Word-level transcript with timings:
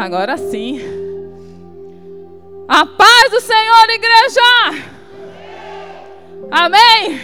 Agora 0.00 0.38
sim. 0.38 0.80
A 2.66 2.86
paz 2.86 3.30
do 3.30 3.38
Senhor, 3.38 3.90
igreja! 3.90 4.86
Amém? 6.50 7.20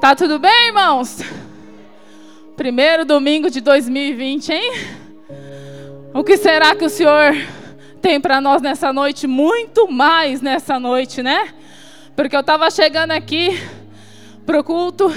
Tá 0.00 0.14
tudo 0.14 0.38
bem, 0.38 0.68
irmãos? 0.68 1.18
Primeiro 2.56 3.04
domingo 3.04 3.50
de 3.50 3.60
2020, 3.60 4.52
hein? 4.52 4.72
O 6.14 6.22
que 6.22 6.36
será 6.36 6.76
que 6.76 6.84
o 6.84 6.88
Senhor 6.88 7.34
tem 8.00 8.20
para 8.20 8.40
nós 8.40 8.62
nessa 8.62 8.92
noite? 8.92 9.26
Muito 9.26 9.90
mais 9.90 10.40
nessa 10.40 10.78
noite, 10.78 11.20
né? 11.20 11.52
Porque 12.14 12.36
eu 12.36 12.42
estava 12.42 12.70
chegando 12.70 13.10
aqui 13.10 13.60
pro 14.46 14.62
culto 14.62 15.12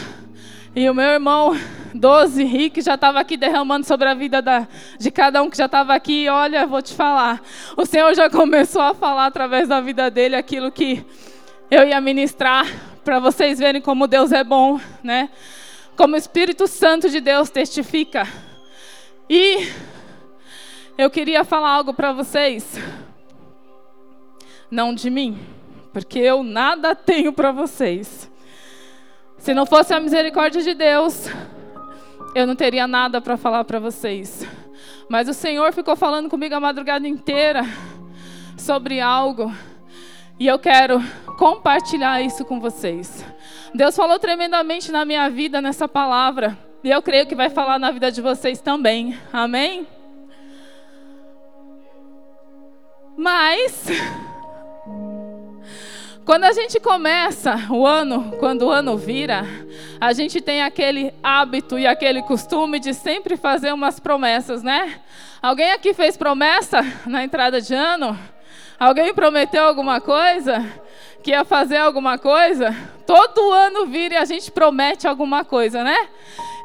e 0.76 0.90
o 0.90 0.96
meu 0.96 1.10
irmão 1.10 1.56
12, 2.02 2.44
Rick, 2.44 2.82
já 2.82 2.96
estava 2.96 3.20
aqui 3.20 3.38
derramando 3.38 3.86
sobre 3.86 4.10
a 4.10 4.16
vida 4.16 4.42
da, 4.42 4.68
de 4.98 5.12
cada 5.12 5.44
um 5.44 5.52
que 5.52 5.58
já 5.58 5.68
estava 5.68 5.94
aqui. 5.94 6.28
Olha, 6.28 6.66
vou 6.66 6.82
te 6.82 6.96
falar. 6.96 7.40
O 7.78 7.86
Senhor 7.86 8.12
já 8.16 8.28
começou 8.28 8.82
a 8.82 8.96
falar 8.96 9.28
através 9.28 9.68
da 9.68 9.80
vida 9.80 10.10
dele 10.10 10.36
aquilo 10.36 10.72
que 10.72 11.06
eu 11.70 11.88
ia 11.88 12.02
ministrar 12.02 12.66
para 13.04 13.20
vocês 13.20 13.60
verem 13.60 13.80
como 13.80 14.08
Deus 14.08 14.32
é 14.32 14.44
bom, 14.44 14.82
né? 15.04 15.30
Como 15.96 16.16
o 16.16 16.18
Espírito 16.18 16.66
Santo 16.66 17.08
de 17.08 17.22
Deus 17.22 17.52
testifica. 17.52 18.28
E 19.30 19.68
eu 20.98 21.08
queria 21.12 21.44
falar 21.44 21.70
algo 21.70 21.94
para 21.94 22.12
vocês. 22.12 22.80
Não 24.72 24.92
de 24.92 25.12
mim, 25.12 25.38
porque 25.94 26.18
eu 26.18 26.42
nada 26.42 26.96
tenho 26.96 27.32
para 27.32 27.52
vocês. 27.52 28.28
Se 29.38 29.54
não 29.54 29.68
fosse 29.68 29.94
a 29.94 30.00
misericórdia 30.00 30.64
de 30.64 30.74
Deus, 30.74 31.30
eu 32.34 32.48
não 32.48 32.56
teria 32.56 32.88
nada 32.88 33.20
para 33.20 33.38
falar 33.38 33.64
para 33.64 33.80
vocês. 33.80 34.48
Mas 35.10 35.28
o 35.28 35.34
Senhor 35.34 35.74
ficou 35.74 35.96
falando 35.96 36.30
comigo 36.30 36.56
a 36.56 36.60
madrugada 36.60 37.08
inteira 37.08 37.64
sobre 38.58 39.02
algo. 39.02 39.52
E 40.40 40.48
eu 40.48 40.58
quero 40.58 41.02
compartilhar 41.38 42.22
isso 42.22 42.46
com 42.46 42.60
vocês. 42.60 43.26
Deus 43.74 43.96
falou 43.96 44.18
tremendamente 44.18 44.92
na 44.92 45.04
minha 45.04 45.30
vida 45.30 45.62
nessa 45.62 45.88
palavra. 45.88 46.58
E 46.84 46.90
eu 46.90 47.02
creio 47.02 47.28
que 47.28 47.36
vai 47.36 47.50
falar 47.50 47.78
na 47.78 47.92
vida 47.92 48.12
de 48.12 48.22
vocês 48.22 48.62
também. 48.62 49.18
Amém? 49.32 49.86
Mas 53.18 53.88
quando 56.32 56.46
a 56.46 56.54
gente 56.54 56.80
começa 56.80 57.68
o 57.70 57.86
ano, 57.86 58.38
quando 58.40 58.62
o 58.62 58.70
ano 58.70 58.96
vira, 58.96 59.46
a 60.00 60.14
gente 60.14 60.40
tem 60.40 60.64
aquele 60.64 61.14
hábito 61.22 61.78
e 61.78 61.86
aquele 61.86 62.22
costume 62.22 62.80
de 62.80 62.94
sempre 62.94 63.36
fazer 63.36 63.74
umas 63.74 64.00
promessas, 64.00 64.64
né? 64.64 65.02
Alguém 65.42 65.74
aqui 65.74 65.94
fez 65.94 66.16
promessa 66.16 66.86
na 67.06 67.22
entrada 67.22 67.60
de 67.60 67.74
ano? 67.74 68.18
Alguém 68.80 69.14
prometeu 69.14 69.66
alguma 69.66 70.00
coisa? 70.00 70.66
Que 71.22 71.32
ia 71.32 71.44
fazer 71.44 71.76
alguma 71.76 72.18
coisa? 72.18 72.74
Todo 73.14 73.52
ano 73.52 73.86
vira 73.88 74.14
e 74.14 74.18
a 74.18 74.26
gente 74.26 74.50
promete 74.52 75.08
alguma 75.08 75.44
coisa, 75.44 75.84
né? 75.84 75.98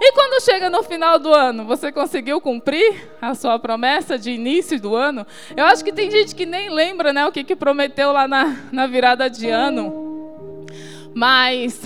E 0.00 0.12
quando 0.12 0.42
chega 0.42 0.69
no 0.69 0.83
final 0.83 1.19
do 1.19 1.33
ano, 1.33 1.64
você 1.64 1.91
conseguiu 1.91 2.41
cumprir 2.41 3.08
a 3.20 3.34
sua 3.34 3.58
promessa 3.58 4.19
de 4.19 4.30
início 4.30 4.80
do 4.80 4.94
ano? 4.94 5.27
Eu 5.56 5.64
acho 5.64 5.84
que 5.84 5.92
tem 5.92 6.11
gente 6.11 6.34
que 6.34 6.44
nem 6.44 6.69
lembra 6.69 7.12
né, 7.12 7.27
o 7.27 7.33
que, 7.33 7.42
que 7.42 7.56
prometeu 7.56 8.12
lá 8.12 8.28
na, 8.28 8.56
na 8.70 8.86
virada 8.86 9.28
de 9.28 9.48
ano. 9.48 10.67
Mas 11.14 11.80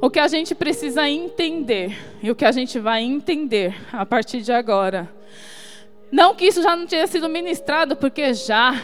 o 0.00 0.10
que 0.10 0.18
a 0.18 0.26
gente 0.26 0.54
precisa 0.54 1.08
entender, 1.08 1.96
e 2.22 2.30
o 2.30 2.34
que 2.34 2.44
a 2.44 2.52
gente 2.52 2.78
vai 2.78 3.02
entender 3.02 3.76
a 3.92 4.04
partir 4.04 4.40
de 4.40 4.52
agora, 4.52 5.08
não 6.10 6.34
que 6.34 6.46
isso 6.46 6.62
já 6.62 6.74
não 6.74 6.86
tenha 6.86 7.06
sido 7.06 7.28
ministrado, 7.28 7.96
porque 7.96 8.32
já. 8.34 8.74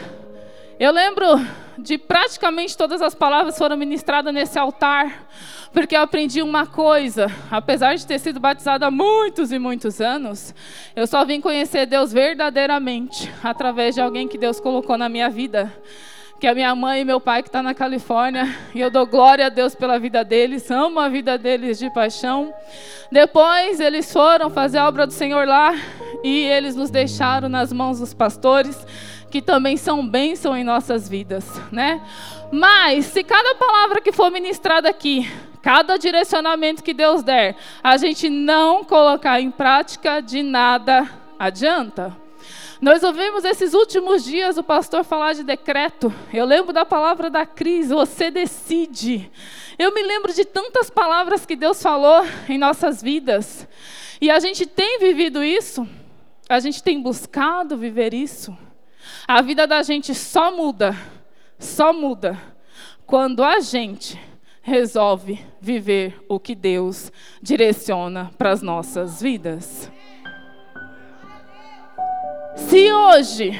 Eu 0.81 0.91
lembro 0.91 1.39
de 1.77 1.95
praticamente 1.95 2.75
todas 2.75 3.03
as 3.03 3.13
palavras 3.13 3.55
foram 3.55 3.77
ministradas 3.77 4.33
nesse 4.33 4.57
altar 4.57 5.27
porque 5.71 5.95
eu 5.95 6.01
aprendi 6.01 6.41
uma 6.41 6.65
coisa, 6.65 7.27
apesar 7.51 7.93
de 7.93 8.07
ter 8.07 8.17
sido 8.17 8.39
batizada 8.39 8.87
há 8.87 8.89
muitos 8.89 9.51
e 9.51 9.59
muitos 9.59 10.01
anos, 10.01 10.55
eu 10.95 11.05
só 11.05 11.23
vim 11.23 11.39
conhecer 11.39 11.85
Deus 11.85 12.11
verdadeiramente 12.11 13.31
através 13.43 13.93
de 13.93 14.01
alguém 14.01 14.27
que 14.27 14.39
Deus 14.39 14.59
colocou 14.59 14.97
na 14.97 15.07
minha 15.07 15.29
vida 15.29 15.71
que 16.39 16.47
é 16.47 16.55
minha 16.55 16.73
mãe 16.73 17.01
e 17.01 17.05
meu 17.05 17.21
pai 17.21 17.43
que 17.43 17.49
está 17.49 17.61
na 17.61 17.75
Califórnia, 17.75 18.49
e 18.73 18.81
eu 18.81 18.89
dou 18.89 19.05
glória 19.05 19.45
a 19.45 19.49
Deus 19.49 19.75
pela 19.75 19.99
vida 19.99 20.25
deles, 20.25 20.71
amo 20.71 20.99
a 20.99 21.07
vida 21.07 21.37
deles 21.37 21.77
de 21.77 21.87
paixão. 21.91 22.51
Depois 23.11 23.79
eles 23.79 24.11
foram 24.11 24.49
fazer 24.49 24.79
a 24.79 24.87
obra 24.87 25.05
do 25.05 25.13
Senhor 25.13 25.47
lá 25.47 25.75
e 26.23 26.45
eles 26.45 26.75
nos 26.75 26.89
deixaram 26.89 27.47
nas 27.47 27.71
mãos 27.71 27.99
dos 27.99 28.11
pastores, 28.15 28.83
que 29.31 29.41
também 29.41 29.77
são 29.77 30.05
bênção 30.05 30.55
em 30.55 30.63
nossas 30.63 31.09
vidas, 31.09 31.45
né? 31.71 32.05
Mas 32.51 33.05
se 33.05 33.23
cada 33.23 33.55
palavra 33.55 34.01
que 34.01 34.11
for 34.11 34.29
ministrada 34.29 34.89
aqui 34.89 35.27
cada 35.61 35.97
direcionamento 35.97 36.83
que 36.83 36.93
Deus 36.93 37.23
der, 37.23 37.55
a 37.83 37.95
gente 37.97 38.29
não 38.29 38.83
colocar 38.83 39.39
em 39.39 39.51
prática, 39.51 40.19
de 40.19 40.41
nada 40.41 41.07
adianta. 41.37 42.17
Nós 42.81 43.03
ouvimos 43.03 43.45
esses 43.45 43.75
últimos 43.75 44.23
dias 44.23 44.57
o 44.57 44.63
pastor 44.63 45.03
falar 45.03 45.33
de 45.33 45.43
decreto. 45.43 46.11
Eu 46.33 46.45
lembro 46.45 46.73
da 46.73 46.83
palavra 46.83 47.29
da 47.29 47.45
Cris, 47.45 47.89
você 47.89 48.31
decide. 48.31 49.31
Eu 49.77 49.93
me 49.93 50.01
lembro 50.01 50.33
de 50.33 50.43
tantas 50.43 50.89
palavras 50.89 51.45
que 51.45 51.55
Deus 51.55 51.81
falou 51.81 52.25
em 52.49 52.57
nossas 52.57 53.01
vidas. 53.01 53.67
E 54.19 54.31
a 54.31 54.39
gente 54.39 54.65
tem 54.65 54.99
vivido 54.99 55.43
isso, 55.43 55.87
a 56.49 56.59
gente 56.59 56.81
tem 56.81 56.99
buscado 56.99 57.77
viver 57.77 58.15
isso. 58.15 58.57
A 59.27 59.41
vida 59.41 59.65
da 59.65 59.83
gente 59.83 60.13
só 60.13 60.55
muda, 60.55 60.95
só 61.57 61.93
muda, 61.93 62.37
quando 63.05 63.43
a 63.43 63.59
gente 63.59 64.19
resolve 64.61 65.43
viver 65.59 66.23
o 66.29 66.39
que 66.39 66.55
Deus 66.55 67.11
direciona 67.41 68.31
para 68.37 68.51
as 68.51 68.61
nossas 68.61 69.21
vidas. 69.21 69.91
Se 72.55 72.91
hoje, 72.91 73.59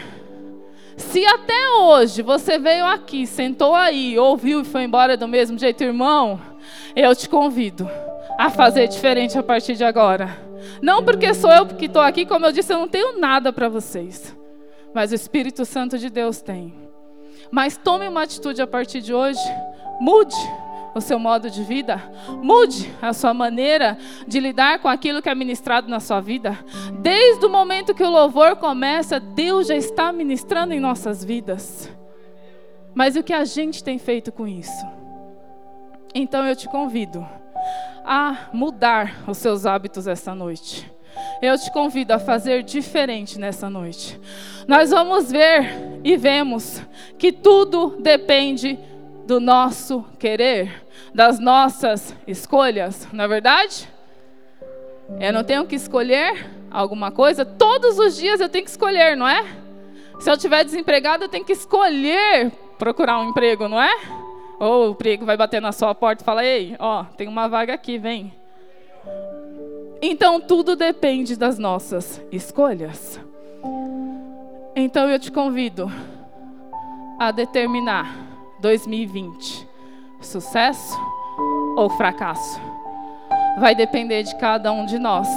se 0.95 1.25
até 1.25 1.69
hoje 1.79 2.21
você 2.21 2.59
veio 2.59 2.85
aqui, 2.85 3.25
sentou 3.25 3.73
aí, 3.73 4.17
ouviu 4.17 4.61
e 4.61 4.65
foi 4.65 4.83
embora 4.83 5.17
do 5.17 5.27
mesmo 5.27 5.57
jeito, 5.57 5.83
irmão, 5.83 6.39
eu 6.95 7.15
te 7.15 7.27
convido 7.27 7.89
a 8.37 8.49
fazer 8.49 8.87
diferente 8.87 9.37
a 9.37 9.43
partir 9.43 9.75
de 9.75 9.83
agora. 9.83 10.29
Não 10.81 11.03
porque 11.03 11.33
sou 11.33 11.51
eu 11.51 11.65
que 11.65 11.85
estou 11.85 12.01
aqui, 12.01 12.25
como 12.25 12.45
eu 12.45 12.51
disse, 12.51 12.71
eu 12.71 12.79
não 12.79 12.87
tenho 12.87 13.19
nada 13.19 13.51
para 13.51 13.67
vocês. 13.67 14.35
Mas 14.93 15.11
o 15.11 15.15
Espírito 15.15 15.65
Santo 15.65 15.97
de 15.97 16.09
Deus 16.09 16.41
tem. 16.41 16.73
Mas 17.49 17.77
tome 17.77 18.07
uma 18.07 18.23
atitude 18.23 18.61
a 18.61 18.67
partir 18.67 19.01
de 19.01 19.13
hoje. 19.13 19.41
Mude 19.99 20.35
o 20.93 20.99
seu 20.99 21.17
modo 21.17 21.49
de 21.49 21.63
vida, 21.63 22.01
mude 22.43 22.93
a 23.01 23.13
sua 23.13 23.33
maneira 23.33 23.97
de 24.27 24.39
lidar 24.39 24.79
com 24.79 24.87
aquilo 24.87 25.21
que 25.21 25.29
é 25.29 25.35
ministrado 25.35 25.87
na 25.87 25.99
sua 25.99 26.19
vida. 26.19 26.57
Desde 26.99 27.45
o 27.45 27.49
momento 27.49 27.93
que 27.93 28.03
o 28.03 28.09
louvor 28.09 28.57
começa, 28.57 29.19
Deus 29.19 29.67
já 29.67 29.75
está 29.75 30.11
ministrando 30.11 30.73
em 30.73 30.79
nossas 30.79 31.23
vidas. 31.23 31.89
Mas 32.93 33.15
o 33.15 33.23
que 33.23 33.31
a 33.31 33.45
gente 33.45 33.83
tem 33.83 33.97
feito 33.97 34.31
com 34.31 34.47
isso? 34.47 34.85
Então 36.13 36.45
eu 36.45 36.55
te 36.55 36.67
convido 36.67 37.25
a 38.03 38.49
mudar 38.51 39.23
os 39.27 39.37
seus 39.37 39.65
hábitos 39.65 40.07
essa 40.07 40.35
noite. 40.35 40.91
Eu 41.41 41.57
te 41.57 41.71
convido 41.71 42.13
a 42.13 42.19
fazer 42.19 42.63
diferente 42.63 43.39
nessa 43.39 43.69
noite. 43.69 44.19
Nós 44.67 44.91
vamos 44.91 45.31
ver 45.31 45.99
e 46.03 46.15
vemos 46.15 46.81
que 47.17 47.31
tudo 47.31 47.97
depende 47.99 48.77
do 49.25 49.39
nosso 49.39 50.05
querer, 50.19 50.83
das 51.13 51.39
nossas 51.39 52.15
escolhas, 52.27 53.07
não 53.11 53.23
é 53.23 53.27
verdade? 53.27 53.87
Eu 55.19 55.33
não 55.33 55.43
tenho 55.43 55.65
que 55.65 55.75
escolher 55.75 56.49
alguma 56.69 57.11
coisa, 57.11 57.45
todos 57.45 57.99
os 57.99 58.15
dias 58.15 58.39
eu 58.39 58.49
tenho 58.49 58.63
que 58.63 58.71
escolher, 58.71 59.15
não 59.17 59.27
é? 59.27 59.43
Se 60.19 60.29
eu 60.29 60.35
estiver 60.35 60.63
desempregado, 60.63 61.23
eu 61.23 61.29
tenho 61.29 61.43
que 61.43 61.53
escolher 61.53 62.51
procurar 62.77 63.19
um 63.19 63.29
emprego, 63.29 63.67
não 63.67 63.81
é? 63.81 63.91
Ou 64.59 64.87
o 64.87 64.91
emprego 64.91 65.25
vai 65.25 65.35
bater 65.35 65.59
na 65.59 65.71
sua 65.71 65.95
porta 65.95 66.21
e 66.21 66.25
fala: 66.25 66.45
Ei, 66.45 66.75
ó, 66.77 67.03
tem 67.03 67.27
uma 67.27 67.47
vaga 67.47 67.73
aqui, 67.73 67.97
vem. 67.97 68.31
Então 70.01 70.41
tudo 70.41 70.75
depende 70.75 71.35
das 71.35 71.59
nossas 71.59 72.19
escolhas. 72.31 73.19
Então 74.75 75.07
eu 75.09 75.19
te 75.19 75.31
convido 75.31 75.91
a 77.19 77.29
determinar 77.29 78.15
2020? 78.59 79.67
Sucesso 80.19 80.97
ou 81.77 81.89
fracasso? 81.89 82.59
Vai 83.59 83.75
depender 83.75 84.23
de 84.23 84.35
cada 84.37 84.71
um 84.71 84.85
de 84.85 84.97
nós. 84.97 85.27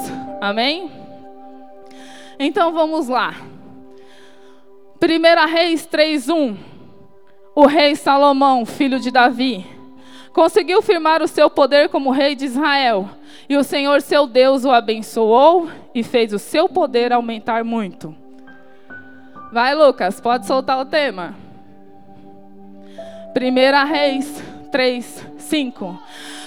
Amém? 0.40 0.90
Então 2.38 2.72
vamos 2.72 3.08
lá. 3.08 3.34
1 5.00 5.46
Reis 5.46 5.86
3:1. 5.86 6.56
O 7.54 7.66
rei 7.66 7.94
Salomão, 7.94 8.64
filho 8.64 8.98
de 8.98 9.10
Davi, 9.10 9.64
conseguiu 10.34 10.82
firmar 10.82 11.22
o 11.22 11.28
seu 11.28 11.48
poder 11.48 11.88
como 11.88 12.10
rei 12.10 12.34
de 12.34 12.44
Israel, 12.44 13.08
e 13.48 13.56
o 13.56 13.62
Senhor 13.62 14.02
seu 14.02 14.26
Deus 14.26 14.64
o 14.64 14.70
abençoou 14.70 15.70
e 15.94 16.02
fez 16.02 16.32
o 16.32 16.38
seu 16.40 16.68
poder 16.68 17.12
aumentar 17.12 17.62
muito. 17.62 18.14
Vai, 19.52 19.74
Lucas, 19.74 20.20
pode 20.20 20.46
soltar 20.46 20.80
o 20.80 20.84
tema. 20.84 21.36
Primeira 23.32 23.84
Reis 23.84 24.42
3, 24.72 25.24
5. 25.38 26.02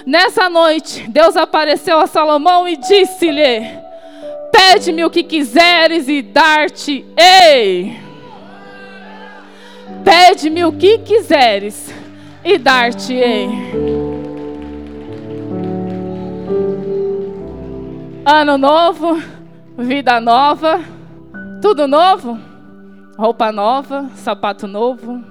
Nessa 0.06 0.50
noite, 0.50 1.10
Deus 1.10 1.38
apareceu 1.38 1.98
a 1.98 2.08
Salomão 2.08 2.68
e 2.68 2.76
disse-lhe: 2.76 3.62
Pede-me 4.52 5.06
o 5.06 5.10
que 5.10 5.24
quiseres 5.24 6.10
e 6.10 6.22
dar-te-ei. 6.22 8.02
Pede-me 10.04 10.66
o 10.66 10.74
que 10.74 10.98
quiseres 11.00 11.94
e 12.44 12.58
dar-te-ei. 12.58 13.50
Ano 18.26 18.58
novo, 18.58 19.22
vida 19.78 20.20
nova, 20.20 20.80
tudo 21.62 21.88
novo, 21.88 22.38
roupa 23.18 23.52
nova, 23.52 24.10
sapato 24.16 24.68
novo, 24.68 25.24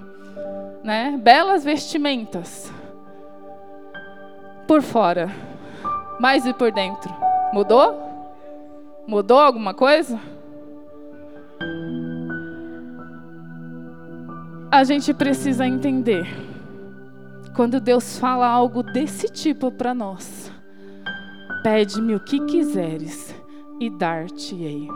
né? 0.82 1.18
Belas 1.22 1.64
vestimentas. 1.64 2.72
Por 4.66 4.82
fora, 4.82 5.30
mas 6.18 6.46
e 6.46 6.54
por 6.54 6.72
dentro? 6.72 7.14
Mudou? 7.52 8.02
Mudou 9.06 9.38
alguma 9.38 9.74
coisa? 9.74 10.18
A 14.70 14.82
gente 14.84 15.14
precisa 15.14 15.66
entender 15.66 16.45
quando 17.56 17.80
Deus 17.80 18.18
fala 18.18 18.46
algo 18.46 18.82
desse 18.82 19.28
tipo 19.28 19.72
para 19.72 19.94
nós. 19.94 20.52
Pede-me 21.62 22.14
o 22.14 22.20
que 22.20 22.38
quiseres 22.44 23.34
e 23.80 23.88
dar-te-ei. 23.88 24.86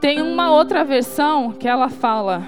Tem 0.00 0.20
uma 0.20 0.50
outra 0.50 0.84
versão 0.84 1.52
que 1.52 1.68
ela 1.68 1.90
fala: 1.90 2.42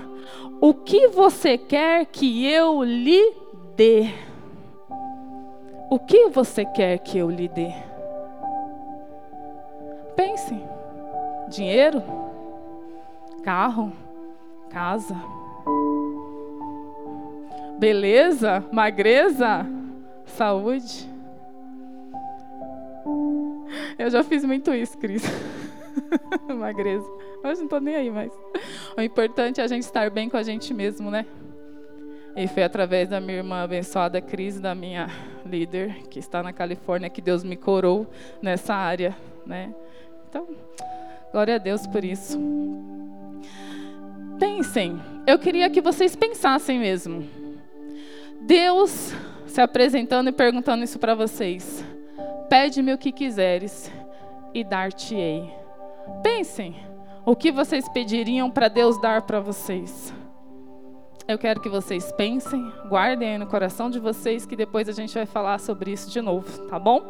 O 0.61 0.73
que 0.73 1.09
você 1.09 1.59
quer 1.59 2.07
que 2.07 2.51
eu 2.51 2.83
lhe 2.83 3.35
dê? 3.77 4.09
O 5.91 5.99
que 5.99 6.31
você 6.31 6.65
quer 6.65 6.99
que 6.99 7.19
eu 7.19 7.31
lhe 7.31 7.47
dê? 7.47 7.71
Pense: 10.17 10.59
dinheiro, 11.51 12.03
carro, 13.45 13.93
casa 14.71 15.44
beleza, 17.79 18.65
magreza, 18.73 19.67
saúde. 20.27 21.09
Eu 23.99 24.11
já 24.11 24.23
fiz 24.23 24.45
muito 24.45 24.73
isso, 24.73 24.97
Cris. 24.99 25.23
magreza. 26.57 27.07
Hoje 27.45 27.59
não 27.59 27.65
estou 27.65 27.81
nem 27.81 27.95
aí 27.95 28.11
mais. 28.11 28.33
O 28.97 29.01
importante 29.01 29.61
é 29.61 29.65
a 29.65 29.67
gente 29.67 29.83
estar 29.83 30.11
bem 30.11 30.29
com 30.29 30.37
a 30.37 30.43
gente 30.43 30.73
mesmo, 30.73 31.11
né? 31.11 31.27
E 32.37 32.49
foi 32.49 32.65
através 32.65 33.09
da 33.09 33.21
minha 33.21 33.39
irmã 33.39 33.63
abençoada 33.63 34.21
Cris, 34.21 34.59
da 34.59 34.75
minha 34.75 35.09
líder, 35.47 36.03
que 36.09 36.19
está 36.19 36.43
na 36.43 36.53
Califórnia, 36.53 37.09
que 37.09 37.23
Deus 37.23 37.45
me 37.45 37.57
corou 37.57 38.07
nessa 38.43 38.75
área, 38.75 39.17
né? 39.47 39.73
Então, 40.29 40.49
glória 41.31 41.55
a 41.55 41.59
Deus 41.59 41.87
por 41.87 42.05
isso. 42.05 42.41
Pensem, 44.39 45.01
eu 45.27 45.39
queria 45.39 45.71
que 45.71 45.81
vocês 45.81 46.17
pensassem 46.17 46.79
mesmo. 46.79 47.44
Deus 48.45 49.13
se 49.47 49.61
apresentando 49.61 50.29
e 50.29 50.33
perguntando 50.33 50.85
isso 50.85 50.99
para 50.99 51.15
vocês. 51.15 51.85
Pede-me 52.49 52.93
o 52.93 52.99
que 52.99 53.11
quiseres 53.11 53.91
e 54.53 54.63
dar-te-ei. 54.63 55.51
Pensem, 56.23 56.77
o 57.25 57.35
que 57.35 57.51
vocês 57.51 57.89
pediriam 57.89 58.51
para 58.51 58.69
Deus 58.69 59.01
dar 59.01 59.23
para 59.23 59.41
vocês? 59.41 60.13
Eu 61.27 61.39
quero 61.39 61.59
que 61.61 61.71
vocês 61.71 62.13
pensem, 62.13 62.71
guardem 62.87 63.31
aí 63.31 63.39
no 63.39 63.47
coração 63.47 63.89
de 63.89 63.99
vocês, 63.99 64.45
que 64.45 64.55
depois 64.55 64.91
a 64.91 64.93
gente 64.93 65.15
vai 65.15 65.25
falar 65.25 65.59
sobre 65.59 65.91
isso 65.91 66.11
de 66.11 66.21
novo, 66.21 66.67
tá 66.67 66.79
bom? 66.79 67.03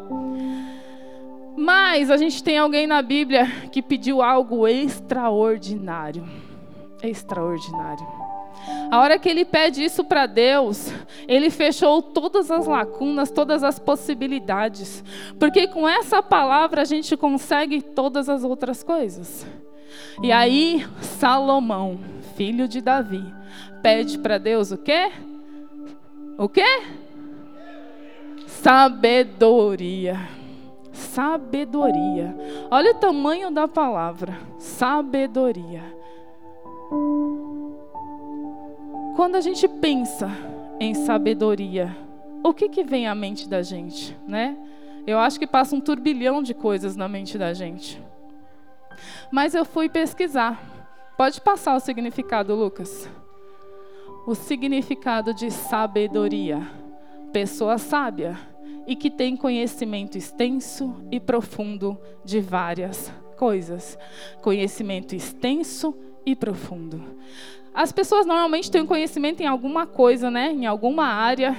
Mas 1.56 2.12
a 2.12 2.16
gente 2.16 2.42
tem 2.44 2.58
alguém 2.58 2.86
na 2.86 3.02
Bíblia 3.02 3.46
que 3.72 3.82
pediu 3.82 4.22
algo 4.22 4.68
extraordinário. 4.68 6.24
Extraordinário. 7.02 8.23
A 8.90 8.98
hora 9.00 9.18
que 9.18 9.28
ele 9.28 9.44
pede 9.44 9.84
isso 9.84 10.04
para 10.04 10.26
Deus, 10.26 10.92
ele 11.26 11.50
fechou 11.50 12.00
todas 12.00 12.50
as 12.50 12.66
lacunas, 12.66 13.30
todas 13.30 13.62
as 13.62 13.78
possibilidades. 13.78 15.02
Porque 15.38 15.66
com 15.66 15.88
essa 15.88 16.22
palavra 16.22 16.82
a 16.82 16.84
gente 16.84 17.16
consegue 17.16 17.82
todas 17.82 18.28
as 18.28 18.44
outras 18.44 18.82
coisas. 18.82 19.46
E 20.22 20.30
aí, 20.30 20.86
Salomão, 21.00 21.98
filho 22.36 22.68
de 22.68 22.80
Davi, 22.80 23.24
pede 23.82 24.18
para 24.18 24.38
Deus 24.38 24.70
o 24.70 24.78
quê? 24.78 25.10
O 26.38 26.48
quê? 26.48 26.82
Sabedoria. 28.46 30.28
Sabedoria. 30.92 32.34
Olha 32.70 32.92
o 32.92 32.94
tamanho 32.94 33.50
da 33.50 33.66
palavra. 33.68 34.38
Sabedoria. 34.58 35.82
Quando 39.14 39.36
a 39.36 39.40
gente 39.40 39.68
pensa 39.68 40.28
em 40.80 40.92
sabedoria, 40.92 41.96
o 42.42 42.52
que, 42.52 42.68
que 42.68 42.82
vem 42.82 43.06
à 43.06 43.14
mente 43.14 43.48
da 43.48 43.62
gente, 43.62 44.16
né? 44.26 44.56
Eu 45.06 45.20
acho 45.20 45.38
que 45.38 45.46
passa 45.46 45.76
um 45.76 45.80
turbilhão 45.80 46.42
de 46.42 46.52
coisas 46.52 46.96
na 46.96 47.06
mente 47.06 47.38
da 47.38 47.54
gente. 47.54 48.02
Mas 49.30 49.54
eu 49.54 49.64
fui 49.64 49.88
pesquisar. 49.88 50.60
Pode 51.16 51.40
passar 51.40 51.76
o 51.76 51.80
significado, 51.80 52.56
Lucas. 52.56 53.08
O 54.26 54.34
significado 54.34 55.32
de 55.32 55.48
sabedoria. 55.48 56.66
Pessoa 57.32 57.78
sábia 57.78 58.36
e 58.84 58.96
que 58.96 59.10
tem 59.10 59.36
conhecimento 59.36 60.18
extenso 60.18 60.92
e 61.10 61.20
profundo 61.20 61.96
de 62.24 62.40
várias 62.40 63.12
coisas. 63.36 63.96
Conhecimento 64.42 65.14
extenso 65.14 65.94
e 66.26 66.34
profundo. 66.34 67.00
As 67.74 67.90
pessoas 67.90 68.24
normalmente 68.24 68.70
têm 68.70 68.86
conhecimento 68.86 69.42
em 69.42 69.46
alguma 69.46 69.84
coisa, 69.84 70.30
né? 70.30 70.52
Em 70.52 70.64
alguma 70.64 71.06
área, 71.06 71.58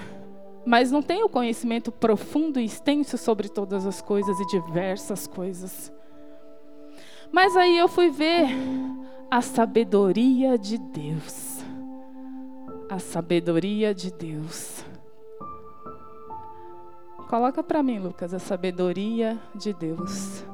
mas 0.66 0.90
não 0.90 1.02
têm 1.02 1.26
o 1.26 1.30
conhecimento 1.30 1.92
profundo 1.92 2.57
e 2.57 2.64
extenso 2.64 3.18
sobre 3.18 3.50
todas 3.50 3.86
as 3.86 4.02
coisas 4.02 4.40
e 4.40 4.48
diversas 4.48 5.28
coisas. 5.28 5.92
Mas 7.34 7.57
aí 7.57 7.78
eu 7.78 7.90
fui 7.90 8.10
ver 8.10 8.48
a 9.30 9.42
sabedoria 9.42 10.57
de 10.57 10.78
Deus. 10.78 11.62
A 12.90 12.98
sabedoria 12.98 13.94
de 13.94 14.10
Deus. 14.10 14.86
Coloca 17.28 17.62
para 17.62 17.84
mim, 17.84 18.00
Lucas, 18.00 18.34
a 18.34 18.40
sabedoria 18.40 19.38
de 19.54 19.74
Deus. 19.74 20.45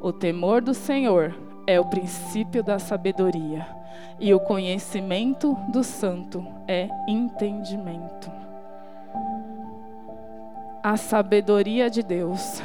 O 0.00 0.14
temor 0.14 0.62
do 0.62 0.72
Senhor 0.72 1.34
é 1.66 1.78
o 1.78 1.84
princípio 1.84 2.64
da 2.64 2.78
sabedoria 2.78 3.79
e 4.18 4.34
o 4.34 4.40
conhecimento 4.40 5.56
do 5.72 5.82
santo 5.82 6.46
é 6.66 6.88
entendimento. 7.08 8.30
A 10.82 10.96
sabedoria 10.96 11.90
de 11.90 12.02
Deus. 12.02 12.62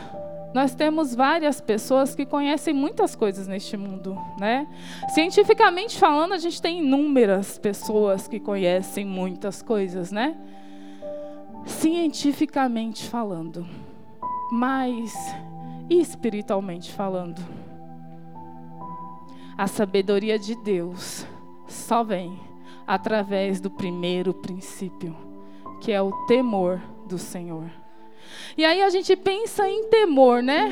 Nós 0.54 0.74
temos 0.74 1.13
várias 1.13 1.60
pessoas 1.60 2.15
que 2.15 2.25
conhecem 2.25 2.74
muitas 2.74 3.13
coisas 3.13 3.46
neste 3.46 3.75
mundo, 3.75 4.18
né? 4.39 4.65
Cientificamente 5.10 5.98
falando, 5.98 6.34
a 6.34 6.38
gente 6.38 6.62
tem 6.62 6.80
inúmeras 6.80 7.58
pessoas 7.58 8.25
que 8.25 8.39
conhecem 8.39 9.06
muitas 9.06 9.62
coisas, 9.62 10.13
né? 10.13 10.36
Cientificamente 11.65 13.06
falando. 13.10 13.68
Mas 14.50 15.13
espiritualmente 15.89 16.92
falando? 16.92 17.64
A 19.57 19.67
sabedoria 19.67 20.38
de 20.38 20.55
Deus 20.55 21.25
só 21.67 22.03
vem 22.03 22.39
através 22.85 23.59
do 23.59 23.69
primeiro 23.69 24.33
princípio, 24.33 25.15
que 25.81 25.91
é 25.91 26.01
o 26.01 26.12
temor 26.27 26.81
do 27.07 27.17
Senhor. 27.17 27.69
E 28.57 28.65
aí 28.65 28.81
a 28.81 28.89
gente 28.89 29.15
pensa 29.15 29.67
em 29.67 29.89
temor, 29.89 30.43
né? 30.43 30.69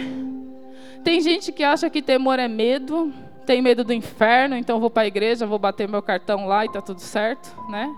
Tem 1.03 1.21
gente 1.21 1.51
que 1.51 1.63
acha 1.63 1.89
que 1.89 2.01
temor 2.01 2.39
é 2.39 2.47
medo, 2.47 3.13
tem 3.45 3.61
medo 3.61 3.83
do 3.83 3.93
inferno, 3.93 4.55
então 4.55 4.79
vou 4.79 4.89
para 4.89 5.03
a 5.03 5.07
igreja, 5.07 5.45
vou 5.45 5.59
bater 5.59 5.87
meu 5.87 6.01
cartão 6.01 6.45
lá 6.45 6.65
e 6.65 6.71
tá 6.71 6.81
tudo 6.81 7.01
certo, 7.01 7.55
né? 7.69 7.93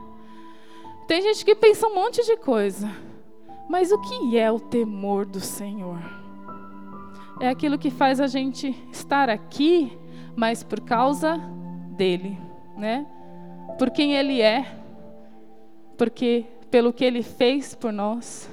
Tem 1.07 1.21
gente 1.21 1.45
que 1.45 1.55
pensa 1.55 1.87
um 1.87 1.95
monte 1.95 2.23
de 2.25 2.35
coisa. 2.37 2.89
Mas 3.69 3.91
o 3.91 3.99
que 3.99 4.37
é 4.37 4.51
o 4.51 4.59
temor 4.59 5.25
do 5.25 5.39
Senhor? 5.39 5.99
É 7.39 7.49
aquilo 7.49 7.77
que 7.77 7.89
faz 7.89 8.19
a 8.19 8.27
gente 8.27 8.75
estar 8.91 9.29
aqui, 9.29 9.91
mas 10.35 10.63
por 10.63 10.81
causa 10.81 11.37
dele 11.95 12.37
né? 12.75 13.05
Por 13.77 13.89
quem 13.89 14.13
ele 14.13 14.41
é, 14.41 14.65
porque 15.97 16.45
pelo 16.69 16.91
que 16.91 17.05
ele 17.05 17.23
fez 17.23 17.73
por 17.73 17.91
nós. 17.91 18.49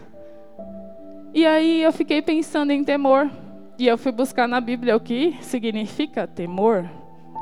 E 1.34 1.46
aí 1.46 1.82
eu 1.82 1.92
fiquei 1.92 2.22
pensando 2.22 2.70
em 2.70 2.84
temor. 2.84 3.30
E 3.78 3.86
eu 3.86 3.98
fui 3.98 4.12
buscar 4.12 4.46
na 4.46 4.60
Bíblia 4.60 4.96
o 4.96 5.00
que 5.00 5.36
significa 5.40 6.26
temor. 6.26 6.88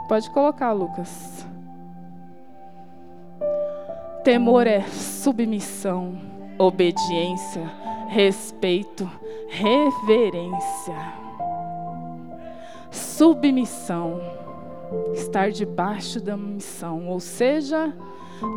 Pode 0.09 0.31
colocar, 0.31 0.73
Lucas. 0.73 1.47
Temor 4.25 4.67
é 4.67 4.83
submissão, 4.83 6.19
obediência, 6.59 7.71
respeito, 8.09 9.11
reverência. 9.49 11.20
Submissão, 12.91 14.21
estar 15.15 15.51
debaixo 15.51 16.21
da 16.21 16.37
missão, 16.37 17.09
ou 17.09 17.21
seja, 17.21 17.95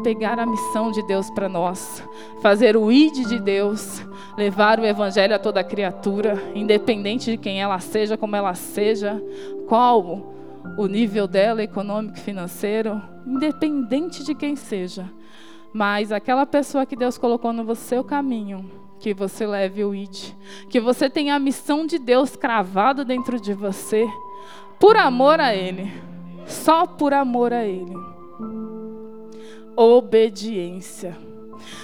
pegar 0.03 0.39
a 0.39 0.45
missão 0.45 0.91
de 0.91 1.05
Deus 1.05 1.29
para 1.29 1.49
nós, 1.49 2.03
fazer 2.41 2.75
o 2.77 2.91
id 2.91 3.27
de 3.27 3.39
Deus, 3.39 4.01
levar 4.37 4.79
o 4.79 4.85
evangelho 4.85 5.35
a 5.35 5.39
toda 5.39 5.63
criatura, 5.63 6.41
independente 6.55 7.31
de 7.31 7.37
quem 7.37 7.61
ela 7.61 7.79
seja, 7.79 8.17
como 8.17 8.35
ela 8.35 8.55
seja, 8.55 9.21
qual 9.67 10.33
o 10.77 10.87
nível 10.87 11.27
dela 11.27 11.61
econômico 11.61 12.19
financeiro, 12.19 13.01
independente 13.25 14.23
de 14.23 14.33
quem 14.33 14.55
seja. 14.55 15.09
Mas 15.73 16.11
aquela 16.11 16.45
pessoa 16.45 16.85
que 16.85 16.95
Deus 16.95 17.17
colocou 17.17 17.51
no 17.51 17.75
seu 17.75 18.03
caminho, 18.03 18.69
que 18.99 19.13
você 19.13 19.45
leve 19.45 19.83
o 19.83 19.93
id, 19.93 20.33
que 20.69 20.79
você 20.79 21.09
tenha 21.09 21.35
a 21.35 21.39
missão 21.39 21.85
de 21.85 21.99
Deus 21.99 22.35
cravado 22.35 23.03
dentro 23.03 23.39
de 23.39 23.53
você, 23.53 24.07
por 24.83 24.97
amor 24.97 25.39
a 25.39 25.55
Ele, 25.55 25.89
só 26.45 26.85
por 26.85 27.13
amor 27.13 27.53
a 27.53 27.63
Ele 27.63 27.95
obediência. 29.77 31.17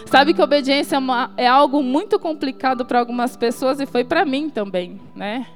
Sabe 0.05 0.33
que 0.33 0.41
obediência 0.41 0.97
é, 0.97 0.99
uma, 0.99 1.31
é 1.37 1.47
algo 1.47 1.81
muito 1.81 2.19
complicado 2.19 2.85
para 2.85 2.99
algumas 2.99 3.37
pessoas 3.37 3.79
e 3.79 3.85
foi 3.85 4.03
para 4.03 4.25
mim 4.25 4.49
também, 4.49 4.99
né? 5.15 5.47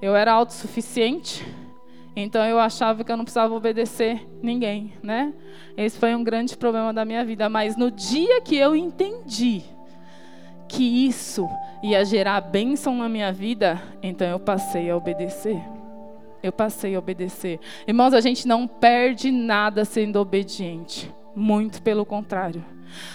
Eu 0.00 0.16
era 0.16 0.32
autossuficiente, 0.32 1.46
então 2.16 2.42
eu 2.46 2.58
achava 2.58 3.04
que 3.04 3.12
eu 3.12 3.16
não 3.18 3.24
precisava 3.24 3.54
obedecer 3.54 4.26
ninguém, 4.42 4.94
né? 5.02 5.34
Esse 5.76 5.98
foi 5.98 6.14
um 6.14 6.24
grande 6.24 6.56
problema 6.56 6.94
da 6.94 7.04
minha 7.04 7.22
vida. 7.26 7.46
Mas 7.50 7.76
no 7.76 7.90
dia 7.90 8.40
que 8.40 8.56
eu 8.56 8.74
entendi 8.74 9.62
que 10.66 11.06
isso 11.06 11.46
ia 11.82 12.02
gerar 12.06 12.40
bênção 12.40 12.96
na 12.96 13.06
minha 13.06 13.30
vida, 13.30 13.82
então 14.02 14.26
eu 14.26 14.40
passei 14.40 14.90
a 14.90 14.96
obedecer. 14.96 15.62
Eu 16.46 16.52
passei 16.52 16.94
a 16.94 16.98
obedecer. 17.00 17.58
Irmãos, 17.88 18.14
a 18.14 18.20
gente 18.20 18.46
não 18.46 18.68
perde 18.68 19.32
nada 19.32 19.84
sendo 19.84 20.20
obediente. 20.20 21.12
Muito 21.34 21.82
pelo 21.82 22.06
contrário. 22.06 22.64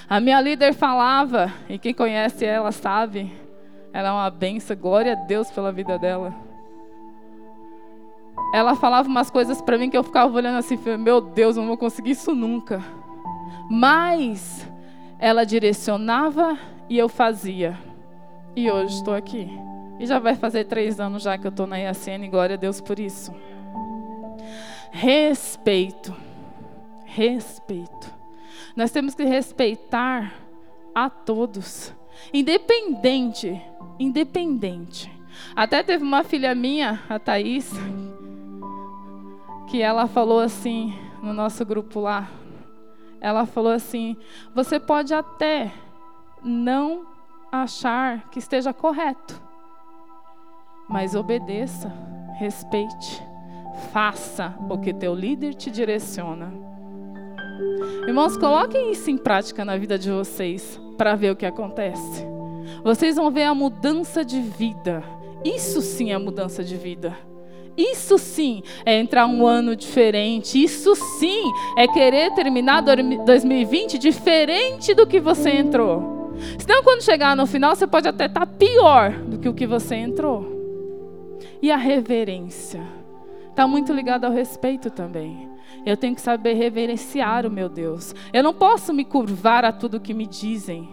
A 0.10 0.20
minha 0.20 0.42
líder 0.42 0.74
falava, 0.74 1.52
e 1.70 1.80
quem 1.80 1.94
conhece 1.94 2.44
ela 2.44 2.74
sabe, 2.74 3.32
ela 3.94 4.10
é 4.10 4.12
uma 4.12 4.30
benção, 4.30 4.76
glória 4.76 5.14
a 5.14 5.16
Deus 5.16 5.50
pela 5.50 5.72
vida 5.72 5.98
dela. 5.98 6.36
Ela 8.54 8.76
falava 8.76 9.08
umas 9.08 9.32
coisas 9.32 9.62
para 9.62 9.78
mim 9.78 9.90
que 9.90 9.98
eu 9.98 10.04
ficava 10.04 10.36
olhando 10.36 10.58
assim, 10.58 10.78
meu 11.00 11.22
Deus, 11.22 11.56
eu 11.56 11.62
não 11.62 11.70
vou 11.70 11.78
conseguir 11.78 12.12
isso 12.12 12.36
nunca. 12.36 12.84
Mas 13.70 14.70
ela 15.18 15.46
direcionava 15.46 16.58
e 16.90 16.98
eu 16.98 17.08
fazia. 17.08 17.80
E 18.58 18.70
hoje 18.70 18.96
estou 18.96 19.14
aqui. 19.14 19.50
E 20.02 20.08
já 20.08 20.20
vai 20.20 20.36
fazer 20.36 20.66
três 20.66 21.00
anos 21.00 21.24
já 21.24 21.38
que 21.38 21.46
eu 21.46 21.52
estou 21.52 21.68
na 21.68 21.78
IACN, 21.78 22.30
glória 22.30 22.56
a 22.56 22.58
Deus 22.58 22.82
por 22.82 23.00
isso. 23.00 23.34
Respeito 24.92 26.14
respeito. 27.14 28.14
Nós 28.76 28.92
temos 28.92 29.14
que 29.14 29.24
respeitar 29.24 30.34
a 30.96 31.10
todos, 31.10 31.94
independente, 32.34 33.62
independente. 34.00 35.12
Até 35.56 35.84
teve 35.84 36.04
uma 36.04 36.24
filha 36.24 36.56
minha, 36.56 37.02
a 37.10 37.20
Thaís, 37.20 37.72
que 39.70 39.82
ela 39.82 40.08
falou 40.08 40.40
assim 40.40 40.98
no 41.22 41.34
nosso 41.34 41.66
grupo 41.66 42.00
lá. 42.00 42.30
Ela 43.20 43.46
falou 43.46 43.72
assim: 43.72 44.16
você 44.56 44.80
pode 44.80 45.14
até 45.14 45.72
não 46.42 47.06
achar 47.52 48.30
que 48.30 48.40
esteja 48.40 48.74
correto, 48.74 49.41
mas 50.92 51.16
obedeça, 51.16 51.92
respeite, 52.38 53.24
faça 53.92 54.54
o 54.70 54.78
que 54.78 54.94
teu 54.94 55.16
líder 55.16 55.54
te 55.54 55.72
direciona. 55.72 56.52
Irmãos, 58.08 58.36
coloquem 58.36 58.92
isso 58.92 59.10
em 59.10 59.18
prática 59.18 59.64
na 59.64 59.78
vida 59.78 59.98
de 59.98 60.12
vocês 60.12 60.80
para 60.98 61.16
ver 61.16 61.32
o 61.32 61.36
que 61.36 61.46
acontece. 61.46 62.26
Vocês 62.84 63.16
vão 63.16 63.32
ver 63.32 63.44
a 63.44 63.56
mudança 63.56 64.26
de 64.26 64.42
vida. 64.42 65.04
Isso 65.44 65.82
sim 65.82 66.12
é 66.12 66.18
mudança 66.18 66.64
de 66.64 66.76
vida. 66.76 67.18
Isso 67.78 68.18
sim 68.18 68.62
é 68.86 69.00
entrar 69.00 69.28
um 69.28 69.48
ano 69.48 69.76
diferente. 69.76 70.62
Isso 70.62 70.96
sim 70.96 71.52
é 71.78 71.88
querer 71.88 72.34
terminar 72.34 72.82
2020 72.82 73.98
diferente 73.98 74.94
do 74.94 75.08
que 75.08 75.20
você 75.20 75.52
entrou. 75.52 76.34
Senão, 76.60 76.84
quando 76.84 77.04
chegar 77.04 77.36
no 77.36 77.46
final, 77.46 77.76
você 77.76 77.88
pode 77.88 78.08
até 78.08 78.26
estar 78.26 78.46
tá 78.46 78.46
pior 78.46 79.12
do 79.12 79.38
que 79.38 79.48
o 79.48 79.54
que 79.54 79.68
você 79.68 79.96
entrou. 79.96 80.61
E 81.62 81.72
a 81.72 81.78
reverência 81.78 82.82
está 83.50 83.68
muito 83.68 83.94
ligada 83.94 84.28
ao 84.28 84.34
respeito 84.34 84.90
também. 84.90 85.50
Eu 85.86 85.96
tenho 85.96 86.16
que 86.16 86.22
saber 86.22 86.54
reverenciar 86.54 87.46
o 87.46 87.52
meu 87.52 87.70
Deus. 87.70 88.16
Eu 88.34 88.44
não 88.44 88.54
posso 88.54 88.94
me 88.94 89.06
curvar 89.06 89.66
a 89.66 89.72
tudo 89.72 90.00
que 90.00 90.14
me 90.14 90.26
dizem. 90.26 90.90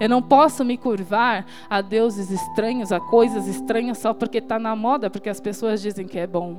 Eu 0.00 0.08
não 0.08 0.22
posso 0.22 0.64
me 0.64 0.78
curvar 0.78 1.44
a 1.68 1.82
deuses 1.82 2.30
estranhos, 2.30 2.90
a 2.90 2.98
coisas 2.98 3.46
estranhas 3.46 3.98
só 3.98 4.14
porque 4.14 4.38
está 4.38 4.58
na 4.58 4.74
moda, 4.74 5.10
porque 5.10 5.28
as 5.28 5.40
pessoas 5.40 5.82
dizem 5.82 6.06
que 6.06 6.18
é 6.18 6.26
bom. 6.26 6.58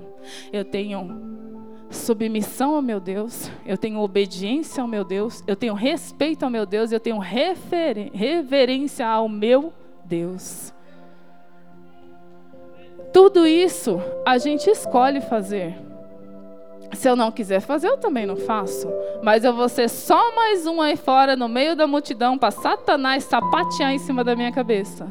Eu 0.53 0.63
tenho 0.63 1.10
submissão 1.89 2.75
ao 2.75 2.82
meu 2.82 3.00
Deus, 3.00 3.51
eu 3.65 3.77
tenho 3.77 4.00
obediência 4.00 4.82
ao 4.82 4.88
meu 4.88 5.03
Deus, 5.03 5.44
eu 5.48 5.56
tenho 5.56 5.74
respeito 5.74 6.44
ao 6.44 6.50
meu 6.50 6.65
Deus, 6.65 6.91
eu 6.91 7.00
tenho 7.00 7.20
reverência 7.20 9.08
ao 9.08 9.27
meu 9.27 9.74
Deus. 10.06 10.72
Tudo 13.13 13.46
isso 13.46 14.01
a 14.25 14.38
gente 14.38 14.70
escolhe 14.70 15.22
fazer. 15.22 15.75
Se 16.94 17.10
eu 17.10 17.15
não 17.15 17.32
quiser 17.32 17.62
fazer, 17.62 17.88
eu 17.88 17.98
também 17.98 18.25
não 18.25 18.36
faço. 18.36 18.88
Mas 19.24 19.44
eu 19.44 19.53
vou 19.53 19.70
ser 19.70 19.89
só 19.89 20.36
mais 20.36 20.65
um 20.65 20.82
aí 20.82 20.96
fora, 20.98 21.36
no 21.36 21.48
meio 21.48 21.75
da 21.75 21.88
multidão, 21.88 22.38
para 22.38 22.51
Satanás 22.51 23.24
sapatear 23.24 23.91
em 23.91 23.98
cima 23.98 24.24
da 24.24 24.36
minha 24.36 24.51
cabeça. 24.51 25.08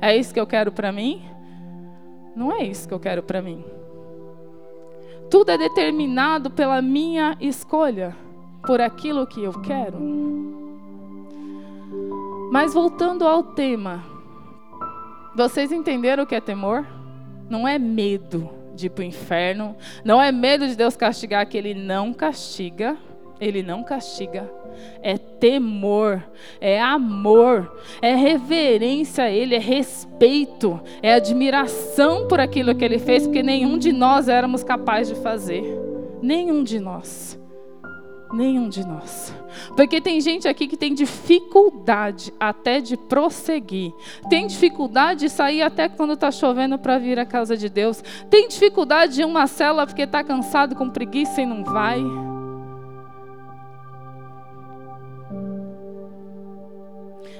É 0.00 0.16
isso 0.16 0.34
que 0.34 0.40
eu 0.40 0.46
quero 0.46 0.72
para 0.72 0.90
mim? 0.90 1.22
Não 2.34 2.52
é 2.52 2.64
isso 2.64 2.86
que 2.88 2.94
eu 2.94 3.00
quero 3.00 3.22
para 3.22 3.40
mim. 3.40 3.64
Tudo 5.30 5.50
é 5.50 5.58
determinado 5.58 6.50
pela 6.50 6.82
minha 6.82 7.36
escolha, 7.40 8.16
por 8.66 8.80
aquilo 8.80 9.26
que 9.26 9.42
eu 9.42 9.52
quero. 9.60 9.98
Mas 12.50 12.74
voltando 12.74 13.26
ao 13.26 13.42
tema, 13.42 14.04
vocês 15.34 15.72
entenderam 15.72 16.24
o 16.24 16.26
que 16.26 16.34
é 16.34 16.40
temor? 16.40 16.84
Não 17.48 17.66
é 17.66 17.78
medo 17.78 18.50
de 18.74 18.86
ir 18.86 18.90
para 18.90 19.02
o 19.02 19.06
inferno. 19.06 19.76
Não 20.04 20.20
é 20.20 20.32
medo 20.32 20.66
de 20.66 20.76
Deus 20.76 20.96
castigar, 20.96 21.46
que 21.46 21.56
Ele 21.56 21.74
não 21.74 22.12
castiga. 22.12 22.96
Ele 23.40 23.62
não 23.62 23.82
castiga. 23.82 24.50
É 25.02 25.16
temor, 25.16 26.22
é 26.60 26.80
amor, 26.80 27.80
é 28.02 28.14
reverência 28.14 29.24
a 29.24 29.30
Ele, 29.30 29.54
é 29.54 29.58
respeito, 29.58 30.80
é 31.02 31.14
admiração 31.14 32.26
por 32.26 32.40
aquilo 32.40 32.74
que 32.74 32.84
Ele 32.84 32.98
fez, 32.98 33.24
porque 33.24 33.42
nenhum 33.42 33.78
de 33.78 33.92
nós 33.92 34.28
éramos 34.28 34.64
capazes 34.64 35.16
de 35.16 35.22
fazer. 35.22 35.64
Nenhum 36.22 36.64
de 36.64 36.80
nós. 36.80 37.38
Nenhum 38.34 38.68
de 38.68 38.84
nós. 38.84 39.32
Porque 39.76 40.00
tem 40.00 40.20
gente 40.20 40.48
aqui 40.48 40.66
que 40.66 40.76
tem 40.76 40.92
dificuldade 40.92 42.34
até 42.38 42.80
de 42.80 42.96
prosseguir. 42.96 43.92
Tem 44.28 44.46
dificuldade 44.46 45.20
de 45.20 45.30
sair 45.30 45.62
até 45.62 45.88
quando 45.88 46.14
está 46.14 46.32
chovendo 46.32 46.76
para 46.76 46.98
vir 46.98 47.16
à 47.18 47.24
casa 47.24 47.56
de 47.56 47.68
Deus. 47.68 48.02
Tem 48.28 48.48
dificuldade 48.48 49.14
de 49.14 49.24
uma 49.24 49.46
cela 49.46 49.86
porque 49.86 50.02
está 50.02 50.24
cansado 50.24 50.74
com 50.74 50.90
preguiça 50.90 51.42
e 51.42 51.46
não 51.46 51.62
vai. 51.62 52.02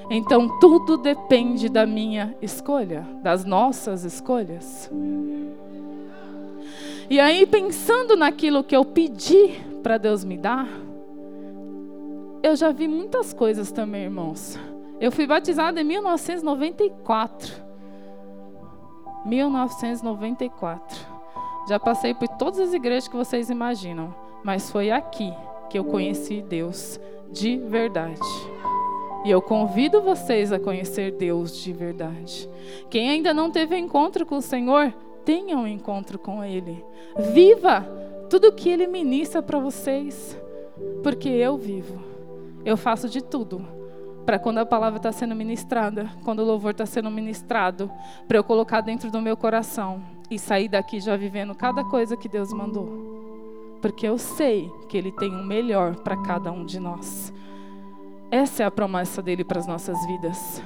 Então 0.09 0.59
tudo 0.59 0.97
depende 0.97 1.67
da 1.67 1.85
minha 1.85 2.33
escolha, 2.41 3.05
das 3.21 3.43
nossas 3.43 4.05
escolhas. 4.05 4.89
E 7.09 7.19
aí, 7.19 7.45
pensando 7.45 8.15
naquilo 8.15 8.63
que 8.63 8.75
eu 8.75 8.83
pedi 8.83 9.59
para 9.83 9.99
Deus 9.99 10.23
me 10.23 10.37
dar, 10.37 10.67
eu 12.45 12.55
já 12.55 12.71
vi 12.71 12.87
muitas 12.87 13.33
coisas 13.33 13.71
também, 13.71 14.03
irmãos. 14.03 14.55
Eu 15.01 15.11
fui 15.11 15.25
batizada 15.25 15.81
em 15.81 15.83
1994. 15.83 17.51
1994. 19.25 20.95
Já 21.67 21.79
passei 21.79 22.13
por 22.13 22.27
todas 22.27 22.59
as 22.59 22.71
igrejas 22.71 23.07
que 23.07 23.15
vocês 23.15 23.49
imaginam, 23.49 24.13
mas 24.43 24.69
foi 24.69 24.91
aqui 24.91 25.33
que 25.71 25.79
eu 25.79 25.83
conheci 25.85 26.43
Deus 26.43 26.99
de 27.31 27.57
verdade. 27.57 28.21
E 29.25 29.31
eu 29.31 29.41
convido 29.41 30.03
vocês 30.03 30.53
a 30.53 30.59
conhecer 30.59 31.13
Deus 31.13 31.57
de 31.57 31.73
verdade. 31.73 32.47
Quem 32.91 33.09
ainda 33.09 33.33
não 33.33 33.49
teve 33.49 33.75
encontro 33.75 34.23
com 34.23 34.37
o 34.37 34.41
Senhor, 34.41 34.93
tenha 35.25 35.57
um 35.57 35.65
encontro 35.65 36.19
com 36.19 36.43
Ele. 36.43 36.85
Viva 37.33 37.81
tudo 38.29 38.53
que 38.53 38.69
Ele 38.69 38.85
ministra 38.85 39.41
para 39.41 39.57
vocês, 39.57 40.39
porque 41.01 41.27
eu 41.27 41.57
vivo. 41.57 42.14
Eu 42.65 42.75
faço 42.75 43.07
de 43.07 43.23
tudo 43.23 43.65
para 44.25 44.39
quando 44.39 44.57
a 44.57 44.65
palavra 44.65 44.97
está 44.97 45.11
sendo 45.11 45.35
ministrada, 45.35 46.09
quando 46.23 46.39
o 46.39 46.45
louvor 46.45 46.71
está 46.71 46.85
sendo 46.85 47.11
ministrado, 47.11 47.91
para 48.27 48.37
eu 48.37 48.43
colocar 48.43 48.81
dentro 48.81 49.11
do 49.11 49.21
meu 49.21 49.37
coração 49.37 50.01
e 50.31 50.39
sair 50.39 50.67
daqui 50.67 50.99
já 50.99 51.15
vivendo 51.15 51.53
cada 51.53 51.83
coisa 51.83 52.17
que 52.17 52.27
Deus 52.27 52.51
mandou. 52.51 53.77
Porque 53.81 54.07
eu 54.07 54.17
sei 54.17 54.71
que 54.89 54.97
Ele 54.97 55.11
tem 55.11 55.29
o 55.29 55.39
um 55.39 55.45
melhor 55.45 55.97
para 55.97 56.17
cada 56.17 56.51
um 56.51 56.65
de 56.65 56.79
nós. 56.79 57.31
Essa 58.31 58.63
é 58.63 58.65
a 58.65 58.71
promessa 58.71 59.21
dele 59.21 59.43
para 59.43 59.59
as 59.59 59.67
nossas 59.67 60.03
vidas. 60.07 60.63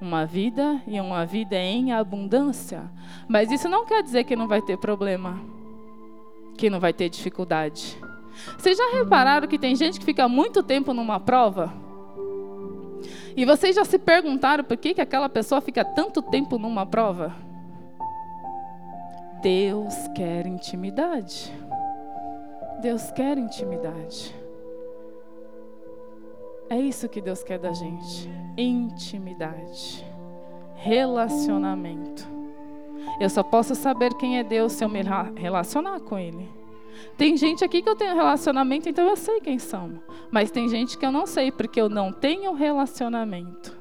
Uma 0.00 0.24
vida 0.24 0.80
e 0.86 1.00
uma 1.00 1.26
vida 1.26 1.56
em 1.56 1.92
abundância. 1.92 2.88
Mas 3.28 3.50
isso 3.50 3.68
não 3.68 3.84
quer 3.84 4.02
dizer 4.02 4.24
que 4.24 4.36
não 4.36 4.46
vai 4.46 4.62
ter 4.62 4.78
problema, 4.78 5.40
que 6.56 6.70
não 6.70 6.78
vai 6.78 6.92
ter 6.92 7.08
dificuldade. 7.08 7.98
Vocês 8.56 8.76
já 8.76 8.90
repararam 8.92 9.48
que 9.48 9.58
tem 9.58 9.74
gente 9.74 9.98
que 9.98 10.04
fica 10.04 10.28
muito 10.28 10.62
tempo 10.62 10.92
numa 10.94 11.18
prova? 11.18 11.72
E 13.36 13.44
vocês 13.44 13.76
já 13.76 13.84
se 13.84 13.98
perguntaram 13.98 14.64
por 14.64 14.76
que, 14.76 14.94
que 14.94 15.00
aquela 15.00 15.28
pessoa 15.28 15.60
fica 15.60 15.84
tanto 15.84 16.20
tempo 16.20 16.58
numa 16.58 16.84
prova? 16.84 17.34
Deus 19.40 19.94
quer 20.14 20.46
intimidade. 20.46 21.52
Deus 22.80 23.10
quer 23.10 23.38
intimidade. 23.38 24.34
É 26.68 26.78
isso 26.78 27.08
que 27.08 27.20
Deus 27.20 27.42
quer 27.42 27.58
da 27.58 27.72
gente: 27.72 28.30
intimidade, 28.56 30.04
relacionamento. 30.76 32.28
Eu 33.18 33.28
só 33.28 33.42
posso 33.42 33.74
saber 33.74 34.14
quem 34.14 34.38
é 34.38 34.44
Deus 34.44 34.72
se 34.72 34.84
eu 34.84 34.88
me 34.88 35.00
relacionar 35.36 36.00
com 36.00 36.18
Ele. 36.18 36.59
Tem 37.16 37.36
gente 37.36 37.64
aqui 37.64 37.82
que 37.82 37.88
eu 37.88 37.96
tenho 37.96 38.14
relacionamento, 38.14 38.88
então 38.88 39.08
eu 39.08 39.16
sei 39.16 39.40
quem 39.40 39.58
são. 39.58 40.00
Mas 40.30 40.50
tem 40.50 40.68
gente 40.68 40.96
que 40.96 41.04
eu 41.04 41.12
não 41.12 41.26
sei, 41.26 41.52
porque 41.52 41.80
eu 41.80 41.88
não 41.88 42.12
tenho 42.12 42.54
relacionamento. 42.54 43.78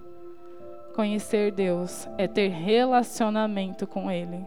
Conhecer 0.95 1.51
Deus 1.51 2.07
é 2.17 2.27
ter 2.27 2.49
relacionamento 2.49 3.87
com 3.87 4.11
Ele. 4.11 4.45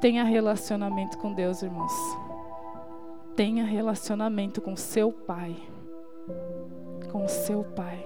Tenha 0.00 0.24
relacionamento 0.24 1.18
com 1.18 1.32
Deus, 1.32 1.62
irmãos. 1.62 1.92
Tenha 3.36 3.64
relacionamento 3.64 4.60
com 4.60 4.76
seu 4.76 5.12
Pai. 5.12 5.56
Com 7.10 7.26
seu 7.28 7.64
Pai. 7.64 8.04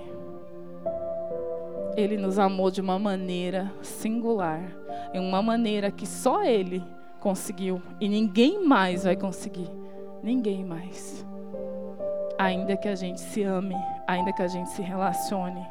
Ele 1.97 2.17
nos 2.17 2.39
amou 2.39 2.71
de 2.71 2.81
uma 2.81 2.99
maneira 2.99 3.73
singular, 3.83 4.77
em 5.13 5.21
uma 5.21 5.41
maneira 5.41 5.91
que 5.91 6.07
só 6.07 6.43
Ele 6.43 6.83
conseguiu 7.25 7.81
e 7.99 8.07
ninguém 8.07 8.63
mais 8.63 9.05
vai 9.05 9.17
conseguir. 9.17 9.71
Ninguém 10.23 10.63
mais. 10.63 11.25
Ainda 12.39 12.77
que 12.77 12.87
a 12.87 12.95
gente 12.95 13.19
se 13.19 13.43
ame, 13.43 13.75
ainda 14.07 14.31
que 14.31 14.43
a 14.43 14.47
gente 14.47 14.69
se 14.69 14.83
relacione, 14.83 15.67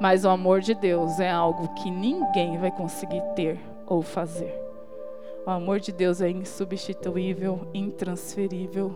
mas 0.00 0.24
o 0.24 0.30
amor 0.30 0.60
de 0.60 0.74
Deus 0.74 1.20
é 1.20 1.30
algo 1.30 1.68
que 1.74 1.90
ninguém 1.90 2.56
vai 2.56 2.70
conseguir 2.70 3.20
ter 3.34 3.60
ou 3.86 4.00
fazer. 4.00 4.58
O 5.46 5.50
amor 5.50 5.80
de 5.80 5.92
Deus 5.92 6.22
é 6.22 6.30
insubstituível, 6.30 7.68
intransferível. 7.74 8.94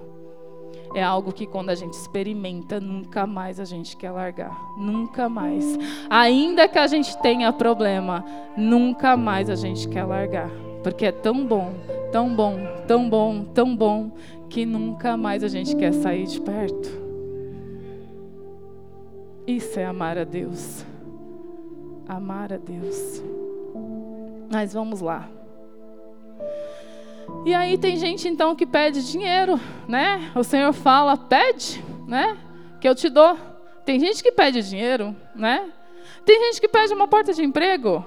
É 0.94 1.02
algo 1.02 1.32
que 1.32 1.46
quando 1.46 1.68
a 1.68 1.74
gente 1.74 1.94
experimenta, 1.94 2.80
nunca 2.80 3.26
mais 3.26 3.60
a 3.60 3.64
gente 3.64 3.94
quer 3.96 4.10
largar. 4.10 4.56
Nunca 4.78 5.28
mais. 5.28 5.78
Ainda 6.08 6.66
que 6.66 6.78
a 6.78 6.86
gente 6.86 7.16
tenha 7.18 7.52
problema, 7.52 8.24
nunca 8.56 9.16
mais 9.16 9.50
a 9.50 9.54
gente 9.54 9.86
quer 9.86 10.04
largar. 10.04 10.69
Porque 10.82 11.06
é 11.06 11.12
tão 11.12 11.44
bom, 11.44 11.74
tão 12.10 12.34
bom, 12.34 12.58
tão 12.86 13.08
bom, 13.08 13.44
tão 13.44 13.76
bom, 13.76 14.10
que 14.48 14.66
nunca 14.66 15.16
mais 15.16 15.44
a 15.44 15.48
gente 15.48 15.76
quer 15.76 15.92
sair 15.92 16.26
de 16.26 16.40
perto. 16.40 16.88
Isso 19.46 19.78
é 19.78 19.84
amar 19.84 20.18
a 20.18 20.24
Deus. 20.24 20.84
Amar 22.08 22.52
a 22.52 22.56
Deus. 22.56 23.22
Mas 24.50 24.72
vamos 24.72 25.00
lá. 25.00 25.28
E 27.44 27.54
aí 27.54 27.78
tem 27.78 27.96
gente 27.96 28.28
então 28.28 28.54
que 28.54 28.66
pede 28.66 29.08
dinheiro, 29.10 29.58
né? 29.88 30.30
O 30.34 30.42
Senhor 30.42 30.72
fala, 30.72 31.16
pede, 31.16 31.82
né? 32.06 32.36
Que 32.80 32.88
eu 32.88 32.94
te 32.94 33.08
dou. 33.08 33.36
Tem 33.84 33.98
gente 33.98 34.22
que 34.22 34.32
pede 34.32 34.62
dinheiro, 34.62 35.14
né? 35.34 35.70
Tem 36.24 36.38
gente 36.44 36.60
que 36.60 36.68
pede 36.68 36.92
uma 36.92 37.08
porta 37.08 37.32
de 37.32 37.42
emprego. 37.42 38.04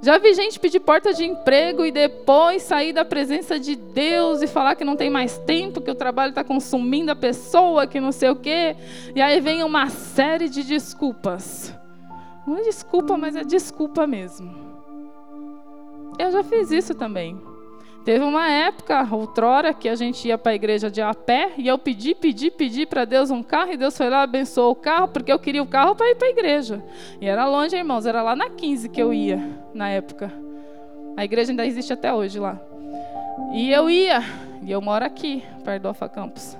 Já 0.00 0.18
vi 0.18 0.32
gente 0.32 0.60
pedir 0.60 0.80
porta 0.80 1.12
de 1.12 1.24
emprego 1.24 1.84
e 1.84 1.90
depois 1.90 2.62
sair 2.62 2.92
da 2.92 3.04
presença 3.04 3.58
de 3.58 3.74
Deus 3.74 4.42
e 4.42 4.46
falar 4.46 4.76
que 4.76 4.84
não 4.84 4.96
tem 4.96 5.10
mais 5.10 5.38
tempo, 5.38 5.80
que 5.80 5.90
o 5.90 5.94
trabalho 5.94 6.30
está 6.30 6.44
consumindo 6.44 7.10
a 7.10 7.16
pessoa, 7.16 7.86
que 7.86 8.00
não 8.00 8.12
sei 8.12 8.30
o 8.30 8.36
quê. 8.36 8.76
E 9.14 9.20
aí 9.20 9.40
vem 9.40 9.64
uma 9.64 9.88
série 9.90 10.48
de 10.48 10.62
desculpas. 10.62 11.74
Não 12.46 12.58
é 12.58 12.62
desculpa, 12.62 13.16
mas 13.16 13.34
é 13.34 13.42
desculpa 13.42 14.06
mesmo. 14.06 14.54
Eu 16.18 16.30
já 16.30 16.42
fiz 16.44 16.70
isso 16.70 16.94
também. 16.94 17.47
Teve 18.08 18.24
uma 18.24 18.48
época, 18.50 19.06
outrora, 19.14 19.74
que 19.74 19.86
a 19.86 19.94
gente 19.94 20.26
ia 20.26 20.38
para 20.38 20.52
a 20.52 20.54
igreja 20.54 20.90
de 20.90 21.02
a 21.02 21.12
pé 21.12 21.52
e 21.58 21.68
eu 21.68 21.76
pedi, 21.76 22.14
pedi, 22.14 22.50
pedi 22.50 22.86
para 22.86 23.04
Deus 23.04 23.30
um 23.30 23.42
carro 23.42 23.72
e 23.72 23.76
Deus 23.76 23.98
foi 23.98 24.08
lá 24.08 24.22
abençoou 24.22 24.72
o 24.72 24.74
carro 24.74 25.08
porque 25.08 25.30
eu 25.30 25.38
queria 25.38 25.62
o 25.62 25.66
carro 25.66 25.94
para 25.94 26.08
ir 26.08 26.14
para 26.14 26.28
a 26.28 26.30
igreja. 26.30 26.82
E 27.20 27.28
era 27.28 27.46
longe, 27.46 27.76
irmãos, 27.76 28.06
era 28.06 28.22
lá 28.22 28.34
na 28.34 28.48
15 28.48 28.88
que 28.88 29.02
eu 29.02 29.12
ia 29.12 29.38
na 29.74 29.90
época. 29.90 30.32
A 31.18 31.24
igreja 31.26 31.52
ainda 31.52 31.66
existe 31.66 31.92
até 31.92 32.10
hoje 32.10 32.40
lá. 32.40 32.58
E 33.52 33.70
eu 33.70 33.90
ia, 33.90 34.22
e 34.62 34.72
eu 34.72 34.80
moro 34.80 35.04
aqui, 35.04 35.44
perto 35.62 35.82
do 35.82 35.88
Alfa 35.88 36.08
Campus. 36.08 36.56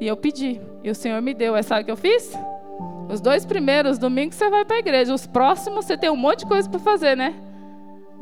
E 0.00 0.08
eu 0.08 0.16
pedi, 0.16 0.60
e 0.82 0.90
o 0.90 0.94
Senhor 0.96 1.22
me 1.22 1.32
deu. 1.32 1.54
Sabe 1.62 1.82
o 1.82 1.84
que 1.84 1.92
eu 1.92 1.96
fiz? 1.96 2.36
Os 3.08 3.20
dois 3.20 3.46
primeiros 3.46 3.96
domingos 3.96 4.34
você 4.34 4.50
vai 4.50 4.64
para 4.64 4.74
a 4.74 4.80
igreja, 4.80 5.14
os 5.14 5.24
próximos 5.24 5.84
você 5.84 5.96
tem 5.96 6.10
um 6.10 6.16
monte 6.16 6.40
de 6.40 6.46
coisa 6.46 6.68
para 6.68 6.80
fazer, 6.80 7.16
né? 7.16 7.32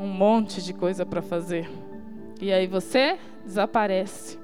Um 0.03 0.09
monte 0.09 0.61
de 0.61 0.73
coisa 0.73 1.07
para 1.07 1.23
fazer. 1.23 1.71
E 2.41 2.53
aí 2.53 2.67
você 2.67 3.17
desaparece. 3.45 4.37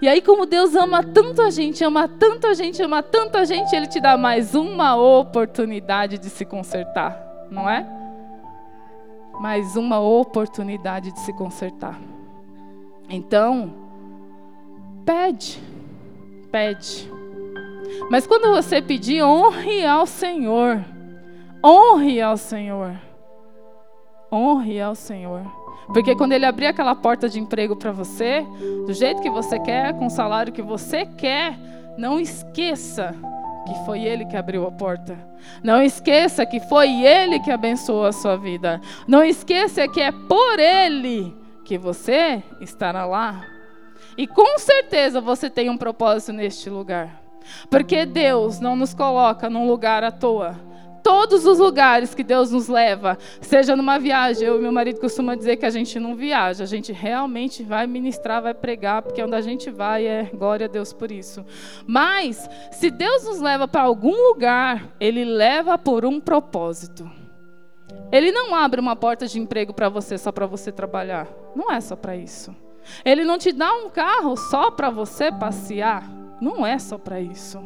E 0.00 0.08
aí, 0.08 0.20
como 0.20 0.44
Deus 0.46 0.74
ama 0.74 1.02
tanto 1.02 1.40
a 1.40 1.50
gente, 1.50 1.82
ama 1.82 2.06
tanto 2.06 2.46
a 2.46 2.54
gente, 2.54 2.82
ama 2.82 3.02
tanto 3.02 3.36
a 3.36 3.44
gente, 3.44 3.74
Ele 3.74 3.86
te 3.86 4.00
dá 4.00 4.16
mais 4.16 4.54
uma 4.54 4.94
oportunidade 4.96 6.18
de 6.18 6.28
se 6.28 6.44
consertar, 6.44 7.18
não 7.50 7.68
é? 7.68 7.86
Mais 9.40 9.76
uma 9.76 10.00
oportunidade 10.00 11.12
de 11.12 11.20
se 11.20 11.32
consertar. 11.32 11.98
Então, 13.08 13.72
pede, 15.04 15.60
pede. 16.50 17.10
Mas 18.10 18.26
quando 18.26 18.50
você 18.50 18.82
pedir, 18.82 19.22
honre 19.22 19.84
ao 19.84 20.06
Senhor. 20.06 20.84
Honre 21.64 22.20
ao 22.20 22.36
Senhor. 22.36 23.05
Honre 24.32 24.80
ao 24.80 24.94
Senhor. 24.94 25.42
Porque 25.92 26.16
quando 26.16 26.32
Ele 26.32 26.46
abrir 26.46 26.66
aquela 26.66 26.94
porta 26.94 27.28
de 27.28 27.38
emprego 27.38 27.76
para 27.76 27.92
você, 27.92 28.44
do 28.86 28.92
jeito 28.92 29.22
que 29.22 29.30
você 29.30 29.58
quer, 29.58 29.94
com 29.94 30.06
o 30.06 30.10
salário 30.10 30.52
que 30.52 30.62
você 30.62 31.06
quer, 31.06 31.56
não 31.96 32.18
esqueça 32.18 33.14
que 33.66 33.74
foi 33.84 34.02
Ele 34.02 34.24
que 34.24 34.36
abriu 34.36 34.66
a 34.66 34.70
porta. 34.70 35.16
Não 35.62 35.80
esqueça 35.80 36.44
que 36.44 36.60
foi 36.60 37.04
Ele 37.04 37.40
que 37.40 37.50
abençoou 37.50 38.04
a 38.04 38.12
sua 38.12 38.36
vida. 38.36 38.80
Não 39.06 39.22
esqueça 39.24 39.86
que 39.88 40.00
é 40.00 40.10
por 40.10 40.58
Ele 40.58 41.34
que 41.64 41.78
você 41.78 42.42
estará 42.60 43.04
lá. 43.04 43.44
E 44.16 44.26
com 44.26 44.58
certeza 44.58 45.20
você 45.20 45.50
tem 45.50 45.68
um 45.68 45.76
propósito 45.76 46.32
neste 46.32 46.70
lugar. 46.70 47.22
Porque 47.70 48.04
Deus 48.04 48.58
não 48.58 48.74
nos 48.74 48.92
coloca 48.92 49.48
num 49.48 49.66
lugar 49.66 50.02
à 50.02 50.10
toa 50.10 50.65
todos 51.06 51.46
os 51.46 51.60
lugares 51.60 52.16
que 52.16 52.24
Deus 52.24 52.50
nos 52.50 52.66
leva, 52.66 53.16
seja 53.40 53.76
numa 53.76 53.96
viagem, 53.96 54.48
eu 54.48 54.58
e 54.58 54.60
meu 54.60 54.72
marido 54.72 54.98
costuma 54.98 55.36
dizer 55.36 55.56
que 55.56 55.64
a 55.64 55.70
gente 55.70 56.00
não 56.00 56.16
viaja, 56.16 56.64
a 56.64 56.66
gente 56.66 56.92
realmente 56.92 57.62
vai 57.62 57.86
ministrar, 57.86 58.42
vai 58.42 58.52
pregar, 58.52 59.02
porque 59.02 59.22
onde 59.22 59.36
a 59.36 59.40
gente 59.40 59.70
vai 59.70 60.04
é 60.04 60.24
glória 60.24 60.66
a 60.66 60.68
Deus 60.68 60.92
por 60.92 61.12
isso. 61.12 61.46
Mas, 61.86 62.50
se 62.72 62.90
Deus 62.90 63.22
nos 63.22 63.40
leva 63.40 63.68
para 63.68 63.82
algum 63.82 64.20
lugar, 64.30 64.96
Ele 64.98 65.24
leva 65.24 65.78
por 65.78 66.04
um 66.04 66.18
propósito. 66.18 67.08
Ele 68.10 68.32
não 68.32 68.52
abre 68.52 68.80
uma 68.80 68.96
porta 68.96 69.28
de 69.28 69.38
emprego 69.38 69.72
para 69.72 69.88
você 69.88 70.18
só 70.18 70.32
para 70.32 70.44
você 70.44 70.72
trabalhar. 70.72 71.28
Não 71.54 71.70
é 71.70 71.80
só 71.80 71.94
para 71.94 72.16
isso. 72.16 72.52
Ele 73.04 73.24
não 73.24 73.38
te 73.38 73.52
dá 73.52 73.72
um 73.72 73.88
carro 73.90 74.36
só 74.36 74.72
para 74.72 74.90
você 74.90 75.30
passear. 75.30 76.10
Não 76.40 76.66
é 76.66 76.80
só 76.80 76.98
para 76.98 77.20
isso. 77.20 77.60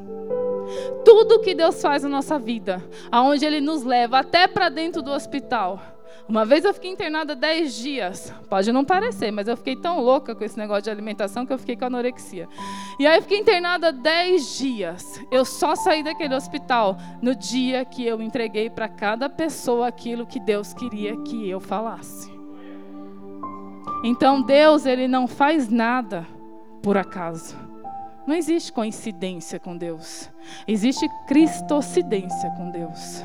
Tudo 1.05 1.41
que 1.41 1.55
Deus 1.55 1.81
faz 1.81 2.03
na 2.03 2.09
nossa 2.09 2.39
vida, 2.39 2.83
aonde 3.11 3.45
Ele 3.45 3.61
nos 3.61 3.83
leva, 3.83 4.19
até 4.19 4.47
para 4.47 4.69
dentro 4.69 5.03
do 5.03 5.11
hospital. 5.11 5.81
Uma 6.31 6.45
vez 6.45 6.65
eu 6.65 6.73
fiquei 6.73 6.91
internada 6.91 7.35
10 7.35 7.75
dias. 7.75 8.33
Pode 8.49 8.71
não 8.71 8.85
parecer, 8.85 9.33
mas 9.33 9.49
eu 9.49 9.57
fiquei 9.57 9.75
tão 9.75 10.01
louca 10.01 10.33
com 10.33 10.45
esse 10.45 10.57
negócio 10.57 10.85
de 10.85 10.91
alimentação 10.91 11.45
que 11.45 11.53
eu 11.53 11.59
fiquei 11.59 11.77
com 11.77 11.87
anorexia. 11.87 12.49
E 13.01 13.07
aí 13.07 13.19
eu 13.19 13.23
fiquei 13.23 13.39
internada 13.39 13.91
10 13.91 14.59
dias. 14.59 15.21
Eu 15.31 15.45
só 15.45 15.75
saí 15.75 16.05
daquele 16.05 16.35
hospital 16.35 16.97
no 17.21 17.35
dia 17.35 17.85
que 17.85 18.07
eu 18.07 18.23
entreguei 18.23 18.71
para 18.71 18.89
cada 18.89 19.29
pessoa 19.29 19.89
aquilo 19.89 20.25
que 20.25 20.39
Deus 20.39 20.73
queria 20.73 21.17
que 21.23 21.51
eu 21.51 21.59
falasse. 21.59 22.31
Então 24.05 24.41
Deus, 24.41 24.87
ele 24.87 25.09
não 25.09 25.27
faz 25.27 25.69
nada 25.69 26.25
por 26.81 26.97
acaso. 26.97 27.70
Não 28.27 28.35
existe 28.35 28.73
coincidência 28.73 29.59
com 29.59 29.77
Deus. 29.77 30.31
Existe 30.67 31.09
cristocidência 31.27 32.51
com 32.57 32.71
Deus. 32.71 33.25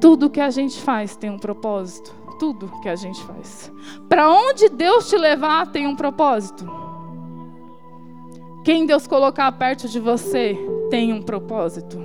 Tudo 0.00 0.30
que 0.30 0.40
a 0.40 0.50
gente 0.50 0.80
faz 0.80 1.16
tem 1.16 1.30
um 1.30 1.38
propósito. 1.38 2.14
Tudo 2.38 2.72
que 2.80 2.88
a 2.88 2.96
gente 2.96 3.22
faz. 3.22 3.72
Para 4.08 4.30
onde 4.30 4.68
Deus 4.68 5.08
te 5.08 5.16
levar 5.16 5.70
tem 5.70 5.86
um 5.86 5.96
propósito. 5.96 6.68
Quem 8.64 8.86
Deus 8.86 9.06
colocar 9.06 9.50
perto 9.52 9.88
de 9.88 9.98
você 9.98 10.56
tem 10.90 11.12
um 11.12 11.22
propósito. 11.22 12.00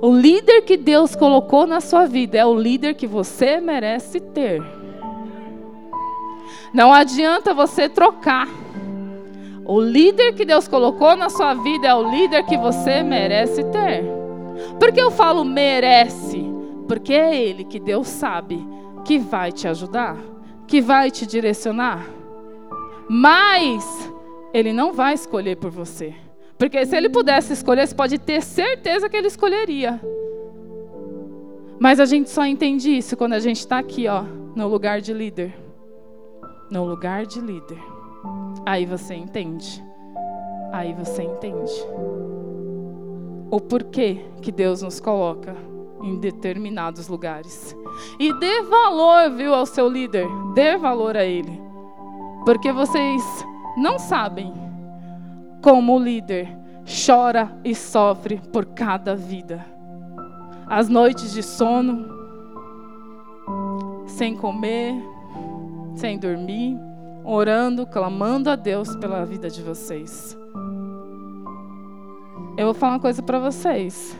O 0.00 0.12
líder 0.12 0.62
que 0.62 0.76
Deus 0.76 1.14
colocou 1.14 1.66
na 1.66 1.80
sua 1.80 2.06
vida 2.06 2.38
é 2.38 2.44
o 2.44 2.58
líder 2.58 2.94
que 2.94 3.06
você 3.06 3.60
merece 3.60 4.20
ter. 4.20 4.62
Não 6.72 6.92
adianta 6.92 7.54
você 7.54 7.88
trocar. 7.88 8.48
O 9.68 9.80
líder 9.80 10.32
que 10.34 10.44
Deus 10.44 10.68
colocou 10.68 11.16
na 11.16 11.28
sua 11.28 11.52
vida 11.54 11.88
é 11.88 11.94
o 11.94 12.08
líder 12.08 12.44
que 12.44 12.56
você 12.56 13.02
merece 13.02 13.64
ter. 13.64 14.04
Por 14.78 14.92
que 14.92 15.00
eu 15.00 15.10
falo 15.10 15.44
merece? 15.44 16.44
Porque 16.86 17.12
é 17.12 17.34
ele 17.34 17.64
que 17.64 17.80
Deus 17.80 18.06
sabe 18.06 18.64
que 19.04 19.18
vai 19.18 19.50
te 19.50 19.66
ajudar, 19.66 20.16
que 20.68 20.80
vai 20.80 21.10
te 21.10 21.26
direcionar. 21.26 22.06
Mas 23.08 24.08
ele 24.54 24.72
não 24.72 24.92
vai 24.92 25.14
escolher 25.14 25.56
por 25.56 25.70
você. 25.70 26.14
Porque 26.56 26.86
se 26.86 26.96
ele 26.96 27.08
pudesse 27.08 27.52
escolher, 27.52 27.88
você 27.88 27.94
pode 27.94 28.18
ter 28.18 28.42
certeza 28.42 29.08
que 29.08 29.16
ele 29.16 29.26
escolheria. 29.26 30.00
Mas 31.78 31.98
a 31.98 32.04
gente 32.04 32.30
só 32.30 32.46
entende 32.46 32.96
isso 32.96 33.16
quando 33.16 33.32
a 33.32 33.40
gente 33.40 33.58
está 33.58 33.78
aqui, 33.78 34.06
ó, 34.06 34.22
no 34.54 34.68
lugar 34.68 35.00
de 35.00 35.12
líder. 35.12 35.54
No 36.70 36.84
lugar 36.84 37.26
de 37.26 37.40
líder. 37.40 37.95
Aí 38.64 38.86
você 38.86 39.14
entende. 39.14 39.84
Aí 40.72 40.92
você 40.92 41.22
entende. 41.22 41.72
O 43.50 43.60
porquê 43.60 44.24
que 44.42 44.50
Deus 44.50 44.82
nos 44.82 45.00
coloca 45.00 45.54
em 46.02 46.18
determinados 46.18 47.08
lugares. 47.08 47.76
E 48.18 48.32
dê 48.38 48.62
valor, 48.62 49.30
viu, 49.30 49.54
ao 49.54 49.66
seu 49.66 49.88
líder. 49.88 50.26
Dê 50.54 50.76
valor 50.76 51.16
a 51.16 51.24
ele. 51.24 51.60
Porque 52.44 52.72
vocês 52.72 53.22
não 53.76 53.98
sabem 53.98 54.52
como 55.62 55.96
o 55.96 55.98
líder 55.98 56.56
chora 56.86 57.50
e 57.64 57.74
sofre 57.74 58.40
por 58.52 58.64
cada 58.66 59.16
vida. 59.16 59.64
As 60.66 60.88
noites 60.88 61.32
de 61.32 61.42
sono, 61.42 62.06
sem 64.06 64.36
comer, 64.36 64.94
sem 65.96 66.18
dormir, 66.18 66.78
orando, 67.26 67.84
clamando 67.84 68.48
a 68.48 68.54
Deus 68.54 68.94
pela 68.96 69.24
vida 69.24 69.50
de 69.50 69.60
vocês. 69.60 70.38
Eu 72.56 72.66
vou 72.66 72.74
falar 72.74 72.92
uma 72.94 73.00
coisa 73.00 73.20
para 73.20 73.40
vocês. 73.40 74.16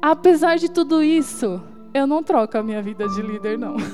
Apesar 0.00 0.56
de 0.56 0.70
tudo 0.70 1.02
isso, 1.02 1.62
eu 1.92 2.06
não 2.06 2.22
troco 2.22 2.56
a 2.56 2.62
minha 2.62 2.82
vida 2.82 3.06
de 3.06 3.20
líder, 3.20 3.58
não. 3.58 3.76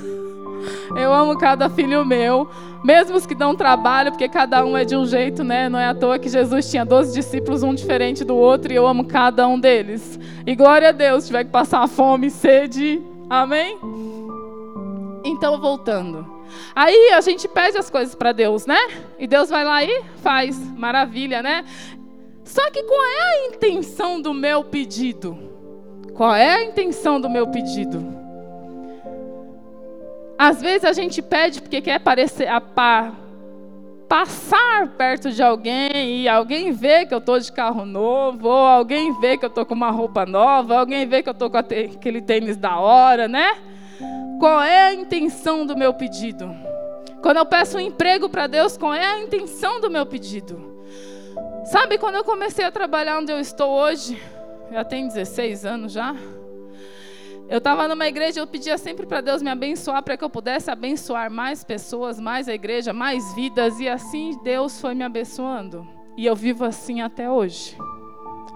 Eu 0.97 1.12
amo 1.12 1.38
cada 1.38 1.68
filho 1.71 2.05
meu, 2.05 2.49
mesmo 2.83 3.16
os 3.16 3.25
que 3.25 3.35
dão 3.35 3.55
trabalho, 3.55 4.11
porque 4.11 4.29
cada 4.29 4.64
um 4.64 4.77
é 4.77 4.85
de 4.85 4.97
um 4.97 5.07
jeito, 5.07 5.44
né? 5.44 5.68
Não 5.68 5.79
é 5.79 5.87
à 5.87 5.94
toa 5.94 6.18
que 6.18 6.29
Jesus 6.29 6.68
tinha 6.68 6.85
12 6.85 7.14
discípulos, 7.14 7.62
um 7.62 7.73
diferente 7.73 8.25
do 8.25 8.35
outro, 8.35 8.73
e 8.73 8.77
eu 8.77 8.85
amo 8.85 9.05
cada 9.05 9.47
um 9.47 9.61
deles. 9.61 10.18
E 10.44 10.57
glória 10.57 10.88
a 10.88 10.92
Deus, 10.92 11.27
tiver 11.27 11.44
que 11.44 11.51
passar 11.51 11.87
fome, 11.87 12.29
sede, 12.29 13.01
amém? 13.31 13.79
Então, 15.25 15.61
voltando. 15.61 16.38
Aí 16.74 17.12
a 17.12 17.20
gente 17.20 17.46
pede 17.48 17.76
as 17.78 17.90
coisas 17.90 18.14
para 18.14 18.32
Deus, 18.32 18.66
né? 18.66 18.78
E 19.18 19.26
Deus 19.26 19.48
vai 19.48 19.64
lá 19.64 19.82
e 19.82 20.02
faz, 20.22 20.58
maravilha, 20.76 21.42
né? 21.42 21.64
Só 22.44 22.70
que 22.70 22.82
qual 22.82 23.04
é 23.04 23.20
a 23.20 23.46
intenção 23.48 24.20
do 24.20 24.32
meu 24.32 24.64
pedido? 24.64 25.38
Qual 26.14 26.34
é 26.34 26.54
a 26.54 26.64
intenção 26.64 27.20
do 27.20 27.28
meu 27.28 27.46
pedido? 27.46 28.04
Às 30.38 30.61
vezes 30.61 30.84
a 30.84 30.92
gente 30.92 31.20
pede 31.20 31.61
porque 31.61 31.80
quer 31.80 31.98
parecer, 31.98 32.48
a, 32.48 32.61
pa, 32.61 33.12
passar 34.08 34.88
perto 34.96 35.30
de 35.30 35.42
alguém 35.42 36.22
e 36.22 36.28
alguém 36.28 36.72
vê 36.72 37.04
que 37.04 37.12
eu 37.12 37.18
estou 37.18 37.38
de 37.38 37.52
carro 37.52 37.84
novo, 37.84 38.48
ou 38.48 38.66
alguém 38.66 39.12
vê 39.20 39.37
que 39.37 39.44
eu 39.44 39.48
estou 39.48 39.66
com 39.66 39.74
uma 39.74 39.90
roupa 39.90 40.24
nova, 40.24 40.78
alguém 40.78 41.06
vê 41.06 41.22
que 41.22 41.28
eu 41.28 41.32
estou 41.32 41.50
com 41.50 41.58
aquele 41.58 42.22
tênis 42.22 42.56
da 42.56 42.78
hora, 42.78 43.28
né? 43.28 43.58
Qual 44.38 44.62
é 44.62 44.87
a 44.87 44.94
intenção 44.94 45.66
do 45.66 45.77
meu 45.77 45.92
pedido? 45.92 46.55
Quando 47.20 47.38
eu 47.38 47.46
peço 47.46 47.77
um 47.77 47.81
emprego 47.81 48.29
para 48.29 48.46
Deus, 48.46 48.77
qual 48.77 48.94
é 48.94 49.05
a 49.05 49.20
intenção 49.20 49.81
do 49.81 49.90
meu 49.90 50.07
pedido? 50.07 50.79
Sabe, 51.64 51.98
quando 51.98 52.14
eu 52.14 52.24
comecei 52.24 52.64
a 52.64 52.70
trabalhar 52.70 53.18
onde 53.18 53.33
eu 53.33 53.40
estou 53.40 53.68
hoje, 53.68 54.22
já 54.70 54.85
tem 54.85 55.09
16 55.09 55.64
anos 55.64 55.92
já, 55.92 56.14
eu 57.48 57.59
estava 57.59 57.88
numa 57.88 58.07
igreja, 58.07 58.40
eu 58.40 58.46
pedia 58.46 58.79
sempre 58.79 59.07
para 59.07 59.20
Deus 59.20 59.42
me 59.42 59.51
abençoar, 59.51 60.03
para 60.03 60.16
que 60.16 60.22
eu 60.22 60.31
pudesse 60.31 60.70
abençoar 60.70 61.31
mais 61.31 61.64
pessoas, 61.64 62.20
mais 62.20 62.48
a 62.48 62.55
igreja, 62.55 62.92
mais 62.92 63.35
vidas, 63.35 63.81
e 63.81 63.88
assim 63.88 64.38
Deus 64.44 64.81
foi 64.81 64.94
me 64.94 65.03
abençoando. 65.03 65.87
E 66.16 66.27
eu 66.27 66.37
vivo 66.37 66.64
assim 66.64 67.01
até 67.01 67.31
hoje. 67.31 67.77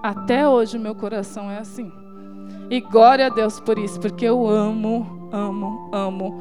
Até 0.02 0.46
hoje 0.46 0.76
o 0.76 0.80
meu 0.80 0.94
coração 0.94 1.50
é 1.50 1.58
assim. 1.58 1.90
E 2.70 2.80
glória 2.80 3.26
a 3.26 3.30
Deus 3.30 3.58
por 3.60 3.78
isso, 3.78 3.98
porque 3.98 4.24
eu 4.24 4.46
amo, 4.46 5.21
amo, 5.32 5.88
amo 5.92 6.40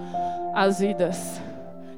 as 0.53 0.79
vidas. 0.79 1.41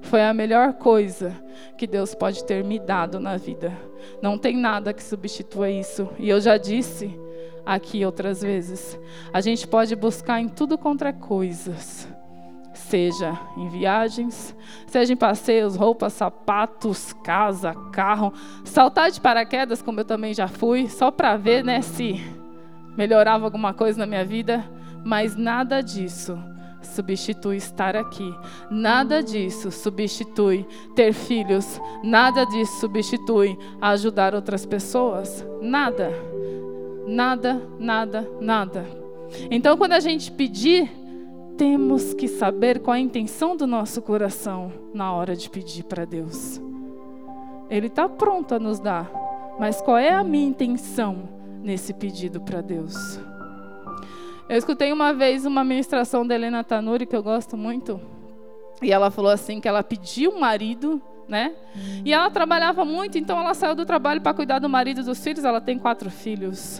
Foi 0.03 0.21
a 0.21 0.33
melhor 0.33 0.73
coisa 0.73 1.33
que 1.75 1.87
Deus 1.87 2.13
pode 2.13 2.43
ter 2.45 2.63
me 2.63 2.79
dado 2.79 3.19
na 3.19 3.35
vida. 3.35 3.75
Não 4.21 4.37
tem 4.37 4.55
nada 4.55 4.93
que 4.93 5.03
substitua 5.03 5.69
isso. 5.69 6.07
E 6.19 6.29
eu 6.29 6.39
já 6.39 6.57
disse 6.57 7.19
aqui 7.65 8.05
outras 8.05 8.41
vezes. 8.41 8.99
A 9.33 9.41
gente 9.41 9.67
pode 9.67 9.95
buscar 9.95 10.39
em 10.39 10.47
tudo 10.47 10.77
contra 10.77 11.11
coisas, 11.11 12.07
seja 12.73 13.39
em 13.57 13.69
viagens, 13.69 14.55
seja 14.85 15.13
em 15.13 15.17
passeios, 15.17 15.75
roupas, 15.75 16.13
sapatos, 16.13 17.13
casa, 17.23 17.73
carro, 17.91 18.33
saltar 18.65 19.09
de 19.09 19.19
paraquedas, 19.19 19.81
como 19.81 20.01
eu 20.01 20.05
também 20.05 20.33
já 20.33 20.47
fui, 20.47 20.89
só 20.89 21.09
para 21.09 21.37
ver, 21.37 21.63
né, 21.63 21.81
se 21.81 22.21
melhorava 22.95 23.45
alguma 23.45 23.73
coisa 23.73 23.99
na 23.99 24.05
minha 24.05 24.25
vida, 24.25 24.63
mas 25.03 25.35
nada 25.35 25.81
disso 25.81 26.37
substitui 26.87 27.57
estar 27.57 27.95
aqui. 27.95 28.33
Nada 28.69 29.21
disso 29.21 29.71
substitui 29.71 30.65
ter 30.95 31.13
filhos. 31.13 31.79
Nada 32.03 32.45
disso 32.45 32.79
substitui 32.79 33.57
ajudar 33.81 34.35
outras 34.35 34.65
pessoas. 34.65 35.45
Nada. 35.61 36.11
Nada, 37.07 37.61
nada, 37.79 38.29
nada. 38.39 38.85
Então, 39.49 39.77
quando 39.77 39.93
a 39.93 39.99
gente 39.99 40.31
pedir, 40.31 40.89
temos 41.57 42.13
que 42.13 42.27
saber 42.27 42.79
qual 42.79 42.95
a 42.95 42.99
intenção 42.99 43.55
do 43.55 43.67
nosso 43.67 44.01
coração 44.01 44.71
na 44.93 45.13
hora 45.13 45.35
de 45.35 45.49
pedir 45.49 45.83
para 45.83 46.05
Deus. 46.05 46.61
Ele 47.69 47.87
está 47.87 48.07
pronto 48.07 48.53
a 48.55 48.59
nos 48.59 48.79
dar, 48.79 49.11
mas 49.59 49.81
qual 49.81 49.97
é 49.97 50.11
a 50.11 50.23
minha 50.23 50.47
intenção 50.47 51.29
nesse 51.61 51.93
pedido 51.93 52.41
para 52.41 52.61
Deus? 52.61 52.93
Eu 54.53 54.59
escutei 54.59 54.93
uma 54.93 55.11
vez 55.15 55.47
uma 55.47 55.63
ministração 55.63 56.27
da 56.27 56.35
Helena 56.35 56.63
Tanuri, 56.63 57.07
que 57.07 57.15
eu 57.15 57.23
gosto 57.23 57.57
muito, 57.57 57.99
e 58.83 58.91
ela 58.91 59.09
falou 59.09 59.31
assim: 59.31 59.59
que 59.59 59.67
ela 59.67 59.81
pediu 59.81 60.29
um 60.29 60.39
marido 60.39 61.01
né? 61.27 61.53
E 62.05 62.13
ela 62.13 62.29
trabalhava 62.29 62.85
muito, 62.85 63.17
então 63.17 63.39
ela 63.39 63.55
saiu 63.55 63.73
do 63.73 63.83
trabalho 63.83 64.21
para 64.21 64.31
cuidar 64.31 64.59
do 64.59 64.69
marido 64.69 65.01
e 65.01 65.03
dos 65.03 65.23
filhos. 65.23 65.43
Ela 65.43 65.59
tem 65.59 65.79
quatro 65.79 66.11
filhos. 66.11 66.79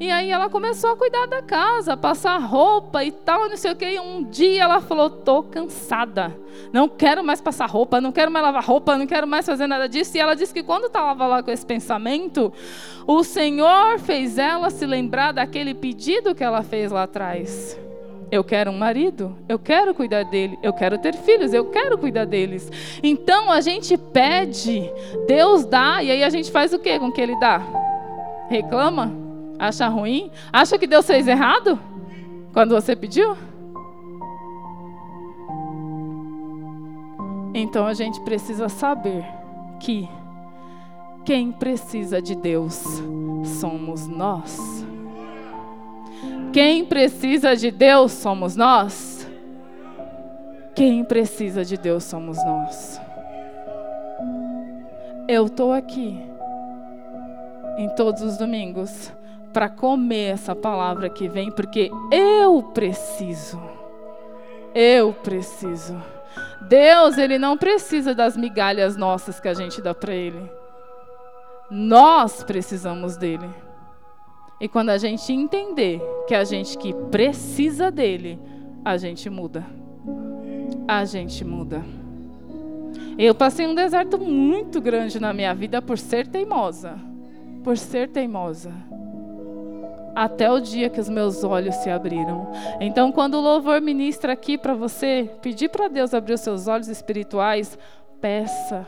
E 0.00 0.10
aí 0.10 0.30
ela 0.30 0.48
começou 0.48 0.92
a 0.92 0.96
cuidar 0.96 1.26
da 1.26 1.42
casa, 1.42 1.94
passar 1.94 2.38
roupa 2.38 3.04
e 3.04 3.12
tal, 3.12 3.50
não 3.50 3.56
sei 3.58 3.72
o 3.72 3.76
que. 3.76 3.84
E 3.84 4.00
um 4.00 4.24
dia 4.24 4.62
ela 4.62 4.80
falou: 4.80 5.10
tô 5.10 5.42
cansada, 5.42 6.34
não 6.72 6.88
quero 6.88 7.22
mais 7.22 7.42
passar 7.42 7.68
roupa, 7.68 8.00
não 8.00 8.10
quero 8.10 8.30
mais 8.30 8.42
lavar 8.42 8.64
roupa, 8.64 8.96
não 8.96 9.06
quero 9.06 9.26
mais 9.26 9.44
fazer 9.44 9.66
nada 9.66 9.86
disso. 9.86 10.16
E 10.16 10.20
ela 10.20 10.34
disse 10.34 10.54
que 10.54 10.62
quando 10.62 10.86
estava 10.86 11.26
lá 11.26 11.42
com 11.42 11.50
esse 11.50 11.66
pensamento, 11.66 12.50
o 13.06 13.22
Senhor 13.22 13.98
fez 13.98 14.38
ela 14.38 14.70
se 14.70 14.86
lembrar 14.86 15.32
daquele 15.32 15.74
pedido 15.74 16.34
que 16.34 16.42
ela 16.42 16.62
fez 16.62 16.90
lá 16.90 17.02
atrás. 17.02 17.78
Eu 18.32 18.42
quero 18.42 18.70
um 18.70 18.78
marido, 18.78 19.36
eu 19.50 19.58
quero 19.58 19.92
cuidar 19.92 20.24
dele, 20.24 20.58
eu 20.62 20.72
quero 20.72 20.96
ter 20.96 21.14
filhos, 21.14 21.52
eu 21.52 21.66
quero 21.66 21.98
cuidar 21.98 22.24
deles. 22.24 22.70
Então 23.02 23.50
a 23.50 23.60
gente 23.60 23.98
pede, 23.98 24.90
Deus 25.26 25.66
dá, 25.66 26.02
e 26.02 26.10
aí 26.10 26.24
a 26.24 26.30
gente 26.30 26.50
faz 26.50 26.72
o 26.72 26.78
que 26.78 26.98
com 26.98 27.12
que 27.12 27.20
ele 27.20 27.38
dá? 27.38 27.60
Reclama? 28.48 29.29
Acha 29.60 29.88
ruim? 29.88 30.30
Acha 30.50 30.78
que 30.78 30.86
Deus 30.86 31.06
fez 31.06 31.28
errado 31.28 31.78
quando 32.50 32.74
você 32.74 32.96
pediu? 32.96 33.36
Então 37.52 37.86
a 37.86 37.92
gente 37.92 38.18
precisa 38.22 38.70
saber 38.70 39.22
que 39.78 40.08
quem 41.26 41.52
precisa 41.52 42.22
de 42.22 42.34
Deus 42.34 42.82
somos 43.44 44.08
nós. 44.08 44.58
Quem 46.54 46.82
precisa 46.86 47.54
de 47.54 47.70
Deus 47.70 48.12
somos 48.12 48.56
nós. 48.56 49.28
Quem 50.74 51.04
precisa 51.04 51.66
de 51.66 51.76
Deus 51.76 52.04
somos 52.04 52.42
nós. 52.42 52.98
Eu 55.28 55.44
estou 55.44 55.70
aqui 55.70 56.18
em 57.76 57.90
todos 57.90 58.22
os 58.22 58.38
domingos 58.38 59.12
para 59.52 59.68
comer 59.68 60.32
essa 60.34 60.54
palavra 60.54 61.08
que 61.08 61.28
vem, 61.28 61.50
porque 61.50 61.90
eu 62.10 62.62
preciso. 62.62 63.60
Eu 64.74 65.12
preciso. 65.12 66.00
Deus, 66.68 67.18
ele 67.18 67.38
não 67.38 67.56
precisa 67.56 68.14
das 68.14 68.36
migalhas 68.36 68.96
nossas 68.96 69.40
que 69.40 69.48
a 69.48 69.54
gente 69.54 69.82
dá 69.82 69.94
para 69.94 70.14
ele. 70.14 70.40
Nós 71.70 72.42
precisamos 72.42 73.16
dele. 73.16 73.48
E 74.60 74.68
quando 74.68 74.90
a 74.90 74.98
gente 74.98 75.32
entender 75.32 76.00
que 76.28 76.34
a 76.34 76.44
gente 76.44 76.76
que 76.76 76.92
precisa 77.10 77.90
dele, 77.90 78.38
a 78.84 78.96
gente 78.96 79.30
muda. 79.30 79.64
A 80.86 81.04
gente 81.04 81.44
muda. 81.44 81.82
Eu 83.18 83.34
passei 83.34 83.66
um 83.66 83.74
deserto 83.74 84.18
muito 84.18 84.80
grande 84.80 85.18
na 85.20 85.32
minha 85.32 85.54
vida 85.54 85.80
por 85.80 85.98
ser 85.98 86.26
teimosa. 86.26 86.98
Por 87.64 87.76
ser 87.76 88.08
teimosa. 88.08 88.72
Até 90.14 90.50
o 90.50 90.60
dia 90.60 90.88
que 90.88 91.00
os 91.00 91.08
meus 91.08 91.44
olhos 91.44 91.74
se 91.76 91.90
abriram. 91.90 92.50
Então, 92.80 93.12
quando 93.12 93.34
o 93.34 93.40
louvor 93.40 93.80
ministra 93.80 94.32
aqui 94.32 94.58
para 94.58 94.74
você, 94.74 95.30
pedir 95.40 95.68
para 95.68 95.88
Deus 95.88 96.12
abrir 96.12 96.34
os 96.34 96.40
seus 96.40 96.66
olhos 96.66 96.88
espirituais, 96.88 97.78
peça. 98.20 98.86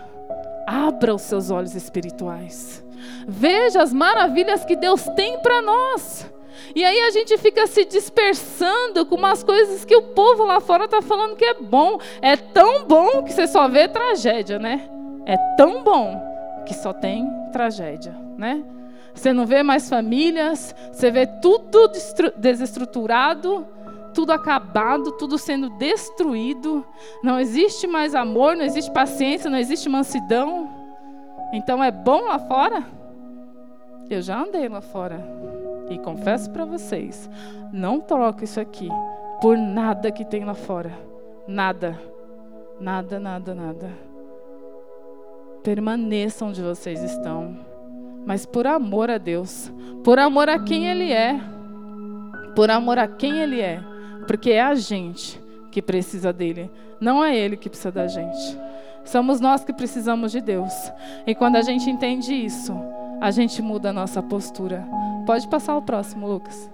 Abra 0.66 1.14
os 1.14 1.22
seus 1.22 1.50
olhos 1.50 1.74
espirituais. 1.74 2.84
Veja 3.26 3.82
as 3.82 3.92
maravilhas 3.92 4.64
que 4.64 4.76
Deus 4.76 5.02
tem 5.16 5.38
para 5.40 5.62
nós. 5.62 6.30
E 6.74 6.84
aí 6.84 7.00
a 7.00 7.10
gente 7.10 7.36
fica 7.38 7.66
se 7.66 7.84
dispersando 7.84 9.04
com 9.06 9.16
umas 9.16 9.42
coisas 9.42 9.84
que 9.84 9.96
o 9.96 10.02
povo 10.02 10.44
lá 10.44 10.60
fora 10.60 10.84
está 10.84 11.02
falando 11.02 11.36
que 11.36 11.44
é 11.44 11.54
bom. 11.54 11.98
É 12.20 12.36
tão 12.36 12.84
bom 12.84 13.22
que 13.22 13.32
você 13.32 13.46
só 13.46 13.68
vê 13.68 13.88
tragédia, 13.88 14.58
né? 14.58 14.88
É 15.26 15.36
tão 15.56 15.82
bom 15.82 16.20
que 16.66 16.74
só 16.74 16.92
tem 16.92 17.28
tragédia, 17.52 18.14
né? 18.36 18.62
Você 19.14 19.32
não 19.32 19.46
vê 19.46 19.62
mais 19.62 19.88
famílias, 19.88 20.74
você 20.90 21.10
vê 21.10 21.26
tudo 21.26 21.90
desestruturado, 22.36 23.66
tudo 24.14 24.32
acabado, 24.32 25.12
tudo 25.12 25.38
sendo 25.38 25.70
destruído. 25.70 26.84
Não 27.22 27.38
existe 27.38 27.86
mais 27.86 28.14
amor, 28.14 28.56
não 28.56 28.64
existe 28.64 28.90
paciência, 28.90 29.50
não 29.50 29.58
existe 29.58 29.88
mansidão. 29.88 30.68
Então 31.52 31.82
é 31.82 31.90
bom 31.90 32.22
lá 32.22 32.38
fora? 32.38 32.84
Eu 34.08 34.22
já 34.22 34.42
andei 34.42 34.68
lá 34.68 34.80
fora. 34.80 35.22
E 35.90 35.98
confesso 35.98 36.50
para 36.50 36.64
vocês, 36.64 37.28
não 37.72 38.00
troco 38.00 38.44
isso 38.44 38.58
aqui 38.58 38.88
por 39.42 39.58
nada 39.58 40.10
que 40.12 40.24
tem 40.24 40.44
lá 40.44 40.54
fora. 40.54 40.92
Nada. 41.46 42.00
Nada, 42.80 43.18
nada, 43.18 43.54
nada. 43.54 43.90
Permaneçam 45.62 46.48
onde 46.48 46.62
vocês 46.62 47.02
estão. 47.02 47.71
Mas 48.26 48.46
por 48.46 48.66
amor 48.66 49.10
a 49.10 49.18
Deus, 49.18 49.72
por 50.04 50.18
amor 50.18 50.48
a 50.48 50.58
quem 50.58 50.86
Ele 50.86 51.10
é, 51.12 51.40
por 52.54 52.70
amor 52.70 52.98
a 52.98 53.08
quem 53.08 53.38
Ele 53.40 53.60
é, 53.60 53.82
porque 54.26 54.50
é 54.50 54.62
a 54.62 54.74
gente 54.74 55.40
que 55.70 55.82
precisa 55.82 56.32
dele, 56.32 56.70
não 57.00 57.24
é 57.24 57.36
Ele 57.36 57.56
que 57.56 57.68
precisa 57.68 57.90
da 57.90 58.06
gente. 58.06 58.58
Somos 59.04 59.40
nós 59.40 59.64
que 59.64 59.72
precisamos 59.72 60.30
de 60.30 60.40
Deus. 60.40 60.72
E 61.26 61.34
quando 61.34 61.56
a 61.56 61.62
gente 61.62 61.90
entende 61.90 62.32
isso, 62.32 62.72
a 63.20 63.30
gente 63.30 63.60
muda 63.60 63.90
a 63.90 63.92
nossa 63.92 64.22
postura. 64.22 64.86
Pode 65.26 65.48
passar 65.48 65.76
o 65.76 65.82
próximo, 65.82 66.28
Lucas. 66.28 66.70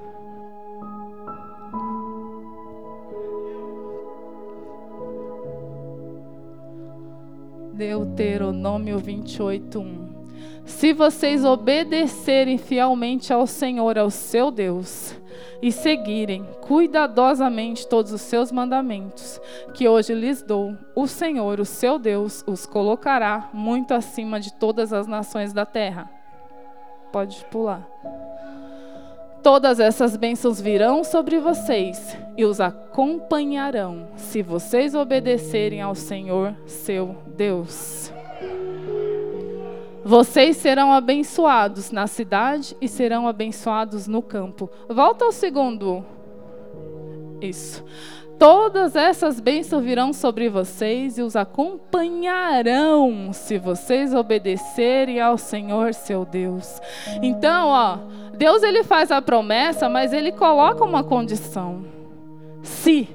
Deuteronômio 7.73 8.99
28, 8.99 9.79
1. 9.79 10.08
Se 10.69 10.93
vocês 10.93 11.45
obedecerem 11.45 12.59
fielmente 12.59 13.33
ao 13.33 13.47
Senhor, 13.47 13.99
ao 13.99 14.11
seu 14.11 14.51
Deus, 14.51 15.17
e 15.61 15.73
seguirem 15.73 16.47
cuidadosamente 16.61 17.89
todos 17.89 18.13
os 18.13 18.21
seus 18.21 18.53
mandamentos, 18.53 19.41
que 19.75 19.89
hoje 19.89 20.15
lhes 20.15 20.43
dou, 20.43 20.77
o 20.95 21.09
Senhor, 21.09 21.59
o 21.59 21.65
seu 21.65 21.99
Deus, 21.99 22.45
os 22.47 22.67
colocará 22.67 23.49
muito 23.53 23.93
acima 23.93 24.39
de 24.39 24.53
todas 24.53 24.93
as 24.93 25.07
nações 25.07 25.53
da 25.53 25.67
terra. 25.67 26.09
Pode 27.11 27.45
pular. 27.47 27.89
Todas 29.43 29.81
essas 29.81 30.17
bênçãos 30.17 30.61
virão 30.61 31.03
sobre 31.03 31.41
vocês 31.41 32.17
e 32.37 32.45
os 32.45 32.61
acompanharão, 32.61 34.09
se 34.17 34.43
vocês 34.43 34.95
obedecerem 34.95 35.81
ao 35.81 35.95
Senhor, 35.95 36.55
seu 36.67 37.17
Deus. 37.37 38.13
Vocês 40.09 40.57
serão 40.57 40.91
abençoados 40.91 41.91
na 41.91 42.07
cidade 42.07 42.75
e 42.81 42.89
serão 42.89 43.29
abençoados 43.29 44.09
no 44.09 44.23
campo. 44.23 44.71
Volta 44.89 45.27
ao 45.27 45.33
segundo. 45.33 46.03
Isso. 47.43 47.85
Todas 48.39 48.97
essas 48.97 49.39
bênçãos 49.39 49.85
virão 49.85 50.15
sobre 50.15 50.49
vocês 50.49 51.19
e 51.19 51.23
os 51.23 51.37
acompanharão 51.37 53.35
se 53.35 53.59
vocês 53.59 54.15
obedecerem 54.15 55.21
ao 55.21 55.37
Senhor 55.37 55.93
seu 55.93 56.25
Deus. 56.25 56.81
Então, 57.21 57.69
ó, 57.69 57.99
Deus 58.35 58.63
ele 58.63 58.83
faz 58.85 59.13
a 59.13 59.21
promessa, 59.21 59.91
mas 59.91 60.15
ele 60.15 60.33
coloca 60.33 60.83
uma 60.87 61.05
condição. 61.05 61.85
Se 62.63 63.07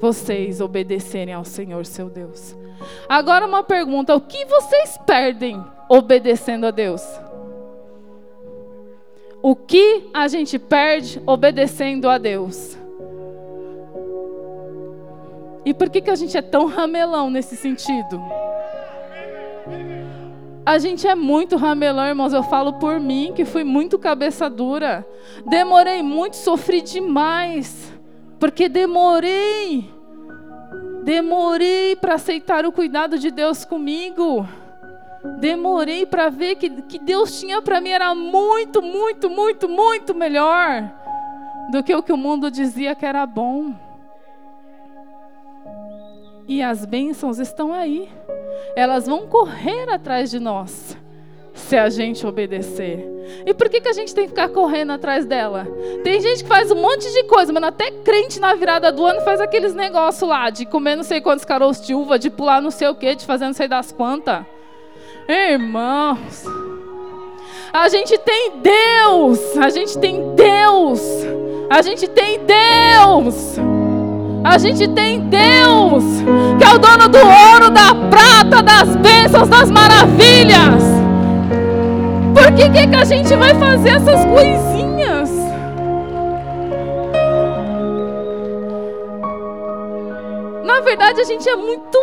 vocês 0.00 0.60
obedecerem 0.60 1.32
ao 1.32 1.44
Senhor 1.44 1.86
seu 1.86 2.10
Deus. 2.10 2.56
Agora 3.08 3.46
uma 3.46 3.62
pergunta: 3.62 4.16
o 4.16 4.20
que 4.20 4.44
vocês 4.46 4.98
perdem 5.06 5.64
obedecendo 5.88 6.66
a 6.66 6.70
Deus? 6.70 7.02
O 9.40 9.54
que 9.54 10.10
a 10.12 10.26
gente 10.28 10.58
perde 10.58 11.22
obedecendo 11.24 12.08
a 12.08 12.18
Deus? 12.18 12.76
E 15.64 15.72
por 15.74 15.90
que, 15.90 16.00
que 16.00 16.10
a 16.10 16.14
gente 16.14 16.36
é 16.36 16.42
tão 16.42 16.66
ramelão 16.66 17.30
nesse 17.30 17.54
sentido? 17.54 18.20
A 20.64 20.78
gente 20.78 21.06
é 21.06 21.14
muito 21.14 21.56
ramelão, 21.56 22.06
irmãos. 22.06 22.32
Eu 22.32 22.42
falo 22.42 22.74
por 22.74 23.00
mim, 23.00 23.32
que 23.34 23.44
fui 23.44 23.64
muito 23.64 23.98
cabeça 23.98 24.50
dura. 24.50 25.06
Demorei 25.46 26.02
muito, 26.02 26.36
sofri 26.36 26.82
demais. 26.82 27.92
Porque 28.38 28.68
demorei. 28.68 29.90
Demorei 31.04 31.96
para 31.96 32.14
aceitar 32.14 32.66
o 32.66 32.72
cuidado 32.72 33.18
de 33.18 33.30
Deus 33.30 33.64
comigo. 33.64 34.46
Demorei 35.38 36.06
para 36.06 36.30
ver 36.30 36.56
que 36.56 36.70
que 36.82 36.98
Deus 36.98 37.38
tinha 37.38 37.60
para 37.62 37.80
mim 37.80 37.90
era 37.90 38.14
muito, 38.14 38.82
muito, 38.82 39.28
muito, 39.28 39.68
muito 39.68 40.14
melhor 40.14 40.90
do 41.70 41.82
que 41.82 41.94
o 41.94 42.02
que 42.02 42.12
o 42.12 42.16
mundo 42.16 42.50
dizia 42.50 42.94
que 42.94 43.04
era 43.04 43.26
bom. 43.26 43.74
E 46.46 46.62
as 46.62 46.84
bênçãos 46.86 47.38
estão 47.38 47.72
aí. 47.74 48.08
Elas 48.74 49.06
vão 49.06 49.26
correr 49.26 49.90
atrás 49.90 50.30
de 50.30 50.40
nós 50.40 50.96
se 51.52 51.76
a 51.76 51.90
gente 51.90 52.26
obedecer. 52.26 53.06
E 53.44 53.52
por 53.52 53.68
que, 53.68 53.80
que 53.80 53.88
a 53.88 53.92
gente 53.92 54.14
tem 54.14 54.24
que 54.24 54.30
ficar 54.30 54.48
correndo 54.48 54.92
atrás 54.92 55.26
dela? 55.26 55.66
Tem 56.02 56.20
gente 56.20 56.42
que 56.42 56.48
faz 56.48 56.70
um 56.70 56.76
monte 56.76 57.12
de 57.12 57.24
coisa, 57.24 57.52
mas 57.52 57.62
até 57.62 57.90
crente 57.90 58.40
na 58.40 58.54
virada 58.54 58.90
do 58.90 59.04
ano 59.04 59.20
faz 59.20 59.40
aqueles 59.40 59.74
negócios 59.74 60.28
lá 60.28 60.48
de 60.48 60.64
comer 60.64 60.96
não 60.96 61.02
sei 61.02 61.20
quantos 61.20 61.44
caroços 61.44 61.86
de 61.86 61.94
uva, 61.94 62.18
de 62.18 62.30
pular 62.30 62.62
não 62.62 62.70
sei 62.70 62.88
o 62.88 62.94
que, 62.94 63.14
de 63.14 63.26
fazer 63.26 63.44
não 63.44 63.52
sei 63.52 63.68
das 63.68 63.92
quantas. 63.92 64.46
Irmãos, 65.28 66.46
a 67.70 67.86
gente 67.90 68.16
tem 68.16 68.62
Deus, 68.62 69.58
a 69.58 69.68
gente 69.68 69.98
tem 69.98 70.34
Deus, 70.34 71.02
a 71.68 71.82
gente 71.82 72.08
tem 72.08 72.40
Deus. 72.46 73.58
A 74.44 74.56
gente 74.56 74.88
tem 74.88 75.20
Deus, 75.28 76.04
que 76.58 76.64
é 76.64 76.74
o 76.74 76.78
dono 76.78 77.08
do 77.08 77.18
ouro, 77.18 77.70
da 77.70 77.94
prata, 78.08 78.62
das 78.62 78.96
bênçãos, 78.96 79.48
das 79.48 79.70
maravilhas. 79.70 80.82
Por 82.32 82.54
que, 82.54 82.70
que, 82.70 82.86
que 82.86 82.96
a 82.96 83.04
gente 83.04 83.34
vai 83.34 83.54
fazer 83.56 83.90
essas 83.90 84.24
coisinhas? 84.24 85.30
Na 90.64 90.80
verdade, 90.80 91.20
a 91.20 91.24
gente 91.24 91.46
é 91.46 91.56
muito 91.56 91.98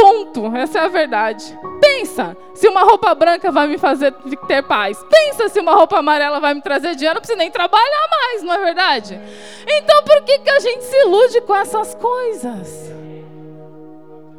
tonto, 0.00 0.56
essa 0.56 0.78
é 0.78 0.84
a 0.84 0.88
verdade. 0.88 1.58
Pensa 1.80 2.36
se 2.54 2.66
uma 2.68 2.82
roupa 2.82 3.14
branca 3.14 3.52
vai 3.52 3.66
me 3.66 3.76
fazer 3.76 4.12
ter 4.46 4.62
paz. 4.62 4.98
Pensa 5.10 5.48
se 5.48 5.60
uma 5.60 5.74
roupa 5.74 5.98
amarela 5.98 6.40
vai 6.40 6.54
me 6.54 6.62
trazer 6.62 6.94
dinheiro, 6.94 7.14
não 7.14 7.20
preciso 7.20 7.38
nem 7.38 7.50
trabalhar 7.50 8.08
mais, 8.10 8.42
não 8.42 8.54
é 8.54 8.64
verdade? 8.64 9.20
Então 9.66 10.02
por 10.02 10.22
que, 10.22 10.38
que 10.38 10.50
a 10.50 10.60
gente 10.60 10.84
se 10.84 10.96
ilude 10.96 11.40
com 11.42 11.54
essas 11.54 11.94
coisas? 11.94 12.90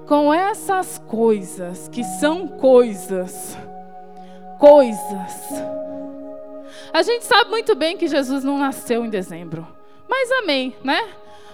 Com 0.07 0.33
essas 0.33 0.97
coisas 1.07 1.87
que 1.87 2.03
são 2.03 2.47
coisas. 2.47 3.57
Coisas. 4.59 5.63
A 6.93 7.01
gente 7.03 7.25
sabe 7.25 7.49
muito 7.49 7.75
bem 7.75 7.95
que 7.97 8.07
Jesus 8.07 8.43
não 8.43 8.57
nasceu 8.57 9.05
em 9.05 9.09
dezembro. 9.09 9.65
Mas 10.09 10.29
amém, 10.31 10.75
né? 10.83 11.01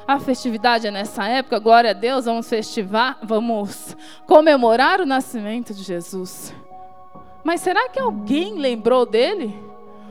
A 0.08 0.20
festividade 0.20 0.88
é 0.88 0.91
nessa 0.91 1.28
época, 1.28 1.60
glória 1.60 1.89
a 1.89 1.93
Deus, 1.93 2.26
vamos 2.26 2.48
festivar, 2.48 3.17
vamos 3.22 3.96
comemorar 4.26 5.02
o 5.02 5.06
nascimento 5.06 5.74
de 5.74 5.84
Jesus. 5.84 6.56
Mas 7.43 7.60
será 7.60 7.89
que 7.89 8.00
alguém 8.00 8.58
lembrou 8.58 9.06
dele? 9.06 9.54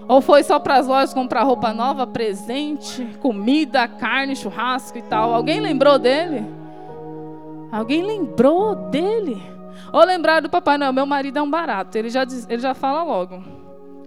Ou 0.06 0.20
foi 0.20 0.42
só 0.44 0.59
para 0.59 0.76
as 0.76 0.87
lojas 0.87 1.14
comprar 1.14 1.42
roupa 1.42 1.72
nova, 1.72 2.06
presente, 2.06 3.04
comida, 3.20 3.88
carne, 3.88 4.37
churrasco 4.37 4.98
e 4.98 5.02
tal? 5.02 5.35
Alguém 5.35 5.61
lembrou 5.61 5.98
dele? 5.98 6.44
Alguém 7.72 8.02
lembrou 8.02 8.74
dele? 8.74 9.42
Ou 9.92 10.04
lembrar 10.04 10.40
do 10.40 10.50
Papai 10.50 10.78
Noel? 10.78 10.92
Meu 10.92 11.06
marido 11.06 11.38
é 11.38 11.42
um 11.42 11.50
barato. 11.50 11.96
Ele 11.96 12.11
já, 12.11 12.24
diz, 12.24 12.46
ele 12.48 12.61
já 12.61 12.74
fala 12.74 13.02
logo 13.02 13.42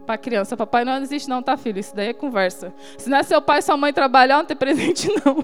para 0.06 0.18
criança: 0.18 0.56
Papai 0.56 0.86
Noel 0.86 0.98
não 0.98 1.04
existe, 1.04 1.30
não, 1.30 1.44
tá, 1.44 1.58
filho? 1.58 1.80
Isso 1.80 1.96
daí 1.96 2.08
é 2.10 2.14
conversa. 2.14 2.74
Se 2.98 3.10
não 3.10 3.18
é 3.18 3.24
seu 3.24 3.42
pai 3.42 3.60
e 3.60 3.62
sua 3.62 3.76
mãe 3.76 3.92
trabalhar, 3.92 4.38
não 4.38 4.46
tem 4.46 4.56
presente, 4.56 5.10
não. 5.26 5.44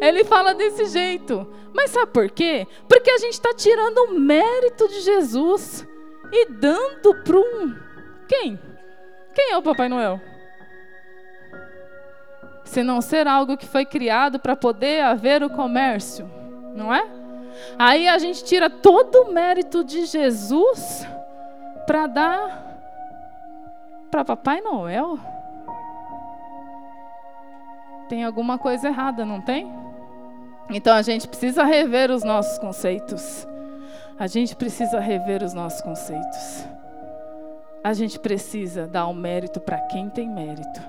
Ele 0.00 0.24
fala 0.24 0.54
desse 0.54 0.86
jeito. 0.86 1.46
Mas 1.74 1.90
sabe 1.90 2.12
por 2.12 2.30
quê? 2.30 2.66
Porque 2.88 3.10
a 3.10 3.18
gente 3.18 3.34
está 3.34 3.52
tirando 3.52 3.98
o 3.98 4.18
mérito 4.18 4.88
de 4.88 5.00
Jesus 5.00 5.86
e 6.32 6.46
dando 6.46 7.14
para 7.22 7.36
um. 7.36 7.74
Quem? 8.28 8.58
Quem 9.34 9.52
é 9.52 9.56
o 9.56 9.62
Papai 9.62 9.88
Noel? 9.88 10.20
Se 12.64 12.82
não 12.82 13.00
ser 13.00 13.26
algo 13.26 13.56
que 13.56 13.66
foi 13.66 13.84
criado 13.84 14.38
para 14.38 14.56
poder 14.56 15.02
haver 15.02 15.42
o 15.42 15.50
comércio, 15.50 16.28
não 16.74 16.92
é? 16.92 17.06
Aí 17.78 18.08
a 18.08 18.18
gente 18.18 18.44
tira 18.44 18.68
todo 18.68 19.22
o 19.22 19.32
mérito 19.32 19.84
de 19.84 20.04
Jesus 20.06 21.06
para 21.86 22.06
dar 22.06 22.66
para 24.10 24.24
Papai 24.24 24.60
Noel. 24.60 25.18
Tem 28.08 28.24
alguma 28.24 28.58
coisa 28.58 28.88
errada, 28.88 29.24
não 29.24 29.40
tem? 29.40 29.70
Então 30.70 30.94
a 30.94 31.02
gente 31.02 31.26
precisa 31.28 31.64
rever 31.64 32.10
os 32.10 32.22
nossos 32.22 32.58
conceitos. 32.58 33.46
A 34.18 34.26
gente 34.26 34.56
precisa 34.56 34.98
rever 34.98 35.42
os 35.42 35.52
nossos 35.52 35.80
conceitos. 35.80 36.66
A 37.84 37.92
gente 37.92 38.18
precisa 38.18 38.86
dar 38.86 39.06
o 39.06 39.10
um 39.10 39.14
mérito 39.14 39.60
para 39.60 39.78
quem 39.78 40.08
tem 40.08 40.28
mérito. 40.28 40.80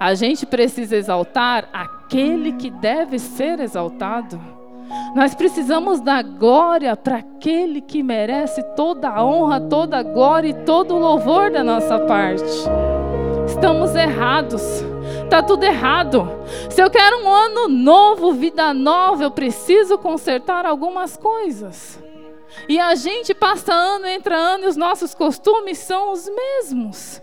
A 0.00 0.14
gente 0.14 0.46
precisa 0.46 0.96
exaltar 0.96 1.68
aquele 1.72 2.52
que 2.52 2.70
deve 2.70 3.18
ser 3.18 3.60
exaltado. 3.60 4.40
Nós 5.14 5.34
precisamos 5.34 6.00
dar 6.00 6.22
glória 6.22 6.96
para 6.96 7.16
aquele 7.16 7.80
que 7.80 8.02
merece 8.02 8.62
toda 8.74 9.08
a 9.08 9.24
honra, 9.24 9.60
toda 9.60 9.98
a 9.98 10.02
glória 10.02 10.48
e 10.48 10.64
todo 10.64 10.94
o 10.94 10.98
louvor 10.98 11.50
da 11.50 11.64
nossa 11.64 11.98
parte. 11.98 12.44
Estamos 13.46 13.94
errados. 13.94 14.95
Está 15.26 15.42
tudo 15.42 15.64
errado. 15.64 16.28
Se 16.70 16.80
eu 16.80 16.88
quero 16.88 17.24
um 17.24 17.28
ano 17.28 17.66
novo, 17.66 18.32
vida 18.32 18.72
nova, 18.72 19.24
eu 19.24 19.30
preciso 19.30 19.98
consertar 19.98 20.64
algumas 20.64 21.16
coisas. 21.16 22.00
E 22.68 22.78
a 22.78 22.94
gente 22.94 23.34
passa 23.34 23.74
ano, 23.74 24.06
entra 24.06 24.36
ano 24.36 24.64
e 24.64 24.68
os 24.68 24.76
nossos 24.76 25.16
costumes 25.16 25.78
são 25.78 26.12
os 26.12 26.28
mesmos. 26.28 27.20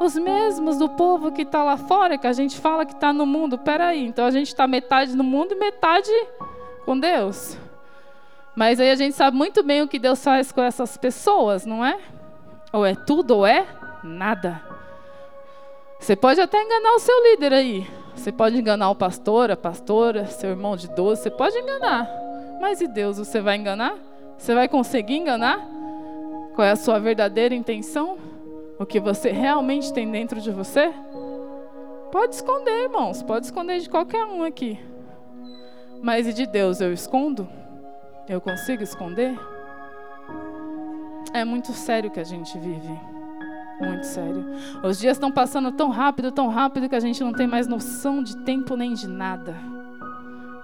Os 0.00 0.16
mesmos 0.16 0.78
do 0.78 0.88
povo 0.88 1.30
que 1.30 1.42
está 1.42 1.62
lá 1.62 1.76
fora, 1.76 2.16
que 2.16 2.26
a 2.26 2.32
gente 2.32 2.58
fala 2.58 2.86
que 2.86 2.94
está 2.94 3.12
no 3.12 3.26
mundo. 3.26 3.58
Peraí, 3.58 4.02
então 4.06 4.24
a 4.24 4.30
gente 4.30 4.48
está 4.48 4.66
metade 4.66 5.14
no 5.14 5.22
mundo 5.22 5.52
e 5.52 5.58
metade 5.58 6.10
com 6.86 6.98
Deus. 6.98 7.54
Mas 8.56 8.80
aí 8.80 8.90
a 8.90 8.96
gente 8.96 9.14
sabe 9.14 9.36
muito 9.36 9.62
bem 9.62 9.82
o 9.82 9.88
que 9.88 9.98
Deus 9.98 10.24
faz 10.24 10.50
com 10.50 10.62
essas 10.62 10.96
pessoas, 10.96 11.66
não 11.66 11.84
é? 11.84 11.98
Ou 12.72 12.86
é 12.86 12.94
tudo 12.94 13.36
ou 13.36 13.46
é 13.46 13.66
nada. 14.02 14.69
Você 16.00 16.16
pode 16.16 16.40
até 16.40 16.60
enganar 16.60 16.94
o 16.94 16.98
seu 16.98 17.14
líder 17.30 17.52
aí. 17.52 17.86
Você 18.16 18.32
pode 18.32 18.58
enganar 18.58 18.90
o 18.90 18.94
pastor, 18.94 19.50
a 19.50 19.56
pastora, 19.56 20.26
seu 20.26 20.50
irmão 20.50 20.74
de 20.74 20.88
doce, 20.88 21.24
você 21.24 21.30
pode 21.30 21.56
enganar. 21.58 22.10
Mas 22.60 22.80
e 22.80 22.88
Deus, 22.88 23.18
você 23.18 23.40
vai 23.40 23.56
enganar? 23.56 23.96
Você 24.36 24.54
vai 24.54 24.66
conseguir 24.66 25.16
enganar? 25.16 25.60
Qual 26.54 26.66
é 26.66 26.70
a 26.70 26.76
sua 26.76 26.98
verdadeira 26.98 27.54
intenção? 27.54 28.18
O 28.78 28.86
que 28.86 28.98
você 28.98 29.30
realmente 29.30 29.92
tem 29.92 30.10
dentro 30.10 30.40
de 30.40 30.50
você? 30.50 30.92
Pode 32.10 32.34
esconder, 32.34 32.84
irmãos, 32.84 33.22
pode 33.22 33.46
esconder 33.46 33.80
de 33.80 33.88
qualquer 33.88 34.24
um 34.24 34.42
aqui. 34.42 34.80
Mas 36.02 36.26
e 36.26 36.32
de 36.32 36.46
Deus 36.46 36.80
eu 36.80 36.92
escondo? 36.92 37.46
Eu 38.26 38.40
consigo 38.40 38.82
esconder? 38.82 39.38
É 41.34 41.44
muito 41.44 41.72
sério 41.72 42.10
que 42.10 42.18
a 42.18 42.24
gente 42.24 42.58
vive. 42.58 43.09
Muito 43.80 44.04
sério. 44.04 44.44
Os 44.82 44.98
dias 44.98 45.16
estão 45.16 45.32
passando 45.32 45.72
tão 45.72 45.88
rápido, 45.88 46.30
tão 46.30 46.48
rápido 46.48 46.88
que 46.88 46.94
a 46.94 47.00
gente 47.00 47.22
não 47.22 47.32
tem 47.32 47.46
mais 47.46 47.66
noção 47.66 48.22
de 48.22 48.36
tempo 48.38 48.76
nem 48.76 48.94
de 48.94 49.08
nada. 49.08 49.56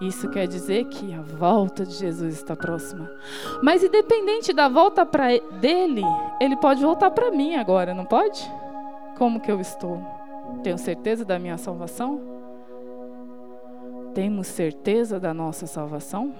Isso 0.00 0.28
quer 0.28 0.46
dizer 0.46 0.84
que 0.84 1.14
a 1.14 1.22
volta 1.22 1.84
de 1.86 1.94
Jesus 1.94 2.34
está 2.34 2.54
próxima. 2.54 3.10
Mas 3.62 3.82
independente 3.82 4.52
da 4.52 4.68
volta 4.68 5.06
para 5.06 5.28
dele, 5.60 6.02
ele 6.38 6.56
pode 6.56 6.82
voltar 6.82 7.10
para 7.10 7.30
mim 7.30 7.56
agora, 7.56 7.94
não 7.94 8.04
pode? 8.04 8.50
Como 9.16 9.40
que 9.40 9.50
eu 9.50 9.58
estou? 9.58 9.98
Tenho 10.62 10.76
certeza 10.76 11.24
da 11.24 11.38
minha 11.38 11.56
salvação? 11.56 12.36
temos 14.16 14.46
certeza 14.46 15.20
da 15.20 15.34
nossa 15.34 15.66
salvação? 15.66 16.34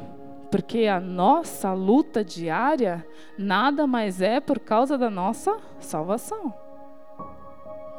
Porque 0.50 0.86
a 0.86 0.98
nossa 0.98 1.74
luta 1.74 2.24
diária 2.24 3.06
nada 3.36 3.86
mais 3.86 4.22
é 4.22 4.40
por 4.40 4.58
causa 4.58 4.96
da 4.96 5.10
nossa 5.10 5.58
salvação. 5.78 6.54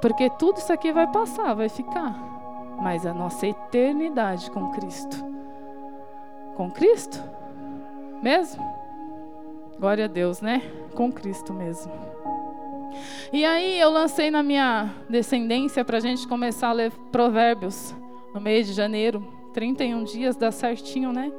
Porque 0.01 0.29
tudo 0.29 0.57
isso 0.57 0.71
aqui 0.71 0.91
vai 0.91 1.07
passar, 1.07 1.53
vai 1.53 1.69
ficar. 1.69 2.15
Mas 2.81 3.05
a 3.05 3.13
nossa 3.13 3.47
eternidade 3.47 4.51
com 4.51 4.71
Cristo. 4.71 5.17
Com 6.55 6.69
Cristo? 6.69 7.21
Mesmo? 8.21 8.63
Glória 9.79 10.05
a 10.05 10.07
Deus, 10.07 10.41
né? 10.41 10.62
Com 10.93 11.12
Cristo 11.12 11.53
mesmo. 11.53 11.91
E 13.31 13.45
aí 13.45 13.79
eu 13.79 13.89
lancei 13.89 14.31
na 14.31 14.41
minha 14.41 14.89
descendência 15.10 15.83
para 15.83 15.97
a 15.97 15.99
gente 16.01 16.27
começar 16.27 16.69
a 16.69 16.73
ler 16.73 16.91
Provérbios 17.12 17.95
no 18.33 18.41
mês 18.41 18.67
de 18.67 18.73
janeiro. 18.73 19.25
31 19.53 20.03
dias 20.03 20.36
dá 20.36 20.51
certinho, 20.51 21.12
né? 21.12 21.31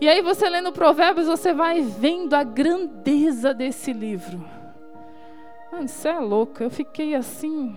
E 0.00 0.08
aí 0.08 0.22
você 0.22 0.48
lendo 0.48 0.70
Provérbios, 0.70 1.26
você 1.26 1.52
vai 1.52 1.80
vendo 1.80 2.34
a 2.34 2.44
grandeza 2.44 3.52
desse 3.52 3.92
livro. 3.92 4.44
Mano, 5.70 5.88
você 5.88 6.08
é 6.08 6.18
louco. 6.18 6.62
Eu 6.62 6.70
fiquei 6.70 7.14
assim. 7.14 7.74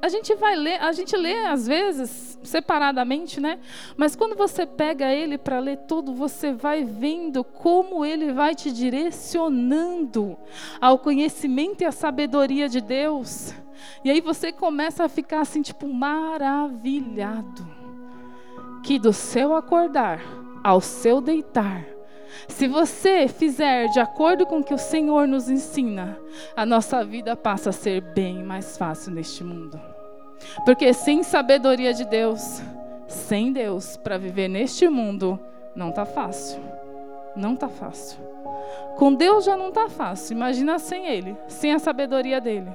A 0.00 0.08
gente 0.08 0.34
vai 0.36 0.54
ler, 0.54 0.80
a 0.80 0.92
gente 0.92 1.16
lê 1.16 1.34
às 1.46 1.66
vezes 1.66 2.38
separadamente, 2.42 3.40
né? 3.40 3.58
Mas 3.96 4.14
quando 4.14 4.36
você 4.36 4.64
pega 4.64 5.12
ele 5.12 5.36
para 5.36 5.58
ler 5.58 5.78
tudo, 5.88 6.14
você 6.14 6.52
vai 6.52 6.84
vendo 6.84 7.42
como 7.42 8.04
ele 8.04 8.32
vai 8.32 8.54
te 8.54 8.70
direcionando 8.70 10.36
ao 10.80 11.00
conhecimento 11.00 11.82
e 11.82 11.84
à 11.84 11.90
sabedoria 11.90 12.68
de 12.68 12.80
Deus. 12.80 13.52
E 14.04 14.10
aí 14.10 14.20
você 14.20 14.52
começa 14.52 15.04
a 15.04 15.08
ficar 15.08 15.40
assim, 15.40 15.62
tipo, 15.62 15.88
maravilhado 15.92 17.66
que 18.82 18.98
do 18.98 19.12
seu 19.12 19.54
acordar 19.54 20.20
ao 20.62 20.80
seu 20.80 21.20
deitar, 21.20 21.84
se 22.46 22.68
você 22.68 23.28
fizer 23.28 23.88
de 23.88 24.00
acordo 24.00 24.46
com 24.46 24.58
o 24.58 24.64
que 24.64 24.74
o 24.74 24.78
Senhor 24.78 25.26
nos 25.26 25.48
ensina, 25.48 26.18
a 26.56 26.66
nossa 26.66 27.04
vida 27.04 27.36
passa 27.36 27.70
a 27.70 27.72
ser 27.72 28.00
bem 28.00 28.42
mais 28.42 28.76
fácil 28.76 29.12
neste 29.12 29.42
mundo. 29.42 29.80
Porque 30.64 30.92
sem 30.92 31.22
sabedoria 31.22 31.92
de 31.92 32.04
Deus, 32.04 32.62
sem 33.06 33.52
Deus 33.52 33.96
para 33.96 34.18
viver 34.18 34.48
neste 34.48 34.88
mundo, 34.88 35.38
não 35.74 35.90
tá 35.90 36.04
fácil. 36.04 36.60
Não 37.36 37.54
tá 37.54 37.68
fácil. 37.68 38.18
Com 38.96 39.14
Deus 39.14 39.44
já 39.44 39.56
não 39.56 39.70
tá 39.70 39.88
fácil. 39.88 40.34
Imagina 40.34 40.78
sem 40.78 41.06
ele, 41.06 41.36
sem 41.46 41.72
a 41.72 41.78
sabedoria 41.78 42.40
dele. 42.40 42.70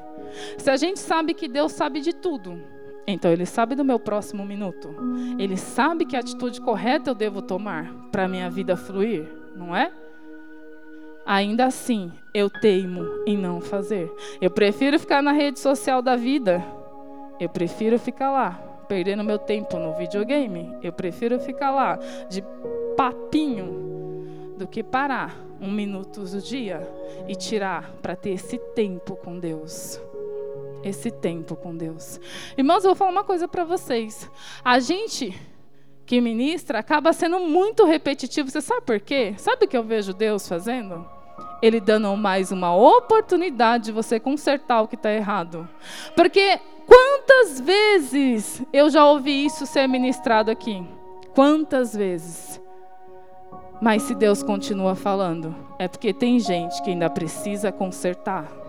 Se 0.57 0.69
a 0.69 0.77
gente 0.77 0.99
sabe 0.99 1.33
que 1.33 1.47
Deus 1.47 1.73
sabe 1.73 1.99
de 1.99 2.13
tudo, 2.13 2.59
então 3.05 3.31
ele 3.31 3.45
sabe 3.45 3.75
do 3.75 3.83
meu 3.83 3.99
próximo 3.99 4.45
minuto. 4.45 4.95
Ele 5.37 5.57
sabe 5.57 6.05
que 6.05 6.15
atitude 6.15 6.61
correta 6.61 7.11
eu 7.11 7.15
devo 7.15 7.41
tomar 7.41 7.93
para 8.11 8.27
minha 8.27 8.49
vida 8.49 8.77
fluir, 8.77 9.27
não 9.55 9.75
é? 9.75 9.91
Ainda 11.25 11.65
assim, 11.65 12.11
eu 12.33 12.49
teimo 12.49 13.05
em 13.25 13.37
não 13.37 13.61
fazer. 13.61 14.11
Eu 14.41 14.51
prefiro 14.51 14.99
ficar 14.99 15.21
na 15.21 15.31
rede 15.31 15.59
social 15.59 16.01
da 16.01 16.15
vida. 16.15 16.63
Eu 17.39 17.47
prefiro 17.47 17.97
ficar 17.97 18.31
lá, 18.31 18.51
perdendo 18.87 19.23
meu 19.23 19.39
tempo 19.39 19.77
no 19.77 19.93
videogame. 19.95 20.77
Eu 20.83 20.91
prefiro 20.91 21.39
ficar 21.39 21.71
lá 21.71 21.97
de 22.29 22.43
papinho 22.97 24.55
do 24.57 24.67
que 24.67 24.83
parar 24.83 25.35
um 25.61 25.71
minuto 25.71 26.21
do 26.21 26.41
dia 26.41 26.87
e 27.27 27.35
tirar 27.35 27.89
para 28.01 28.15
ter 28.15 28.31
esse 28.31 28.57
tempo 28.75 29.15
com 29.15 29.39
Deus 29.39 30.01
esse 30.83 31.09
tempo 31.09 31.55
com 31.55 31.75
Deus. 31.75 32.19
Irmãos, 32.57 32.83
eu 32.83 32.89
vou 32.89 32.95
falar 32.95 33.11
uma 33.11 33.23
coisa 33.23 33.47
para 33.47 33.63
vocês. 33.63 34.29
A 34.63 34.79
gente 34.79 35.33
que 36.05 36.19
ministra 36.19 36.79
acaba 36.79 37.13
sendo 37.13 37.39
muito 37.39 37.85
repetitivo. 37.85 38.49
Você 38.49 38.61
sabe 38.61 38.81
por 38.81 38.99
quê? 38.99 39.33
Sabe 39.37 39.65
o 39.65 39.67
que 39.67 39.77
eu 39.77 39.83
vejo 39.83 40.13
Deus 40.13 40.47
fazendo? 40.47 41.05
Ele 41.61 41.79
dando 41.79 42.15
mais 42.17 42.51
uma 42.51 42.75
oportunidade 42.75 43.85
de 43.85 43.91
você 43.91 44.19
consertar 44.19 44.81
o 44.81 44.87
que 44.87 44.95
está 44.95 45.11
errado. 45.11 45.67
Porque 46.15 46.59
quantas 46.85 47.61
vezes 47.61 48.61
eu 48.73 48.89
já 48.89 49.05
ouvi 49.05 49.45
isso 49.45 49.65
ser 49.65 49.87
ministrado 49.87 50.51
aqui? 50.51 50.85
Quantas 51.33 51.95
vezes? 51.95 52.61
Mas 53.81 54.03
se 54.03 54.15
Deus 54.15 54.43
continua 54.43 54.95
falando, 54.95 55.55
é 55.79 55.87
porque 55.87 56.13
tem 56.13 56.39
gente 56.39 56.81
que 56.83 56.91
ainda 56.91 57.09
precisa 57.09 57.71
consertar. 57.71 58.62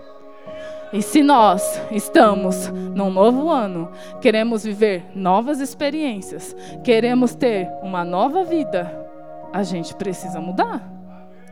E 0.95 1.03
se 1.03 1.25
nós 1.25 1.83
estamos 1.91 2.69
num 2.69 3.11
novo 3.11 3.51
ano, 3.51 3.91
queremos 4.21 4.63
viver 4.63 5.05
novas 5.13 5.59
experiências, 5.59 6.55
queremos 6.85 7.35
ter 7.35 7.69
uma 7.83 8.05
nova 8.05 8.45
vida, 8.45 9.05
a 9.53 9.65
gente 9.65 9.93
precisa 9.97 10.41
mudar. 10.41 10.89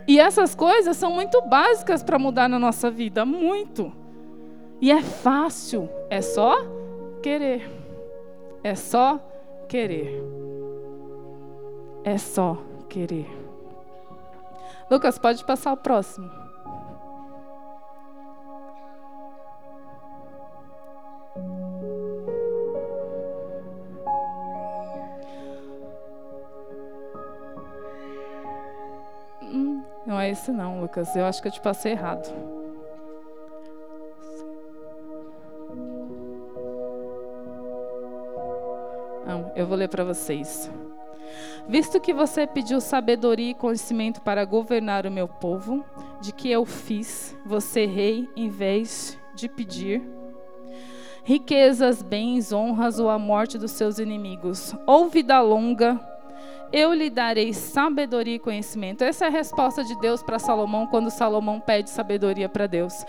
E 0.06 0.20
essas 0.20 0.54
coisas 0.54 0.96
são 0.96 1.10
muito 1.12 1.42
básicas 1.42 2.04
para 2.04 2.20
mudar 2.20 2.48
na 2.48 2.56
nossa 2.56 2.88
vida, 2.88 3.26
muito. 3.26 3.92
E 4.80 4.92
é 4.92 5.02
fácil, 5.02 5.90
é 6.08 6.22
só 6.22 6.56
querer. 7.20 7.68
É 8.62 8.76
só 8.76 9.18
querer. 9.68 10.22
É 12.04 12.16
só 12.16 12.58
querer. 12.88 13.28
Lucas, 14.88 15.18
pode 15.18 15.44
passar 15.44 15.72
o 15.72 15.76
próximo. 15.76 16.41
Não 30.06 30.18
é 30.18 30.30
esse 30.30 30.50
não, 30.50 30.80
Lucas. 30.80 31.14
Eu 31.14 31.24
acho 31.24 31.40
que 31.40 31.48
eu 31.48 31.52
te 31.52 31.60
passei 31.60 31.92
errado. 31.92 32.28
Não, 39.26 39.52
eu 39.54 39.66
vou 39.66 39.76
ler 39.76 39.88
para 39.88 40.04
vocês. 40.04 40.70
Visto 41.68 42.00
que 42.00 42.12
você 42.12 42.46
pediu 42.46 42.80
sabedoria 42.80 43.50
e 43.50 43.54
conhecimento 43.54 44.20
para 44.20 44.44
governar 44.44 45.06
o 45.06 45.10
meu 45.10 45.28
povo, 45.28 45.84
de 46.20 46.32
que 46.32 46.50
eu 46.50 46.64
fiz 46.64 47.36
você 47.46 47.86
rei 47.86 48.28
em 48.36 48.48
vez 48.48 49.16
de 49.34 49.48
pedir 49.48 50.02
riquezas, 51.24 52.02
bens, 52.02 52.52
honras 52.52 52.98
ou 52.98 53.08
a 53.08 53.18
morte 53.18 53.56
dos 53.56 53.70
seus 53.70 53.98
inimigos, 53.98 54.74
ou 54.86 55.08
vida 55.08 55.40
longa, 55.40 56.00
eu 56.72 56.92
lhe 56.92 57.10
darei 57.10 57.52
sabedoria 57.52 58.36
e 58.36 58.38
conhecimento. 58.38 59.04
Essa 59.04 59.26
é 59.26 59.28
a 59.28 59.30
resposta 59.30 59.84
de 59.84 59.94
Deus 60.00 60.22
para 60.22 60.38
Salomão 60.38 60.86
quando 60.86 61.10
Salomão 61.10 61.60
pede 61.60 61.90
sabedoria 61.90 62.48
para 62.48 62.66
Deus. 62.66 63.04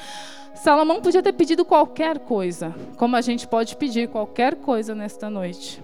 Salomão 0.53 1.01
podia 1.01 1.24
ter 1.24 1.34
pedido 1.34 1.66
qualquer 1.66 2.20
coisa, 2.20 2.76
como 2.97 3.16
a 3.16 3.22
gente 3.22 3.47
pode 3.47 3.76
pedir 3.76 4.09
qualquer 4.09 4.55
coisa 4.55 4.93
nesta 4.93 5.30
noite. 5.30 5.82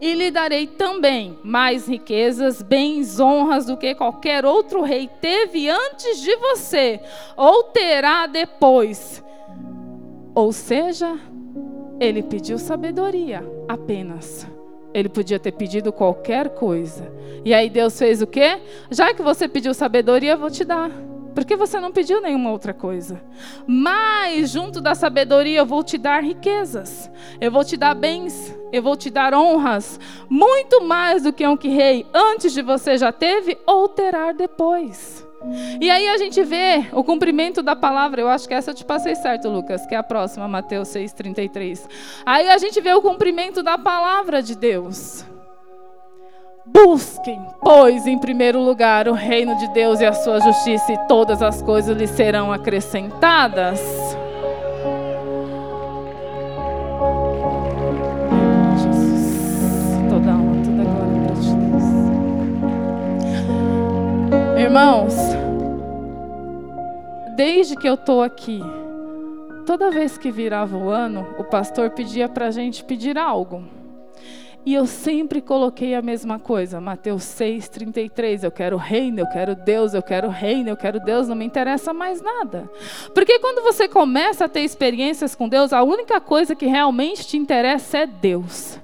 E 0.00 0.14
lhe 0.14 0.30
darei 0.30 0.66
também 0.66 1.38
mais 1.44 1.86
riquezas, 1.86 2.62
bens, 2.62 3.20
honras 3.20 3.66
do 3.66 3.76
que 3.76 3.94
qualquer 3.94 4.46
outro 4.46 4.82
rei 4.82 5.08
teve 5.20 5.68
antes 5.68 6.20
de 6.20 6.34
você, 6.36 7.00
ou 7.36 7.64
terá 7.64 8.26
depois. 8.26 9.22
Ou 10.34 10.52
seja, 10.52 11.18
ele 12.00 12.22
pediu 12.22 12.58
sabedoria 12.58 13.44
apenas. 13.68 14.46
Ele 14.92 15.08
podia 15.08 15.38
ter 15.38 15.52
pedido 15.52 15.92
qualquer 15.92 16.50
coisa. 16.50 17.12
E 17.44 17.54
aí 17.54 17.70
Deus 17.70 17.98
fez 17.98 18.20
o 18.20 18.26
quê? 18.26 18.60
Já 18.90 19.14
que 19.14 19.22
você 19.22 19.48
pediu 19.48 19.72
sabedoria, 19.72 20.32
eu 20.32 20.38
vou 20.38 20.50
te 20.50 20.64
dar. 20.64 20.90
Porque 21.34 21.56
você 21.56 21.78
não 21.78 21.92
pediu 21.92 22.20
nenhuma 22.20 22.50
outra 22.50 22.74
coisa. 22.74 23.22
Mas, 23.66 24.50
junto 24.50 24.80
da 24.80 24.94
sabedoria, 24.94 25.60
eu 25.60 25.66
vou 25.66 25.84
te 25.84 25.96
dar 25.96 26.22
riquezas. 26.22 27.10
Eu 27.40 27.52
vou 27.52 27.64
te 27.64 27.76
dar 27.76 27.94
bens. 27.94 28.56
Eu 28.72 28.82
vou 28.82 28.96
te 28.96 29.10
dar 29.10 29.32
honras. 29.32 29.98
Muito 30.28 30.82
mais 30.82 31.22
do 31.22 31.32
que 31.32 31.46
um 31.46 31.56
que 31.56 31.68
rei 31.68 32.04
antes 32.12 32.52
de 32.52 32.62
você 32.62 32.98
já 32.98 33.12
teve 33.12 33.56
ou 33.64 33.88
terá 33.88 34.32
depois. 34.32 35.24
E 35.80 35.90
aí 35.90 36.06
a 36.08 36.18
gente 36.18 36.42
vê 36.42 36.86
o 36.92 37.02
cumprimento 37.02 37.62
da 37.62 37.74
palavra. 37.74 38.20
Eu 38.20 38.28
acho 38.28 38.46
que 38.46 38.54
essa 38.54 38.70
eu 38.70 38.74
te 38.74 38.84
passei 38.84 39.14
certo, 39.14 39.48
Lucas, 39.48 39.86
que 39.86 39.94
é 39.94 39.98
a 39.98 40.02
próxima, 40.02 40.46
Mateus 40.46 40.88
6,33. 40.88 41.88
Aí 42.26 42.48
a 42.48 42.58
gente 42.58 42.80
vê 42.80 42.92
o 42.92 43.00
cumprimento 43.02 43.62
da 43.62 43.78
palavra 43.78 44.42
de 44.42 44.54
Deus. 44.54 45.24
Busquem, 46.66 47.40
pois, 47.60 48.06
em 48.06 48.18
primeiro 48.18 48.60
lugar 48.60 49.08
o 49.08 49.12
reino 49.12 49.56
de 49.56 49.66
Deus 49.72 50.00
e 50.00 50.06
a 50.06 50.12
sua 50.12 50.40
justiça, 50.40 50.92
e 50.92 51.08
todas 51.08 51.42
as 51.42 51.60
coisas 51.62 51.96
lhe 51.96 52.06
serão 52.06 52.52
acrescentadas. 52.52 53.80
Irmãos, 64.60 65.14
desde 67.34 67.74
que 67.74 67.88
eu 67.88 67.94
estou 67.94 68.22
aqui, 68.22 68.60
toda 69.64 69.90
vez 69.90 70.18
que 70.18 70.30
virava 70.30 70.76
o 70.76 70.90
ano, 70.90 71.26
o 71.38 71.44
pastor 71.44 71.88
pedia 71.88 72.28
para 72.28 72.48
a 72.48 72.50
gente 72.50 72.84
pedir 72.84 73.16
algo. 73.16 73.64
E 74.66 74.74
eu 74.74 74.84
sempre 74.84 75.40
coloquei 75.40 75.94
a 75.94 76.02
mesma 76.02 76.38
coisa, 76.38 76.78
Mateus 76.78 77.22
6,33. 77.22 78.44
Eu 78.44 78.50
quero 78.50 78.76
reino, 78.76 79.20
eu 79.20 79.26
quero 79.28 79.54
Deus, 79.54 79.94
eu 79.94 80.02
quero 80.02 80.28
reino, 80.28 80.68
eu 80.68 80.76
quero 80.76 81.00
Deus, 81.00 81.26
não 81.26 81.34
me 81.34 81.46
interessa 81.46 81.94
mais 81.94 82.20
nada. 82.20 82.70
Porque 83.14 83.38
quando 83.38 83.62
você 83.62 83.88
começa 83.88 84.44
a 84.44 84.48
ter 84.48 84.60
experiências 84.60 85.34
com 85.34 85.48
Deus, 85.48 85.72
a 85.72 85.82
única 85.82 86.20
coisa 86.20 86.54
que 86.54 86.66
realmente 86.66 87.26
te 87.26 87.38
interessa 87.38 88.00
é 88.00 88.06
Deus. 88.06 88.78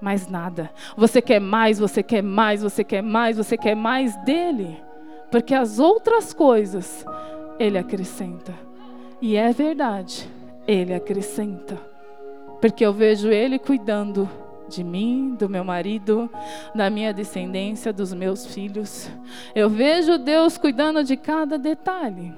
Mais 0.00 0.26
nada. 0.26 0.68
Você 0.96 1.22
quer 1.22 1.40
mais, 1.40 1.78
você 1.78 2.02
quer 2.02 2.24
mais, 2.24 2.60
você 2.60 2.82
quer 2.82 3.02
mais, 3.02 3.36
você 3.36 3.56
quer 3.56 3.76
mais 3.76 4.16
dele. 4.24 4.82
Porque 5.32 5.54
as 5.54 5.78
outras 5.78 6.34
coisas, 6.34 7.06
ele 7.58 7.78
acrescenta. 7.78 8.52
E 9.18 9.34
é 9.34 9.50
verdade, 9.50 10.30
ele 10.68 10.92
acrescenta. 10.92 11.78
Porque 12.60 12.84
eu 12.84 12.92
vejo 12.92 13.28
ele 13.30 13.58
cuidando 13.58 14.28
de 14.68 14.84
mim, 14.84 15.34
do 15.38 15.48
meu 15.48 15.64
marido, 15.64 16.30
da 16.74 16.90
minha 16.90 17.14
descendência, 17.14 17.94
dos 17.94 18.12
meus 18.12 18.46
filhos. 18.46 19.10
Eu 19.54 19.70
vejo 19.70 20.18
Deus 20.18 20.58
cuidando 20.58 21.02
de 21.02 21.16
cada 21.16 21.58
detalhe. 21.58 22.34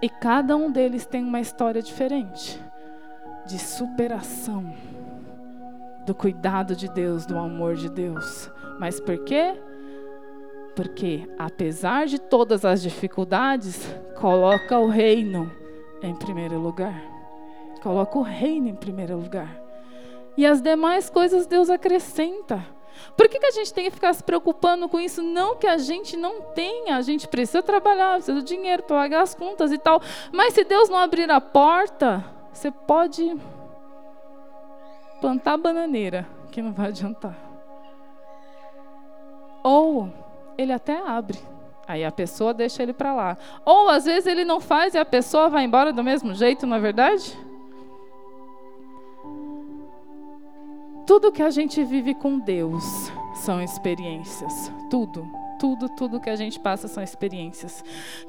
E 0.00 0.08
cada 0.08 0.56
um 0.56 0.70
deles 0.70 1.06
tem 1.06 1.24
uma 1.24 1.40
história 1.40 1.82
diferente 1.82 2.62
de 3.46 3.58
superação, 3.58 4.72
do 6.06 6.14
cuidado 6.14 6.76
de 6.76 6.88
Deus, 6.88 7.26
do 7.26 7.36
amor 7.36 7.74
de 7.74 7.88
Deus. 7.88 8.48
Mas 8.78 9.00
por 9.00 9.18
quê? 9.24 9.60
Porque, 10.78 11.28
apesar 11.36 12.06
de 12.06 12.20
todas 12.20 12.64
as 12.64 12.80
dificuldades, 12.80 13.84
coloca 14.14 14.78
o 14.78 14.86
reino 14.86 15.50
em 16.00 16.14
primeiro 16.14 16.56
lugar. 16.56 17.02
Coloca 17.82 18.16
o 18.16 18.22
reino 18.22 18.68
em 18.68 18.76
primeiro 18.76 19.16
lugar. 19.16 19.60
E 20.36 20.46
as 20.46 20.62
demais 20.62 21.10
coisas 21.10 21.48
Deus 21.48 21.68
acrescenta. 21.68 22.64
Por 23.16 23.28
que, 23.28 23.40
que 23.40 23.46
a 23.46 23.50
gente 23.50 23.74
tem 23.74 23.86
que 23.86 23.90
ficar 23.90 24.14
se 24.14 24.22
preocupando 24.22 24.88
com 24.88 25.00
isso? 25.00 25.20
Não 25.20 25.56
que 25.56 25.66
a 25.66 25.78
gente 25.78 26.16
não 26.16 26.42
tenha, 26.42 26.96
a 26.96 27.02
gente 27.02 27.26
precisa 27.26 27.60
trabalhar, 27.60 28.14
precisa 28.14 28.40
de 28.40 28.46
dinheiro 28.46 28.84
para 28.84 28.98
pagar 28.98 29.22
as 29.22 29.34
contas 29.34 29.72
e 29.72 29.78
tal. 29.78 30.00
Mas 30.30 30.54
se 30.54 30.62
Deus 30.62 30.88
não 30.88 30.98
abrir 30.98 31.28
a 31.28 31.40
porta, 31.40 32.24
você 32.52 32.70
pode 32.70 33.36
plantar 35.20 35.56
bananeira, 35.56 36.24
que 36.52 36.62
não 36.62 36.72
vai 36.72 36.90
adiantar. 36.90 37.36
Ou 39.64 40.27
ele 40.58 40.72
até 40.72 41.00
abre, 41.00 41.38
aí 41.86 42.04
a 42.04 42.10
pessoa 42.10 42.52
deixa 42.52 42.82
ele 42.82 42.92
para 42.92 43.14
lá. 43.14 43.38
Ou 43.64 43.88
às 43.88 44.04
vezes 44.04 44.26
ele 44.26 44.44
não 44.44 44.60
faz 44.60 44.92
e 44.94 44.98
a 44.98 45.04
pessoa 45.04 45.48
vai 45.48 45.64
embora 45.64 45.92
do 45.92 46.02
mesmo 46.02 46.34
jeito, 46.34 46.66
não 46.66 46.76
é 46.76 46.80
verdade? 46.80 47.38
Tudo 51.06 51.32
que 51.32 51.42
a 51.42 51.48
gente 51.48 51.82
vive 51.84 52.12
com 52.12 52.38
Deus 52.40 52.84
são 53.36 53.62
experiências. 53.62 54.70
Tudo, 54.90 55.26
tudo, 55.58 55.88
tudo 55.90 56.20
que 56.20 56.28
a 56.28 56.36
gente 56.36 56.60
passa 56.60 56.88
são 56.88 57.02
experiências. 57.02 57.82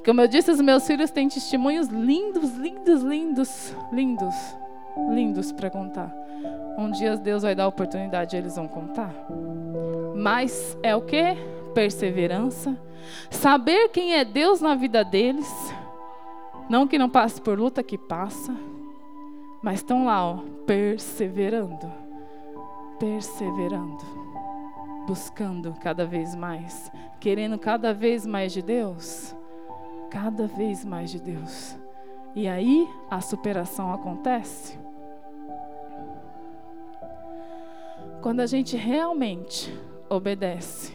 Como 0.06 0.22
eu 0.22 0.28
disse, 0.28 0.52
os 0.52 0.62
meus 0.62 0.86
filhos 0.86 1.12
têm 1.12 1.28
testemunhos 1.28 1.88
lindos, 1.88 2.54
lindos, 2.54 3.02
lindos, 3.02 3.76
lindos, 3.92 4.36
lindos 5.10 5.52
para 5.52 5.70
contar. 5.70 6.16
Um 6.78 6.92
dia 6.92 7.18
Deus 7.18 7.44
vai 7.44 7.54
dar 7.54 7.64
a 7.64 7.68
oportunidade, 7.68 8.38
eles 8.38 8.56
vão 8.56 8.68
contar. 8.68 9.14
Mas 10.16 10.78
é 10.82 10.96
o 10.96 11.02
que? 11.02 11.36
Perseverança. 11.74 12.80
Saber 13.30 13.90
quem 13.90 14.16
é 14.16 14.26
Deus 14.26 14.62
na 14.62 14.76
vida 14.76 15.04
deles. 15.04 15.50
Não 16.70 16.88
que 16.88 16.98
não 16.98 17.10
passe 17.10 17.42
por 17.42 17.58
luta, 17.58 17.82
que 17.82 17.98
passa. 17.98 18.56
Mas 19.62 19.80
estão 19.80 20.06
lá, 20.06 20.26
ó, 20.26 20.38
perseverando 20.66 22.10
perseverando, 23.00 24.04
buscando 25.08 25.74
cada 25.80 26.06
vez 26.06 26.36
mais, 26.36 26.92
querendo 27.20 27.58
cada 27.58 27.94
vez 27.94 28.26
mais 28.26 28.52
de 28.52 28.62
Deus, 28.62 29.34
cada 30.12 30.46
vez 30.46 30.84
mais 30.84 31.10
de 31.10 31.20
Deus. 31.20 31.78
E 32.36 32.48
aí 32.48 32.88
a 33.10 33.22
superação 33.22 33.92
acontece. 33.94 34.78
Quando 38.22 38.42
a 38.42 38.46
gente 38.46 38.76
realmente 38.76 39.74
obedece 40.10 40.94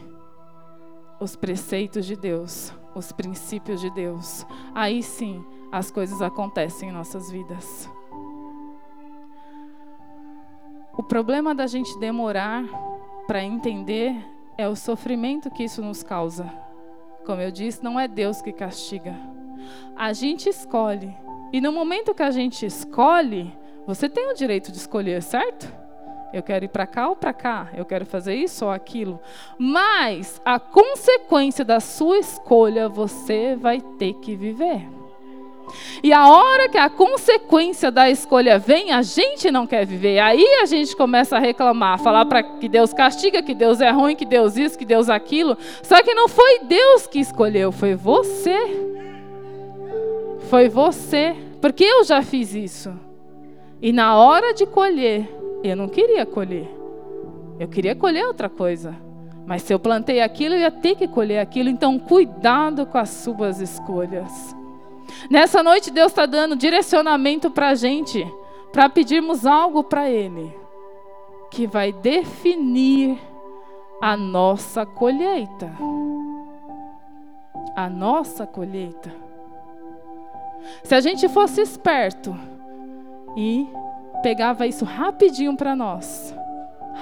os 1.24 1.34
preceitos 1.34 2.04
de 2.04 2.14
Deus, 2.14 2.72
os 2.94 3.10
princípios 3.10 3.80
de 3.80 3.90
Deus, 3.90 4.46
aí 4.74 5.02
sim 5.02 5.44
as 5.72 5.90
coisas 5.90 6.20
acontecem 6.20 6.90
em 6.90 6.92
nossas 6.92 7.30
vidas. 7.30 7.90
O 10.96 11.02
problema 11.02 11.54
da 11.54 11.66
gente 11.66 11.98
demorar 11.98 12.62
para 13.26 13.42
entender 13.42 14.14
é 14.56 14.68
o 14.68 14.76
sofrimento 14.76 15.50
que 15.50 15.64
isso 15.64 15.82
nos 15.82 16.02
causa. 16.02 16.44
Como 17.24 17.40
eu 17.40 17.50
disse, 17.50 17.82
não 17.82 17.98
é 17.98 18.06
Deus 18.06 18.40
que 18.42 18.52
castiga. 18.52 19.16
A 19.96 20.12
gente 20.12 20.48
escolhe. 20.48 21.12
E 21.52 21.60
no 21.60 21.72
momento 21.72 22.14
que 22.14 22.22
a 22.22 22.30
gente 22.30 22.66
escolhe, 22.66 23.52
você 23.86 24.08
tem 24.08 24.30
o 24.30 24.34
direito 24.34 24.70
de 24.70 24.76
escolher, 24.76 25.22
certo? 25.22 25.72
Eu 26.34 26.42
quero 26.42 26.64
ir 26.64 26.68
para 26.68 26.84
cá 26.84 27.08
ou 27.08 27.14
para 27.14 27.32
cá, 27.32 27.68
eu 27.76 27.84
quero 27.84 28.04
fazer 28.04 28.34
isso 28.34 28.64
ou 28.64 28.70
aquilo. 28.72 29.20
Mas 29.56 30.42
a 30.44 30.58
consequência 30.58 31.64
da 31.64 31.78
sua 31.78 32.18
escolha 32.18 32.88
você 32.88 33.54
vai 33.54 33.80
ter 33.80 34.14
que 34.14 34.34
viver. 34.34 34.84
E 36.02 36.12
a 36.12 36.28
hora 36.28 36.68
que 36.68 36.76
a 36.76 36.90
consequência 36.90 37.88
da 37.88 38.10
escolha 38.10 38.58
vem, 38.58 38.90
a 38.90 39.00
gente 39.00 39.48
não 39.48 39.64
quer 39.64 39.86
viver. 39.86 40.18
Aí 40.18 40.44
a 40.60 40.66
gente 40.66 40.96
começa 40.96 41.36
a 41.36 41.38
reclamar, 41.38 42.00
falar 42.00 42.26
para 42.26 42.42
que 42.42 42.68
Deus 42.68 42.92
castiga, 42.92 43.40
que 43.40 43.54
Deus 43.54 43.80
é 43.80 43.92
ruim, 43.92 44.16
que 44.16 44.26
Deus 44.26 44.56
isso, 44.56 44.76
que 44.76 44.84
Deus 44.84 45.08
aquilo. 45.08 45.56
Só 45.84 46.02
que 46.02 46.14
não 46.14 46.26
foi 46.26 46.64
Deus 46.64 47.06
que 47.06 47.20
escolheu, 47.20 47.70
foi 47.70 47.94
você. 47.94 48.58
Foi 50.50 50.68
você, 50.68 51.36
porque 51.60 51.84
eu 51.84 52.02
já 52.02 52.22
fiz 52.22 52.56
isso. 52.56 52.92
E 53.80 53.92
na 53.92 54.16
hora 54.16 54.52
de 54.52 54.66
colher, 54.66 55.28
eu 55.68 55.76
não 55.76 55.88
queria 55.88 56.26
colher. 56.26 56.68
Eu 57.58 57.68
queria 57.68 57.94
colher 57.94 58.26
outra 58.26 58.48
coisa. 58.48 58.94
Mas 59.46 59.62
se 59.62 59.72
eu 59.72 59.78
plantei 59.78 60.20
aquilo, 60.20 60.54
eu 60.54 60.60
ia 60.60 60.70
ter 60.70 60.94
que 60.94 61.08
colher 61.08 61.38
aquilo. 61.38 61.68
Então, 61.68 61.98
cuidado 61.98 62.86
com 62.86 62.98
as 62.98 63.10
suas 63.10 63.60
escolhas. 63.60 64.54
Nessa 65.30 65.62
noite, 65.62 65.90
Deus 65.90 66.12
está 66.12 66.26
dando 66.26 66.56
direcionamento 66.56 67.50
para 67.50 67.70
a 67.70 67.74
gente, 67.74 68.26
para 68.72 68.88
pedirmos 68.88 69.46
algo 69.46 69.84
para 69.84 70.10
Ele, 70.10 70.54
que 71.50 71.66
vai 71.66 71.92
definir 71.92 73.18
a 74.00 74.16
nossa 74.16 74.84
colheita. 74.84 75.70
A 77.76 77.88
nossa 77.88 78.46
colheita. 78.46 79.12
Se 80.82 80.94
a 80.94 81.00
gente 81.00 81.28
fosse 81.28 81.60
esperto 81.60 82.34
e 83.36 83.66
pegava 84.24 84.66
isso 84.66 84.86
rapidinho 84.86 85.54
para 85.54 85.76
nós, 85.76 86.34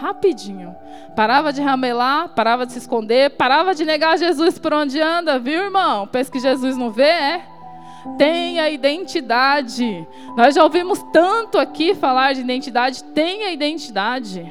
rapidinho, 0.01 0.75
parava 1.15 1.53
de 1.53 1.63
ramelar, 1.63 2.31
parava 2.31 2.67
de 2.67 2.73
se 2.73 2.81
esconder, 2.81 3.37
parava 3.37 3.77
de 3.77 3.85
negar 3.85 4.19
Jesus 4.19 4.59
por 4.59 4.75
onde 4.75 5.01
anda, 5.01 5.39
viu, 5.39 5.63
irmão? 5.63 6.05
Pensa 6.09 6.33
que 6.33 6.41
Jesus 6.41 6.77
não 6.77 6.91
vê, 6.91 7.05
é? 7.05 7.45
Tenha 8.19 8.69
identidade. 8.69 10.05
Nós 10.37 10.57
já 10.57 10.65
ouvimos 10.65 11.01
tanto 11.13 11.59
aqui 11.59 11.95
falar 11.95 12.33
de 12.33 12.41
identidade. 12.41 13.05
Tenha 13.05 13.53
identidade. 13.53 14.45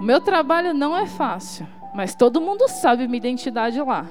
O 0.00 0.02
meu 0.02 0.20
trabalho 0.20 0.74
não 0.74 0.96
é 0.96 1.06
fácil, 1.06 1.68
mas 1.94 2.16
todo 2.16 2.40
mundo 2.40 2.66
sabe 2.66 3.06
minha 3.06 3.18
identidade 3.18 3.80
lá. 3.80 4.06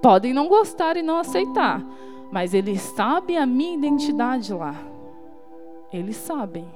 Podem 0.00 0.32
não 0.32 0.46
gostar 0.46 0.96
e 0.96 1.02
não 1.02 1.18
aceitar, 1.18 1.82
mas 2.30 2.54
eles 2.54 2.80
sabem 2.80 3.36
a 3.36 3.44
minha 3.44 3.74
identidade 3.74 4.54
lá. 4.54 4.76
Eles 5.92 6.16
sabem. 6.16 6.66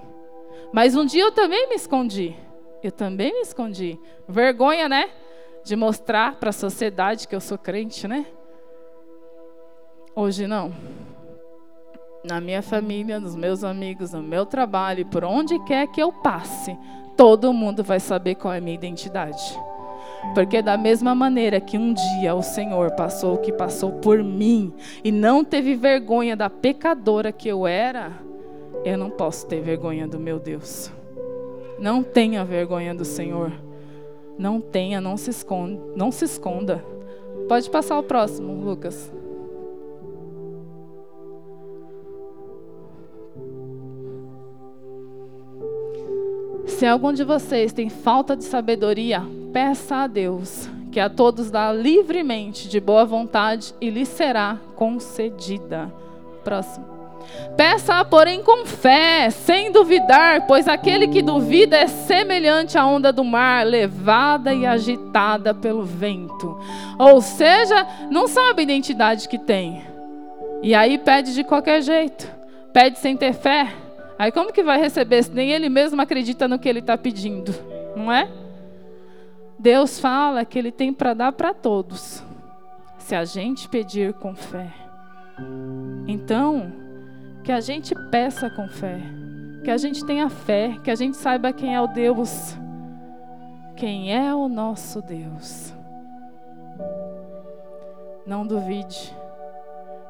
Mas 0.73 0.97
um 0.97 1.05
dia 1.05 1.23
eu 1.25 1.33
também 1.33 1.69
me 1.69 1.75
escondi. 1.75 2.35
Eu 2.83 2.91
também 2.91 3.33
me 3.33 3.41
escondi. 3.41 3.99
Vergonha, 4.29 4.89
né? 4.89 5.11
De 5.65 5.77
mostrar 5.77 6.37
para 6.37 6.51
a 6.51 6.53
sociedade 6.53 7.29
que 7.29 7.37
eu 7.37 7.41
sou 7.41 7.59
crente, 7.59 8.09
né? 8.09 8.27
Hoje 10.15 10.47
não. 10.47 10.73
Na 12.25 12.41
minha 12.41 12.63
família, 12.63 13.19
nos 13.19 13.35
meus 13.35 13.65
amigos, 13.65 14.13
no 14.13 14.23
meu 14.23 14.47
trabalho, 14.47 15.07
por 15.07 15.25
onde 15.25 15.59
quer 15.65 15.87
que 15.89 16.03
eu 16.03 16.13
passe, 16.13 16.77
todo 17.17 17.53
mundo 17.53 17.83
vai 17.83 18.01
saber 18.01 18.37
qual 18.37 18.55
é 18.55 18.59
a 18.59 18.61
minha 18.61 18.75
identidade. 18.75 19.59
Porque 20.35 20.63
da 20.63 20.77
mesma 20.77 21.15
maneira 21.15 21.61
que 21.61 21.77
um 21.77 21.93
dia 21.93 22.35
o 22.35 22.43
Senhor 22.43 22.93
passou 22.93 23.35
o 23.35 23.39
que 23.39 23.53
passou 23.53 23.93
por 23.93 24.23
mim 24.23 24.73
e 25.03 25.11
não 25.11 25.45
teve 25.45 25.75
vergonha 25.75 26.37
da 26.37 26.49
pecadora 26.49 27.33
que 27.33 27.49
eu 27.49 27.67
era, 27.67 28.13
eu 28.85 28.99
não 28.99 29.11
posso 29.11 29.47
ter 29.47 29.61
vergonha 29.61 30.07
do 30.07 30.19
meu 30.19 30.39
Deus. 30.39 30.91
Não 31.79 32.03
tenha 32.03 32.45
vergonha 32.45 32.95
do 32.95 33.05
Senhor. 33.05 33.53
Não 34.39 34.61
tenha, 34.61 35.01
não 35.01 35.17
se 35.17 35.31
esconda, 35.31 35.81
não 35.95 36.11
se 36.11 36.25
esconda. 36.25 36.85
Pode 37.49 37.69
passar 37.71 37.99
o 37.99 38.03
próximo, 38.03 38.53
Lucas. 38.65 39.13
Se 46.67 46.87
algum 46.87 47.13
de 47.13 47.23
vocês 47.23 47.73
tem 47.73 47.89
falta 47.89 48.37
de 48.37 48.45
sabedoria, 48.45 49.23
peça 49.53 49.97
a 49.97 50.07
Deus, 50.07 50.69
que 50.91 50.99
a 50.99 51.09
todos 51.09 51.51
dá 51.51 51.73
livremente, 51.73 52.69
de 52.69 52.81
boa 52.81 53.05
vontade, 53.05 53.75
e 53.81 53.91
lhe 53.91 54.05
será 54.05 54.59
concedida. 54.75 55.93
Próximo. 56.43 56.92
Peça, 57.57 58.05
porém, 58.05 58.43
com 58.43 58.65
fé, 58.65 59.31
sem 59.31 59.71
duvidar, 59.71 60.47
pois 60.47 60.67
aquele 60.67 61.09
que 61.09 61.23
duvida 61.23 61.77
é 61.77 61.87
semelhante 61.87 62.79
à 62.79 62.87
onda 62.87 63.13
do 63.13 63.23
mar, 63.23 63.67
levada 63.67 64.55
e 64.55 64.65
agitada 64.65 65.53
pelo 65.53 65.85
vento. 65.85 66.59
Ou 66.99 67.21
seja, 67.21 67.87
não 68.11 68.27
sabe 68.27 68.61
a 68.61 68.63
identidade 68.65 69.29
que 69.29 69.39
tem. 69.39 69.85
E 70.63 70.75
aí 70.75 70.97
pede 70.97 71.35
de 71.35 71.45
qualquer 71.45 71.83
jeito, 71.83 72.31
pede 72.73 72.99
sem 72.99 73.17
ter 73.17 73.33
fé. 73.33 73.69
Aí 74.19 74.31
como 74.31 74.53
que 74.53 74.63
vai 74.63 74.79
receber 74.79 75.23
se 75.23 75.33
nem 75.33 75.51
ele 75.51 75.69
mesmo 75.69 76.01
acredita 76.01 76.47
no 76.47 76.59
que 76.59 76.69
ele 76.69 76.79
está 76.79 76.97
pedindo? 76.97 77.55
Não 77.97 78.11
é? 78.11 78.29
Deus 79.59 79.99
fala 79.99 80.45
que 80.45 80.59
ele 80.59 80.73
tem 80.73 80.93
para 80.93 81.15
dar 81.15 81.33
para 81.33 81.53
todos, 81.53 82.23
se 82.99 83.15
a 83.15 83.25
gente 83.25 83.69
pedir 83.69 84.13
com 84.15 84.35
fé. 84.35 84.73
Então, 86.07 86.73
que 87.43 87.53
a 87.53 87.61
gente 87.61 87.95
peça 88.11 88.49
com 88.51 88.69
fé, 88.69 89.01
que 89.65 89.71
a 89.71 89.77
gente 89.77 90.05
tenha 90.05 90.29
fé, 90.29 90.77
que 90.83 90.91
a 90.91 90.95
gente 90.95 91.17
saiba 91.17 91.53
quem 91.53 91.75
é 91.75 91.81
o 91.81 91.87
Deus, 91.87 92.57
quem 93.77 94.15
é 94.15 94.35
o 94.35 94.49
nosso 94.49 95.03
Deus. 95.03 95.75
Não 98.25 98.47
duvide. 98.47 99.13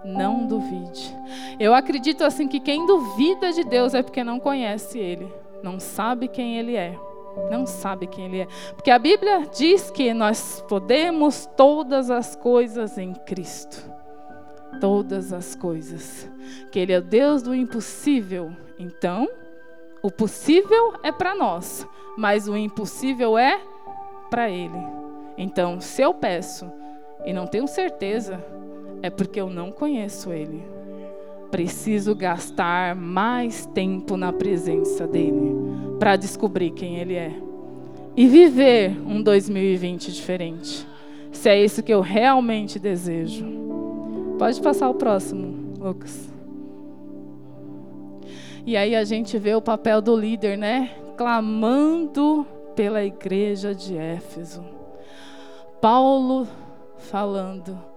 Não 0.04 0.46
duvide. 0.46 1.16
Eu 1.58 1.72
acredito 1.74 2.24
assim 2.24 2.48
que 2.48 2.60
quem 2.60 2.84
duvida 2.86 3.52
de 3.52 3.64
Deus 3.64 3.94
é 3.94 4.02
porque 4.02 4.24
não 4.24 4.40
conhece 4.40 4.98
Ele, 4.98 5.32
não 5.62 5.78
sabe 5.78 6.28
quem 6.28 6.58
Ele 6.58 6.76
é. 6.76 6.98
Não 7.50 7.64
sabe 7.64 8.06
quem 8.06 8.26
Ele 8.26 8.40
é. 8.40 8.48
Porque 8.74 8.90
a 8.90 8.98
Bíblia 8.98 9.48
diz 9.54 9.90
que 9.90 10.12
nós 10.12 10.62
podemos 10.68 11.48
todas 11.56 12.10
as 12.10 12.36
coisas 12.36 12.98
em 12.98 13.14
Cristo. 13.14 13.90
Todas 14.80 15.32
as 15.32 15.54
coisas. 15.54 16.30
Que 16.70 16.78
Ele 16.78 16.92
é 16.92 16.98
o 16.98 17.02
Deus 17.02 17.42
do 17.42 17.54
impossível. 17.54 18.52
Então, 18.78 19.28
o 20.02 20.10
possível 20.10 20.94
é 21.02 21.12
para 21.12 21.34
nós, 21.34 21.86
mas 22.16 22.48
o 22.48 22.56
impossível 22.56 23.38
é 23.38 23.60
para 24.28 24.50
Ele. 24.50 24.78
Então, 25.38 25.80
se 25.80 26.02
eu 26.02 26.12
peço 26.12 26.70
e 27.24 27.32
não 27.32 27.46
tenho 27.46 27.68
certeza, 27.68 28.42
é 29.02 29.10
porque 29.10 29.40
eu 29.40 29.48
não 29.48 29.70
conheço 29.70 30.32
Ele. 30.32 30.62
Preciso 31.50 32.14
gastar 32.14 32.96
mais 32.96 33.66
tempo 33.66 34.16
na 34.16 34.32
presença 34.32 35.06
dEle 35.06 35.54
para 35.98 36.16
descobrir 36.16 36.70
quem 36.70 36.98
Ele 36.98 37.14
é 37.14 37.32
e 38.16 38.26
viver 38.26 38.96
um 39.06 39.22
2020 39.22 40.12
diferente. 40.12 40.86
Se 41.30 41.48
é 41.48 41.62
isso 41.62 41.82
que 41.82 41.92
eu 41.92 42.00
realmente 42.00 42.78
desejo. 42.78 43.71
Pode 44.38 44.60
passar 44.60 44.88
o 44.88 44.94
próximo, 44.94 45.78
Lucas. 45.78 46.28
E 48.64 48.76
aí 48.76 48.94
a 48.94 49.04
gente 49.04 49.38
vê 49.38 49.54
o 49.54 49.62
papel 49.62 50.00
do 50.00 50.16
líder, 50.16 50.56
né? 50.56 50.90
Clamando 51.16 52.46
pela 52.74 53.04
igreja 53.04 53.74
de 53.74 53.96
Éfeso. 53.96 54.64
Paulo 55.80 56.46
falando 56.96 57.92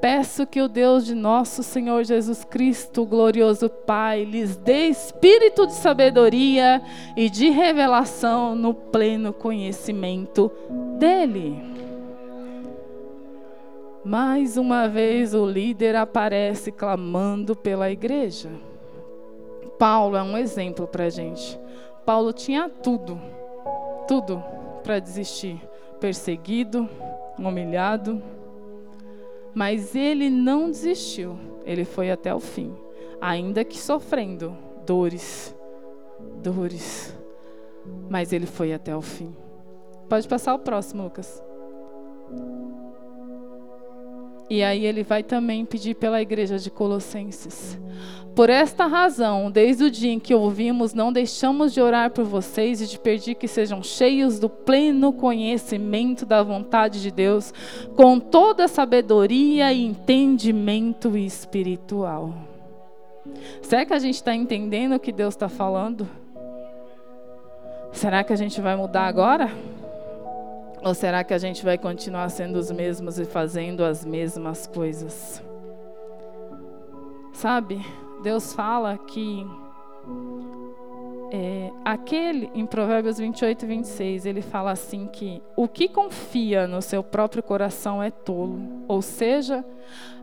Peço 0.00 0.46
que 0.46 0.62
o 0.62 0.68
Deus 0.68 1.04
de 1.04 1.14
nosso 1.14 1.62
Senhor 1.62 2.04
Jesus 2.04 2.42
Cristo, 2.42 3.04
glorioso 3.04 3.68
Pai, 3.68 4.24
lhes 4.24 4.56
dê 4.56 4.86
espírito 4.86 5.66
de 5.66 5.74
sabedoria 5.74 6.80
e 7.14 7.28
de 7.28 7.50
revelação 7.50 8.54
no 8.54 8.72
pleno 8.72 9.30
conhecimento 9.30 10.50
dEle. 10.98 11.89
Mais 14.04 14.56
uma 14.56 14.88
vez 14.88 15.34
o 15.34 15.46
líder 15.46 15.96
aparece 15.96 16.72
clamando 16.72 17.54
pela 17.54 17.90
igreja. 17.90 18.50
Paulo 19.78 20.16
é 20.16 20.22
um 20.22 20.36
exemplo 20.36 20.86
para 20.86 21.04
a 21.04 21.10
gente. 21.10 21.58
Paulo 22.04 22.32
tinha 22.32 22.68
tudo, 22.68 23.20
tudo 24.08 24.42
para 24.82 24.98
desistir: 24.98 25.60
perseguido, 26.00 26.88
humilhado 27.38 28.22
mas 29.54 29.94
ele 29.94 30.30
não 30.30 30.70
desistiu. 30.70 31.38
Ele 31.64 31.84
foi 31.84 32.10
até 32.10 32.34
o 32.34 32.40
fim, 32.40 32.74
ainda 33.20 33.64
que 33.64 33.78
sofrendo 33.78 34.56
dores, 34.86 35.54
dores, 36.42 37.16
mas 38.08 38.32
ele 38.32 38.46
foi 38.46 38.72
até 38.72 38.94
o 38.96 39.02
fim. 39.02 39.34
Pode 40.08 40.26
passar 40.26 40.54
o 40.54 40.58
próximo, 40.58 41.04
Lucas. 41.04 41.42
E 44.50 44.64
aí 44.64 44.84
ele 44.84 45.04
vai 45.04 45.22
também 45.22 45.64
pedir 45.64 45.94
pela 45.94 46.20
igreja 46.20 46.58
de 46.58 46.68
Colossenses. 46.72 47.78
Por 48.34 48.50
esta 48.50 48.86
razão, 48.86 49.48
desde 49.48 49.84
o 49.84 49.90
dia 49.90 50.12
em 50.12 50.18
que 50.18 50.34
ouvimos, 50.34 50.92
não 50.92 51.12
deixamos 51.12 51.72
de 51.72 51.80
orar 51.80 52.10
por 52.10 52.24
vocês 52.24 52.80
e 52.80 52.86
de 52.86 52.98
pedir 52.98 53.36
que 53.36 53.46
sejam 53.46 53.80
cheios 53.80 54.40
do 54.40 54.48
pleno 54.48 55.12
conhecimento 55.12 56.26
da 56.26 56.42
vontade 56.42 57.00
de 57.00 57.12
Deus, 57.12 57.54
com 57.94 58.18
toda 58.18 58.66
sabedoria 58.66 59.72
e 59.72 59.84
entendimento 59.84 61.16
espiritual. 61.16 62.34
Será 63.62 63.84
que 63.84 63.94
a 63.94 63.98
gente 63.98 64.16
está 64.16 64.34
entendendo 64.34 64.94
o 64.94 65.00
que 65.00 65.12
Deus 65.12 65.34
está 65.34 65.48
falando? 65.48 66.08
Será 67.92 68.24
que 68.24 68.32
a 68.32 68.36
gente 68.36 68.60
vai 68.60 68.74
mudar 68.74 69.06
agora? 69.06 69.50
Ou 70.82 70.94
será 70.94 71.22
que 71.22 71.34
a 71.34 71.38
gente 71.38 71.64
vai 71.64 71.76
continuar 71.76 72.28
sendo 72.30 72.56
os 72.56 72.70
mesmos 72.70 73.18
e 73.18 73.24
fazendo 73.24 73.84
as 73.84 74.04
mesmas 74.04 74.66
coisas? 74.66 75.42
Sabe, 77.32 77.80
Deus 78.22 78.52
fala 78.52 78.96
que 78.96 79.46
é, 81.32 81.70
aquele, 81.84 82.50
em 82.54 82.66
Provérbios 82.66 83.18
28 83.18 83.62
e 83.62 83.68
26, 83.68 84.26
ele 84.26 84.42
fala 84.42 84.72
assim 84.72 85.06
que 85.06 85.40
o 85.56 85.68
que 85.68 85.88
confia 85.88 86.66
no 86.66 86.82
seu 86.82 87.04
próprio 87.04 87.42
coração 87.42 88.02
é 88.02 88.10
tolo. 88.10 88.60
Ou 88.88 89.00
seja, 89.00 89.64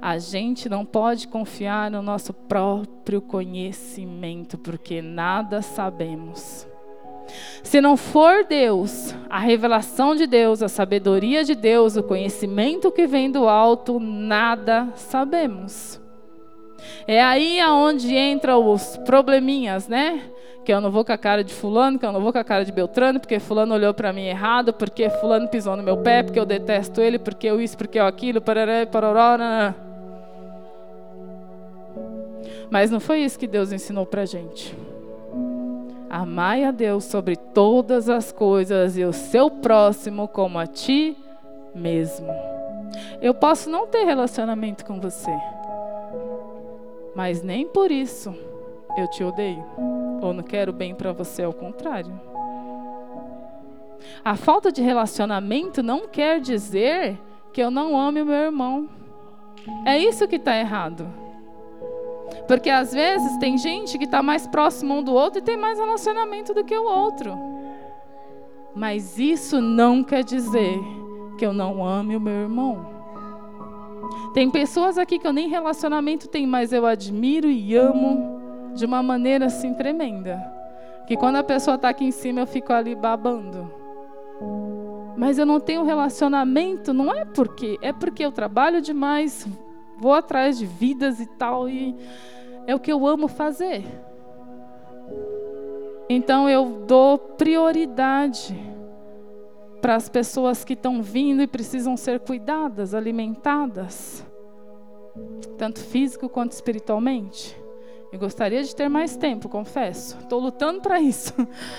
a 0.02 0.18
gente 0.18 0.68
não 0.68 0.86
pode 0.86 1.28
confiar 1.28 1.90
no 1.90 2.02
nosso 2.02 2.34
próprio 2.34 3.22
conhecimento, 3.22 4.58
porque 4.58 5.02
nada 5.02 5.62
sabemos. 5.62 6.68
Se 7.64 7.82
não 7.82 7.98
for 7.98 8.44
Deus, 8.46 9.14
a 9.30 9.40
revelação 9.40 10.16
de 10.16 10.26
Deus, 10.26 10.64
a 10.64 10.68
sabedoria 10.68 11.44
de 11.44 11.56
Deus, 11.56 11.98
o 11.98 12.04
conhecimento 12.04 12.92
que 12.92 13.06
vem 13.08 13.30
do 13.30 13.48
alto, 13.48 14.00
nada 14.00 14.90
sabemos. 14.96 16.00
É 17.08 17.22
aí 17.22 17.60
aonde 17.60 18.16
entram 18.16 18.66
os 18.72 18.98
probleminhas, 18.98 19.88
né? 19.88 20.22
Que 20.64 20.74
eu 20.74 20.82
não 20.82 20.92
vou 20.92 21.06
com 21.06 21.12
a 21.12 21.18
cara 21.18 21.44
de 21.44 21.54
fulano, 21.54 21.98
que 21.98 22.06
eu 22.06 22.12
não 22.12 22.22
vou 22.22 22.32
com 22.32 22.40
a 22.40 22.44
cara 22.44 22.66
de 22.66 22.72
Beltrano, 22.72 23.20
porque 23.20 23.40
fulano 23.40 23.74
olhou 23.74 23.94
para 23.94 24.12
mim 24.12 24.26
errado, 24.26 24.74
porque 24.74 25.10
fulano 25.10 25.48
pisou 25.48 25.76
no 25.76 25.84
meu 25.84 25.98
pé, 25.98 26.24
porque 26.24 26.40
eu 26.40 26.46
detesto 26.46 27.02
ele, 27.02 27.18
porque 27.18 27.48
eu 27.48 27.62
isso, 27.62 27.78
porque 27.78 28.00
eu 28.00 28.06
aquilo, 28.06 28.42
parará, 28.42 28.86
parará. 28.86 29.76
Mas 32.70 32.92
não 32.92 33.00
foi 33.00 33.20
isso 33.20 33.40
que 33.40 33.48
Deus 33.48 33.72
ensinou 33.72 34.06
para 34.06 34.26
gente. 34.26 34.76
Amai 36.10 36.64
a 36.64 36.72
Deus 36.72 37.04
sobre 37.04 37.36
todas 37.36 38.10
as 38.10 38.32
coisas 38.32 38.98
e 38.98 39.04
o 39.04 39.12
seu 39.12 39.50
próximo 39.50 40.28
como 40.28 40.58
a 40.58 40.66
ti 40.66 41.18
mesmo. 41.76 42.28
Eu 43.22 43.34
posso 43.34 43.70
não 43.70 43.88
ter 43.88 44.06
relacionamento 44.06 44.86
com 44.86 45.00
você, 45.00 45.36
mas 47.16 47.44
nem 47.44 47.68
por 47.68 47.92
isso 47.92 48.34
eu 48.98 49.08
te 49.10 49.24
odeio 49.24 49.64
ou 50.22 50.34
não 50.34 50.44
quero 50.44 50.72
bem 50.72 50.96
para 50.96 51.12
você, 51.12 51.44
ao 51.44 51.54
contrário. 51.54 52.20
A 54.24 54.36
falta 54.36 54.72
de 54.72 54.82
relacionamento 54.82 55.84
não 55.84 56.08
quer 56.08 56.40
dizer 56.40 57.20
que 57.52 57.62
eu 57.62 57.70
não 57.70 57.98
ame 57.98 58.22
o 58.22 58.26
meu 58.26 58.36
irmão. 58.36 58.90
É 59.86 59.98
isso 59.98 60.28
que 60.28 60.38
está 60.38 60.56
errado. 60.56 61.08
Porque 62.48 62.70
às 62.70 62.94
vezes 62.94 63.38
tem 63.38 63.58
gente 63.58 63.98
que 63.98 64.06
está 64.06 64.22
mais 64.22 64.46
próximo 64.46 64.96
um 64.96 65.04
do 65.04 65.14
outro 65.14 65.40
e 65.40 65.44
tem 65.44 65.58
mais 65.58 65.80
relacionamento 65.80 66.54
do 66.54 66.64
que 66.64 66.76
o 66.76 66.84
outro. 66.84 67.38
Mas 68.76 69.18
isso 69.18 69.62
não 69.62 70.04
quer 70.04 70.24
dizer 70.24 70.80
que 71.38 71.46
eu 71.46 71.54
não 71.54 71.86
ame 71.86 72.16
o 72.16 72.22
meu 72.22 72.34
irmão. 72.34 72.98
Tem 74.34 74.50
pessoas 74.50 74.98
aqui 74.98 75.18
que 75.18 75.26
eu 75.26 75.34
nem 75.34 75.48
relacionamento 75.50 76.28
tenho, 76.28 76.48
mas 76.48 76.72
eu 76.72 76.86
admiro 76.86 77.50
e 77.50 77.76
amo 77.76 78.40
de 78.76 78.86
uma 78.86 79.02
maneira 79.02 79.48
assim 79.48 79.74
tremenda. 79.74 80.40
Que 81.08 81.18
quando 81.18 81.38
a 81.38 81.44
pessoa 81.44 81.76
está 81.76 81.90
aqui 81.90 82.06
em 82.06 82.12
cima 82.12 82.42
eu 82.42 82.48
fico 82.48 82.72
ali 82.72 82.94
babando. 82.94 83.72
Mas 85.18 85.40
eu 85.40 85.46
não 85.46 85.60
tenho 85.60 85.84
relacionamento, 85.84 86.94
não 86.94 87.12
é 87.12 87.26
porque, 87.26 87.80
é 87.82 87.92
porque 87.92 88.24
eu 88.24 88.32
trabalho 88.32 88.80
demais, 88.80 89.48
vou 90.00 90.14
atrás 90.14 90.58
de 90.58 90.66
vidas 90.66 91.20
e 91.20 91.26
tal, 91.26 91.68
e 91.68 91.96
é 92.66 92.76
o 92.76 92.80
que 92.80 92.92
eu 92.92 93.06
amo 93.08 93.28
fazer. 93.28 93.84
Então 96.10 96.50
eu 96.50 96.84
dou 96.88 97.18
prioridade 97.18 98.56
para 99.82 99.96
as 99.96 100.08
pessoas 100.10 100.64
que 100.64 100.74
estão 100.74 101.02
vindo 101.02 101.42
e 101.42 101.48
precisam 101.48 101.98
ser 101.98 102.20
cuidadas, 102.20 102.94
alimentadas, 102.94 104.26
tanto 105.58 105.80
físico 105.80 106.30
quanto 106.30 106.52
espiritualmente. 106.54 107.58
Eu 108.12 108.20
gostaria 108.20 108.64
de 108.64 108.74
ter 108.74 108.88
mais 108.88 109.18
tempo, 109.18 109.50
confesso. 109.50 110.18
Estou 110.20 110.40
lutando 110.40 110.82
para 110.82 111.00
isso. 111.00 111.34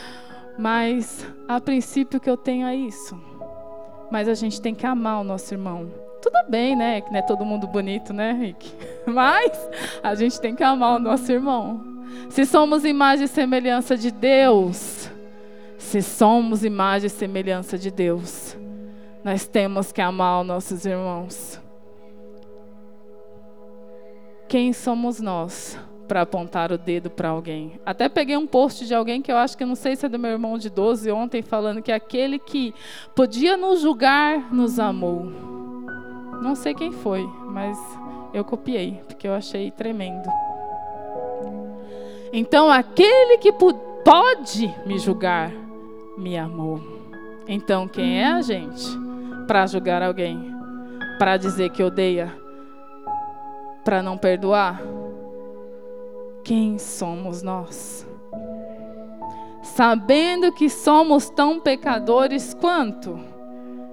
Mas 0.59 1.27
a 1.47 1.61
princípio 1.61 2.21
que 2.21 2.29
eu 2.29 2.37
tenho 2.37 2.67
é 2.67 2.75
isso. 2.75 3.19
Mas 4.11 4.29
a 4.29 4.35
gente 4.35 4.61
tem 4.61 4.75
que 4.75 4.85
amar 4.85 5.21
o 5.21 5.25
nosso 5.25 5.55
irmão 5.55 6.08
tudo 6.31 6.51
bem, 6.51 6.77
né? 6.77 7.01
Que 7.01 7.11
não 7.11 7.19
é 7.19 7.23
todo 7.23 7.45
mundo 7.45 7.67
bonito, 7.67 8.13
né, 8.13 8.33
Rick? 8.33 8.71
Mas 9.07 9.69
a 10.03 10.15
gente 10.15 10.41
tem 10.41 10.55
que 10.55 10.63
amar 10.63 10.97
o 10.97 10.99
nosso 10.99 11.31
irmão. 11.33 11.81
Se 12.29 12.45
somos 12.45 12.85
imagem 12.85 13.25
e 13.25 13.29
semelhança 13.29 13.97
de 13.97 14.11
Deus, 14.11 15.11
se 15.79 16.03
somos 16.03 16.65
imagem 16.65 17.07
e 17.07 17.11
semelhança 17.11 17.79
de 17.79 17.91
Deus, 17.91 18.57
nós 19.25 19.47
temos 19.47 19.91
que 19.91 20.01
amar 20.01 20.43
os 20.43 20.47
nossos 20.47 20.85
irmãos. 20.85 21.61
Quem 24.49 24.73
somos 24.73 25.21
nós 25.21 25.79
para 26.07 26.23
apontar 26.23 26.73
o 26.73 26.79
dedo 26.79 27.11
para 27.11 27.29
alguém? 27.29 27.79
Até 27.85 28.09
peguei 28.09 28.37
um 28.37 28.47
post 28.47 28.87
de 28.87 28.95
alguém 28.95 29.21
que 29.21 29.31
eu 29.31 29.37
acho 29.37 29.57
que 29.57 29.65
não 29.65 29.75
sei 29.75 29.97
se 29.97 30.07
é 30.07 30.09
do 30.09 30.19
meu 30.19 30.31
irmão 30.31 30.59
de 30.59 30.71
12 30.71 31.11
ontem, 31.11 31.43
falando 31.43 31.83
que 31.83 31.93
aquele 31.93 32.39
que 32.39 32.75
podia 33.15 33.57
nos 33.57 33.81
julgar 33.81 34.53
nos 34.53 34.79
amou. 34.79 35.48
Não 36.41 36.55
sei 36.55 36.75
quem 36.75 36.93
foi, 36.93 37.29
mas 37.47 37.79
eu 38.33 38.45
copiei, 38.45 39.03
porque 39.07 39.27
eu 39.27 39.35
achei 39.35 39.71
tremendo. 39.71 40.29
Então, 42.33 42.71
aquele 42.71 43.39
que 43.39 43.53
pode 43.53 44.75
me 44.87 44.99
julgar, 44.99 45.51
me 46.17 46.37
amou. 46.37 46.81
Então, 47.47 47.89
quem 47.89 48.21
é 48.21 48.27
a 48.27 48.43
gente 48.43 48.87
para 49.47 49.67
julgar 49.67 50.03
alguém? 50.03 50.55
Para 51.19 51.37
dizer 51.37 51.71
que 51.71 51.83
odeia? 51.83 52.33
Para 53.85 54.03
não 54.03 54.19
perdoar? 54.19 54.81
Quem 56.45 56.79
somos 56.79 57.43
nós? 57.43 58.07
Sabendo 59.63 60.53
que 60.53 60.69
somos 60.69 61.31
tão 61.31 61.59
pecadores 61.59 62.53
quanto? 62.55 63.19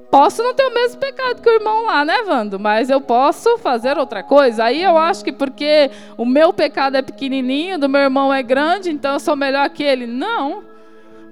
Posso 0.09 0.41
não 0.43 0.53
ter 0.53 0.65
o 0.65 0.73
mesmo 0.73 0.99
pecado 0.99 1.41
que 1.41 1.49
o 1.49 1.53
irmão 1.53 1.85
lá, 1.85 2.05
né, 2.05 2.23
Vando? 2.23 2.59
Mas 2.59 2.89
eu 2.89 3.01
posso 3.01 3.57
fazer 3.57 3.97
outra 3.97 4.23
coisa. 4.23 4.65
Aí 4.65 4.81
eu 4.81 4.97
acho 4.97 5.23
que 5.23 5.31
porque 5.31 5.91
o 6.17 6.25
meu 6.25 6.53
pecado 6.53 6.97
é 6.97 7.01
pequenininho, 7.01 7.79
do 7.79 7.89
meu 7.89 8.01
irmão 8.01 8.33
é 8.33 8.41
grande, 8.41 8.89
então 8.89 9.13
eu 9.13 9.19
sou 9.19 9.35
melhor 9.35 9.69
que 9.69 9.83
ele. 9.83 10.07
Não. 10.07 10.63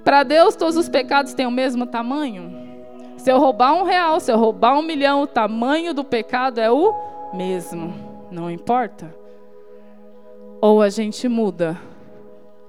Para 0.04 0.24
Deus, 0.24 0.56
todos 0.56 0.76
os 0.76 0.90
pecados 0.90 1.34
têm 1.34 1.46
o 1.46 1.52
mesmo 1.52 1.86
tamanho. 1.86 2.64
Se 3.18 3.32
eu 3.32 3.40
roubar 3.40 3.74
um 3.74 3.84
real, 3.84 4.20
se 4.20 4.32
eu 4.32 4.38
roubar 4.38 4.78
um 4.78 4.82
milhão, 4.82 5.22
o 5.22 5.28
tamanho 5.28 5.94
do 5.94 6.04
pecado 6.04 6.60
é 6.60 6.70
o 6.70 6.94
mesmo. 7.34 7.94
Não 8.30 8.52
importa. 8.52 9.16
Ou 10.60 10.82
a 10.82 10.90
gente 10.90 11.30
muda 11.30 11.80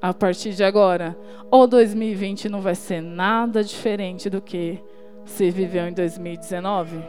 a 0.00 0.12
partir 0.12 0.52
de 0.52 0.62
agora, 0.62 1.16
ou 1.50 1.66
2020 1.66 2.48
não 2.48 2.60
vai 2.60 2.74
ser 2.74 3.00
nada 3.00 3.64
diferente 3.64 4.28
do 4.28 4.40
que 4.40 4.78
se 5.24 5.50
viveu 5.50 5.86
em 5.86 5.92
2019. 5.92 7.02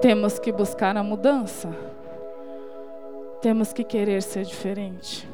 Temos 0.00 0.38
que 0.38 0.52
buscar 0.52 0.96
a 0.96 1.02
mudança. 1.02 1.70
Temos 3.40 3.72
que 3.72 3.84
querer 3.84 4.22
ser 4.22 4.44
diferente. 4.44 5.28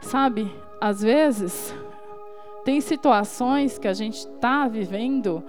Sabe, 0.00 0.54
às 0.80 1.00
vezes, 1.00 1.74
tem 2.64 2.80
situações 2.80 3.78
que 3.78 3.88
a 3.88 3.94
gente 3.94 4.18
está 4.18 4.68
vivendo 4.68 5.42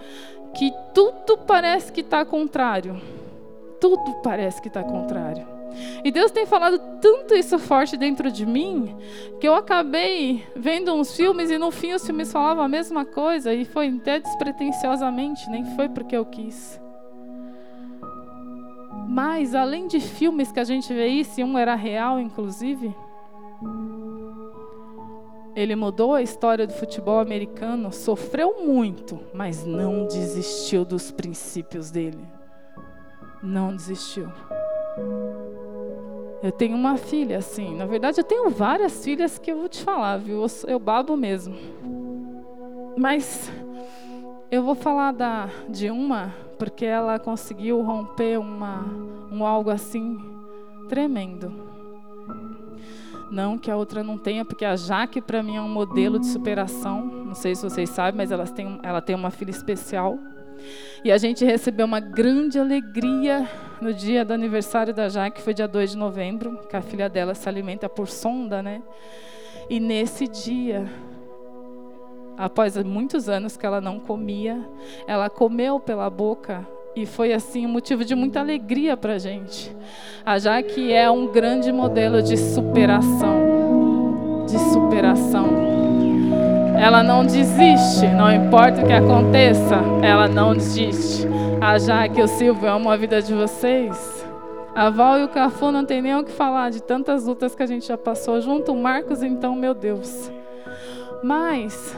que 0.53 0.74
tudo 0.93 1.38
parece 1.38 1.91
que 1.91 2.01
está 2.01 2.24
contrário. 2.26 2.99
Tudo 3.80 4.22
parece 4.24 4.61
que 4.61 4.70
está 4.70 4.84
contrário. 4.84 5.55
E 6.03 6.11
Deus 6.11 6.32
tem 6.32 6.45
falado 6.45 6.80
tanto 7.01 7.34
isso 7.34 7.57
forte 7.57 7.97
dentro 7.97 8.32
de 8.32 8.45
mim 8.45 8.95
que 9.39 9.47
eu 9.47 9.55
acabei 9.55 10.45
vendo 10.55 10.93
uns 10.93 11.15
filmes 11.15 11.51
e 11.51 11.57
no 11.57 11.71
fim 11.71 11.93
os 11.93 12.05
filmes 12.05 12.32
falavam 12.32 12.63
a 12.63 12.67
mesma 12.67 13.05
coisa 13.05 13.53
e 13.53 13.65
foi 13.65 13.88
até 13.88 14.19
despretensiosamente, 14.19 15.49
nem 15.49 15.65
foi 15.76 15.89
porque 15.89 16.15
eu 16.15 16.26
quis. 16.26 16.80
Mas, 19.07 19.55
além 19.55 19.88
de 19.88 19.99
filmes 19.99 20.51
que 20.51 20.59
a 20.59 20.63
gente 20.63 20.93
vê 20.93 21.07
isso, 21.07 21.39
e 21.39 21.43
um 21.43 21.57
era 21.57 21.76
real, 21.76 22.19
inclusive, 22.19 22.93
ele 25.55 25.76
mudou 25.76 26.13
a 26.13 26.21
história 26.21 26.67
do 26.67 26.73
futebol 26.73 27.19
americano, 27.19 27.93
sofreu 27.93 28.65
muito, 28.65 29.19
mas 29.34 29.65
não 29.65 30.05
desistiu 30.05 30.84
dos 30.84 31.11
princípios 31.11 31.91
dele. 31.91 32.28
Não 33.41 33.73
desistiu. 33.73 34.28
Eu 36.44 36.52
tenho 36.52 36.76
uma 36.76 36.98
filha 36.98 37.38
assim. 37.38 37.76
Na 37.76 37.86
verdade, 37.86 38.20
eu 38.20 38.24
tenho 38.24 38.50
várias 38.50 39.04
filhas 39.04 39.38
que 39.40 39.52
eu 39.52 39.58
vou 39.58 39.70
te 39.70 39.82
falar, 39.82 40.18
viu? 40.18 40.46
Eu, 40.68 40.80
babo 40.80 41.16
mesmo. 41.16 41.56
Mas 42.98 43.52
eu 44.52 44.64
vou 44.64 44.76
falar 44.76 45.12
da, 45.12 45.50
de 45.70 45.90
uma 45.90 46.34
porque 46.58 46.86
ela 46.86 47.20
conseguiu 47.20 47.82
romper 47.82 48.38
uma, 48.40 48.86
um 49.32 49.46
algo 49.46 49.70
assim 49.70 50.18
tremendo. 50.88 51.52
Não 53.32 53.58
que 53.58 53.70
a 53.70 53.76
outra 53.76 54.04
não 54.04 54.18
tenha, 54.18 54.46
porque 54.46 54.64
a 54.64 54.76
Jaque 54.76 55.20
para 55.20 55.42
mim 55.42 55.58
é 55.58 55.62
um 55.62 55.68
modelo 55.68 56.20
de 56.20 56.28
superação. 56.28 57.06
Não 57.06 57.34
sei 57.34 57.56
se 57.56 57.64
vocês 57.64 57.90
sabem, 57.90 58.16
mas 58.16 58.32
ela 58.32 58.46
tem, 58.46 58.80
ela 58.84 59.02
tem 59.02 59.16
uma 59.16 59.32
filha 59.32 59.50
especial. 59.52 60.18
E 61.04 61.12
a 61.12 61.18
gente 61.18 61.44
recebeu 61.44 61.86
uma 61.86 62.00
grande 62.00 62.60
alegria 62.60 63.50
no 63.82 63.93
dia 63.93 64.23
do 64.23 64.34
aniversário 64.34 64.93
da 64.93 65.09
Jaque, 65.09 65.38
que 65.38 65.41
foi 65.41 65.53
dia 65.53 65.67
2 65.67 65.91
de 65.91 65.97
novembro, 65.97 66.59
que 66.69 66.76
a 66.76 66.82
filha 66.82 67.09
dela 67.09 67.34
se 67.34 67.47
alimenta 67.47 67.89
por 67.89 68.07
sonda, 68.07 68.61
né? 68.61 68.82
E 69.69 69.80
nesse 69.80 70.28
dia, 70.28 70.86
após 72.38 72.78
muitos 72.84 73.28
anos 73.28 73.57
que 73.57 73.65
ela 73.65 73.82
não 73.82 73.99
comia, 73.99 74.63
ela 75.07 75.30
comeu 75.30 75.80
pela 75.80 76.09
boca 76.09 76.65
e 76.95 77.05
foi 77.05 77.34
assim 77.34 77.65
um 77.65 77.69
motivo 77.69 78.05
de 78.05 78.15
muita 78.15 78.39
alegria 78.39 78.95
para 78.95 79.13
a 79.13 79.17
gente. 79.17 79.76
A 80.26 80.39
Jaque 80.39 80.93
é 80.93 81.09
um 81.09 81.28
grande 81.28 81.71
modelo 81.71 82.21
de 82.21 82.38
superação, 82.38 84.45
de 84.47 84.57
superação. 84.71 85.65
Ela 86.80 87.01
não 87.01 87.26
desiste, 87.26 88.05
não 88.15 88.32
importa 88.32 88.82
o 88.82 88.86
que 88.86 88.93
aconteça, 88.93 89.76
ela 90.01 90.28
não 90.28 90.53
desiste. 90.53 91.28
A 91.62 91.78
Jaque 91.78 92.20
e 92.20 92.24
o 92.24 92.28
Silvio 92.28 92.70
amam 92.70 92.91
a 92.91 92.97
vida 92.97 93.22
de 93.22 93.34
vocês. 93.34 94.26
A 94.74 94.89
Val 94.89 95.20
e 95.20 95.24
o 95.24 95.30
Cafu 95.30 95.72
não 95.72 95.86
tem 95.86 96.01
nem 96.01 96.16
o 96.16 96.24
que 96.24 96.32
falar 96.32 96.70
de 96.70 96.82
tantas 96.82 97.26
lutas 97.26 97.56
que 97.56 97.64
a 97.64 97.66
gente 97.66 97.88
já 97.88 97.97
passou 97.97 98.39
junto. 98.41 98.72
O 98.72 98.82
Marcos, 98.82 99.24
então, 99.24 99.56
meu 99.56 99.74
Deus. 99.74 100.32
Mas 101.24 101.95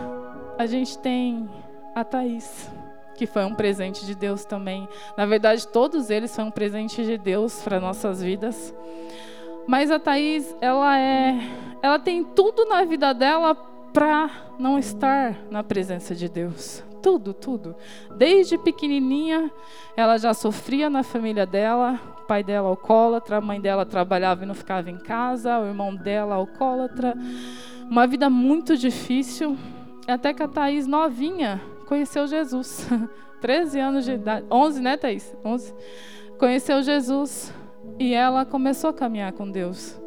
a 0.57 0.65
gente 0.65 0.97
tem 0.99 1.49
a 1.95 2.03
Thaís 2.03 2.69
que 3.17 3.25
foi 3.25 3.43
um 3.43 3.53
presente 3.53 4.05
de 4.05 4.13
Deus 4.13 4.45
também. 4.45 4.87
Na 5.17 5.25
verdade, 5.25 5.67
todos 5.67 6.11
eles 6.11 6.33
foram 6.33 6.49
um 6.49 6.51
presente 6.51 7.03
de 7.03 7.17
Deus 7.17 7.59
para 7.63 7.79
nossas 7.79 8.21
vidas. 8.21 8.73
Mas 9.65 9.89
a 9.89 9.99
Thaís, 9.99 10.55
ela 10.61 10.97
é, 10.97 11.35
ela 11.81 11.99
tem 11.99 12.23
tudo 12.23 12.63
na 12.65 12.83
vida 12.85 13.13
dela 13.13 13.55
para 13.91 14.29
não 14.59 14.77
estar 14.77 15.35
na 15.49 15.63
presença 15.63 16.13
de 16.13 16.29
Deus. 16.29 16.83
Tudo, 17.01 17.33
tudo. 17.33 17.75
Desde 18.15 18.57
pequenininha, 18.57 19.51
ela 19.95 20.17
já 20.17 20.33
sofria 20.33 20.89
na 20.89 21.03
família 21.03 21.45
dela. 21.45 21.99
O 22.23 22.27
pai 22.27 22.43
dela 22.43 22.67
alcoólatra, 22.67 23.37
a 23.37 23.41
mãe 23.41 23.61
dela 23.61 23.85
trabalhava 23.85 24.43
e 24.43 24.47
não 24.47 24.55
ficava 24.55 24.89
em 24.89 24.97
casa, 24.97 25.59
o 25.59 25.65
irmão 25.65 25.95
dela 25.95 26.35
alcoólatra. 26.35 27.15
Uma 27.89 28.05
vida 28.05 28.29
muito 28.29 28.75
difícil. 28.75 29.57
Até 30.07 30.33
que 30.33 30.43
a 30.43 30.47
Thaís, 30.47 30.87
novinha, 30.87 31.61
conheceu 31.85 32.27
Jesus. 32.27 32.87
13 33.41 33.79
anos 33.79 34.05
de 34.05 34.13
idade. 34.13 34.45
11, 34.51 34.81
né, 34.81 34.97
Thaís? 34.97 35.35
11. 35.43 35.73
Conheceu 36.37 36.81
Jesus 36.81 37.53
e 37.99 38.13
ela 38.13 38.45
começou 38.45 38.89
a 38.89 38.93
caminhar 38.93 39.31
com 39.33 39.49
Deus. 39.49 39.99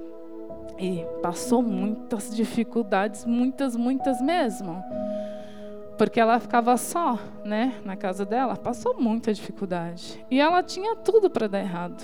E 0.78 1.04
passou 1.22 1.62
muitas 1.62 2.34
dificuldades, 2.34 3.24
muitas, 3.24 3.76
muitas 3.76 4.20
mesmo. 4.20 4.82
Porque 6.00 6.18
ela 6.18 6.40
ficava 6.40 6.78
só, 6.78 7.18
né, 7.44 7.74
na 7.84 7.94
casa 7.94 8.24
dela, 8.24 8.56
passou 8.56 8.98
muita 8.98 9.34
dificuldade. 9.34 10.24
E 10.30 10.40
ela 10.40 10.62
tinha 10.62 10.96
tudo 10.96 11.28
para 11.28 11.46
dar 11.46 11.60
errado. 11.60 12.02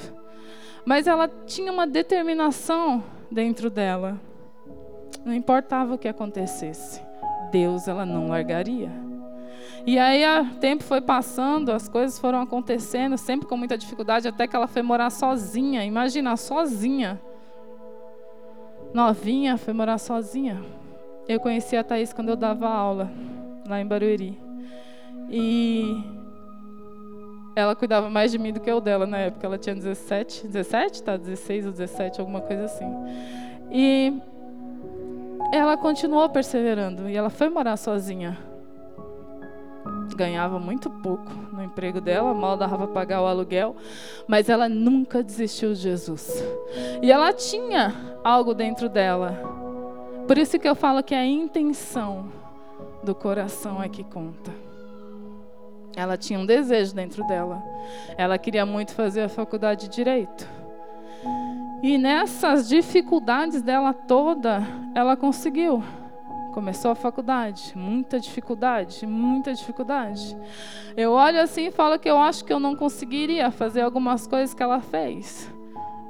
Mas 0.84 1.06
ela 1.06 1.26
tinha 1.46 1.72
uma 1.72 1.86
determinação 1.86 3.02
dentro 3.30 3.70
dela. 3.70 4.20
Não 5.24 5.32
importava 5.32 5.94
o 5.94 5.98
que 5.98 6.08
acontecesse, 6.08 7.00
Deus 7.50 7.88
ela 7.88 8.04
não 8.04 8.28
largaria. 8.28 8.92
E 9.86 9.98
aí 9.98 10.22
o 10.42 10.56
tempo 10.56 10.84
foi 10.84 11.00
passando, 11.00 11.72
as 11.72 11.88
coisas 11.88 12.18
foram 12.18 12.42
acontecendo, 12.42 13.16
sempre 13.16 13.48
com 13.48 13.56
muita 13.56 13.78
dificuldade, 13.78 14.28
até 14.28 14.46
que 14.46 14.54
ela 14.54 14.66
foi 14.66 14.82
morar 14.82 15.08
sozinha. 15.08 15.82
Imagina, 15.86 16.36
sozinha. 16.36 17.18
Novinha, 18.92 19.56
foi 19.56 19.72
morar 19.72 19.96
sozinha. 19.96 20.62
Eu 21.26 21.40
conheci 21.40 21.78
a 21.78 21.82
Thaís 21.82 22.12
quando 22.12 22.28
eu 22.28 22.36
dava 22.36 22.68
aula, 22.68 23.10
lá 23.68 23.80
em 23.80 23.86
Barueri. 23.86 24.38
E 25.30 26.02
ela 27.54 27.74
cuidava 27.74 28.08
mais 28.08 28.30
de 28.30 28.38
mim 28.38 28.52
do 28.52 28.60
que 28.60 28.70
eu 28.70 28.80
dela 28.80 29.06
na 29.06 29.18
época. 29.18 29.46
Ela 29.46 29.58
tinha 29.58 29.74
17, 29.74 30.46
17, 30.46 31.02
tá? 31.02 31.16
16 31.16 31.66
ou 31.66 31.72
17, 31.72 32.20
alguma 32.20 32.40
coisa 32.40 32.64
assim. 32.64 32.92
E 33.70 34.12
ela 35.52 35.76
continuou 35.76 36.28
perseverando 36.28 37.08
e 37.08 37.16
ela 37.16 37.30
foi 37.30 37.48
morar 37.48 37.76
sozinha 37.76 38.38
ganhava 40.16 40.58
muito 40.58 40.88
pouco 40.88 41.30
no 41.52 41.62
emprego 41.62 42.00
dela, 42.00 42.32
mal 42.34 42.56
dava 42.56 42.76
para 42.78 42.86
pagar 42.88 43.22
o 43.22 43.26
aluguel, 43.26 43.76
mas 44.26 44.48
ela 44.48 44.68
nunca 44.68 45.22
desistiu 45.22 45.74
de 45.74 45.80
Jesus. 45.80 46.42
E 47.02 47.12
ela 47.12 47.32
tinha 47.32 47.94
algo 48.24 48.54
dentro 48.54 48.88
dela. 48.88 49.38
Por 50.26 50.38
isso 50.38 50.58
que 50.58 50.68
eu 50.68 50.74
falo 50.74 51.02
que 51.02 51.14
a 51.14 51.24
intenção 51.24 52.26
do 53.06 53.14
coração 53.14 53.80
é 53.80 53.88
que 53.88 54.02
conta. 54.02 54.52
Ela 55.96 56.16
tinha 56.16 56.38
um 56.38 56.44
desejo 56.44 56.92
dentro 56.92 57.24
dela. 57.26 57.62
Ela 58.18 58.36
queria 58.36 58.66
muito 58.66 58.92
fazer 58.92 59.22
a 59.22 59.28
faculdade 59.28 59.88
de 59.88 59.94
direito. 59.94 60.46
E 61.82 61.96
nessas 61.96 62.68
dificuldades 62.68 63.62
dela 63.62 63.94
toda, 63.94 64.60
ela 64.94 65.16
conseguiu. 65.16 65.82
Começou 66.52 66.90
a 66.90 66.94
faculdade, 66.94 67.72
muita 67.76 68.18
dificuldade, 68.18 69.06
muita 69.06 69.54
dificuldade. 69.54 70.36
Eu 70.96 71.12
olho 71.12 71.40
assim 71.40 71.66
e 71.66 71.70
falo 71.70 71.98
que 71.98 72.10
eu 72.10 72.18
acho 72.18 72.44
que 72.44 72.52
eu 72.52 72.58
não 72.58 72.74
conseguiria 72.74 73.50
fazer 73.52 73.82
algumas 73.82 74.26
coisas 74.26 74.52
que 74.52 74.62
ela 74.62 74.80
fez. 74.80 75.50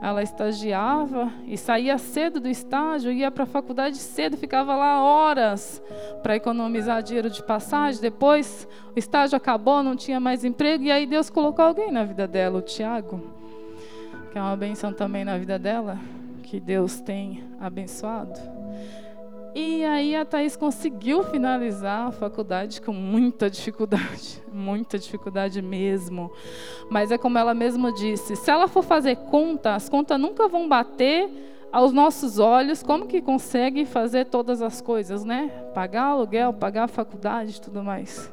Ela 0.00 0.22
estagiava 0.22 1.32
e 1.46 1.56
saía 1.58 1.98
cedo 1.98 2.38
do 2.38 2.48
estágio, 2.48 3.10
ia 3.10 3.30
para 3.30 3.44
a 3.44 3.46
faculdade 3.46 3.96
cedo, 3.96 4.36
ficava 4.36 4.74
lá 4.76 5.02
horas 5.02 5.82
para 6.22 6.36
economizar 6.36 7.02
dinheiro 7.02 7.30
de 7.30 7.42
passagem. 7.42 8.00
Depois 8.00 8.68
o 8.94 8.98
estágio 8.98 9.36
acabou, 9.36 9.82
não 9.82 9.96
tinha 9.96 10.20
mais 10.20 10.44
emprego, 10.44 10.84
e 10.84 10.90
aí 10.90 11.06
Deus 11.06 11.30
colocou 11.30 11.64
alguém 11.64 11.90
na 11.90 12.04
vida 12.04 12.26
dela, 12.26 12.58
o 12.58 12.62
Tiago, 12.62 13.22
que 14.32 14.38
é 14.38 14.40
uma 14.40 14.56
benção 14.56 14.92
também 14.92 15.24
na 15.24 15.38
vida 15.38 15.58
dela, 15.58 15.98
que 16.42 16.60
Deus 16.60 17.00
tem 17.00 17.44
abençoado. 17.60 18.38
E 19.58 19.82
aí 19.86 20.14
a 20.14 20.22
Thaís 20.22 20.54
conseguiu 20.54 21.24
finalizar 21.24 22.08
a 22.08 22.12
faculdade 22.12 22.78
com 22.82 22.92
muita 22.92 23.48
dificuldade, 23.48 24.42
muita 24.52 24.98
dificuldade 24.98 25.62
mesmo. 25.62 26.30
Mas 26.90 27.10
é 27.10 27.16
como 27.16 27.38
ela 27.38 27.54
mesma 27.54 27.90
disse, 27.90 28.36
se 28.36 28.50
ela 28.50 28.68
for 28.68 28.82
fazer 28.82 29.16
conta, 29.16 29.74
as 29.74 29.88
contas 29.88 30.20
nunca 30.20 30.46
vão 30.46 30.68
bater 30.68 31.55
aos 31.72 31.92
nossos 31.92 32.38
olhos, 32.38 32.82
como 32.82 33.06
que 33.06 33.20
consegue 33.20 33.84
fazer 33.84 34.26
todas 34.26 34.62
as 34.62 34.80
coisas, 34.80 35.24
né? 35.24 35.48
Pagar 35.74 36.04
aluguel, 36.04 36.52
pagar 36.52 36.84
a 36.84 36.88
faculdade, 36.88 37.60
tudo 37.60 37.82
mais. 37.82 38.32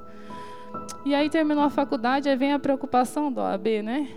E 1.05 1.13
aí 1.13 1.29
terminou 1.29 1.63
a 1.63 1.69
faculdade, 1.69 2.29
aí 2.29 2.35
vem 2.35 2.53
a 2.53 2.59
preocupação 2.59 3.31
do 3.31 3.41
OAB, 3.41 3.81
né? 3.83 4.07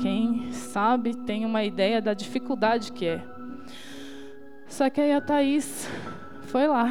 Quem 0.00 0.52
sabe 0.52 1.14
tem 1.14 1.44
uma 1.44 1.64
ideia 1.64 2.00
da 2.00 2.14
dificuldade 2.14 2.92
que 2.92 3.06
é. 3.06 3.22
Só 4.66 4.88
que 4.88 5.00
aí 5.00 5.12
a 5.12 5.20
Thaís 5.20 5.88
foi 6.42 6.66
lá. 6.66 6.90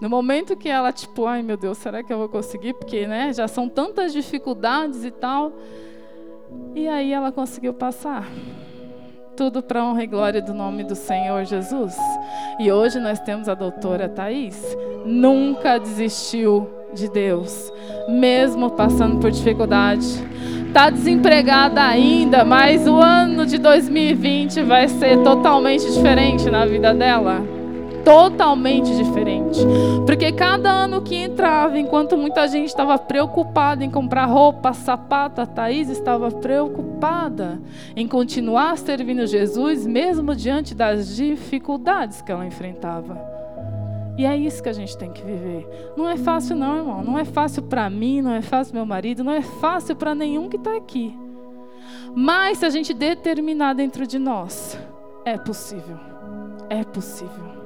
No 0.00 0.08
momento 0.08 0.56
que 0.56 0.68
ela, 0.68 0.92
tipo, 0.92 1.26
ai 1.26 1.42
meu 1.42 1.56
Deus, 1.56 1.76
será 1.78 2.02
que 2.02 2.12
eu 2.12 2.18
vou 2.18 2.28
conseguir? 2.28 2.72
Porque, 2.74 3.06
né, 3.06 3.32
já 3.32 3.48
são 3.48 3.68
tantas 3.68 4.12
dificuldades 4.12 5.04
e 5.04 5.10
tal. 5.10 5.52
E 6.74 6.88
aí 6.88 7.12
ela 7.12 7.32
conseguiu 7.32 7.74
passar. 7.74 8.24
Tudo 9.38 9.62
para 9.62 9.84
honra 9.84 10.02
e 10.02 10.06
glória 10.08 10.42
do 10.42 10.52
nome 10.52 10.82
do 10.82 10.96
Senhor 10.96 11.44
Jesus. 11.44 11.96
E 12.58 12.72
hoje 12.72 12.98
nós 12.98 13.20
temos 13.20 13.48
a 13.48 13.54
doutora 13.54 14.08
Thaís. 14.08 14.60
Nunca 15.06 15.78
desistiu 15.78 16.68
de 16.92 17.08
Deus, 17.08 17.72
mesmo 18.08 18.68
passando 18.70 19.20
por 19.20 19.30
dificuldade 19.30 20.26
está 20.66 20.90
desempregada 20.90 21.82
ainda, 21.82 22.44
mas 22.44 22.86
o 22.86 22.96
ano 22.96 23.46
de 23.46 23.58
2020 23.58 24.62
vai 24.64 24.86
ser 24.86 25.22
totalmente 25.22 25.90
diferente 25.90 26.50
na 26.50 26.66
vida 26.66 26.92
dela. 26.92 27.57
Totalmente 28.08 28.96
diferente. 28.96 29.60
Porque 30.06 30.32
cada 30.32 30.70
ano 30.70 31.02
que 31.02 31.14
entrava, 31.14 31.78
enquanto 31.78 32.16
muita 32.16 32.48
gente 32.48 32.68
estava 32.68 32.98
preocupada 32.98 33.84
em 33.84 33.90
comprar 33.90 34.24
roupa, 34.24 34.72
sapato, 34.72 35.42
a 35.42 35.46
Thaís 35.46 35.90
estava 35.90 36.30
preocupada 36.30 37.60
em 37.94 38.08
continuar 38.08 38.78
servindo 38.78 39.26
Jesus, 39.26 39.86
mesmo 39.86 40.34
diante 40.34 40.74
das 40.74 41.14
dificuldades 41.14 42.22
que 42.22 42.32
ela 42.32 42.46
enfrentava. 42.46 43.20
E 44.16 44.24
é 44.24 44.34
isso 44.34 44.62
que 44.62 44.70
a 44.70 44.72
gente 44.72 44.96
tem 44.96 45.12
que 45.12 45.22
viver. 45.22 45.92
Não 45.94 46.08
é 46.08 46.16
fácil, 46.16 46.56
não, 46.56 46.78
irmão. 46.78 47.04
Não 47.04 47.18
é 47.18 47.26
fácil 47.26 47.62
para 47.62 47.90
mim, 47.90 48.22
não 48.22 48.32
é 48.32 48.40
fácil 48.40 48.74
meu 48.74 48.86
marido, 48.86 49.22
não 49.22 49.32
é 49.32 49.42
fácil 49.42 49.94
para 49.94 50.14
nenhum 50.14 50.48
que 50.48 50.56
está 50.56 50.74
aqui. 50.74 51.14
Mas 52.16 52.58
se 52.58 52.64
a 52.64 52.70
gente 52.70 52.94
determinar 52.94 53.74
dentro 53.74 54.06
de 54.06 54.18
nós, 54.18 54.78
é 55.26 55.36
possível. 55.36 55.98
É 56.70 56.82
possível. 56.82 57.57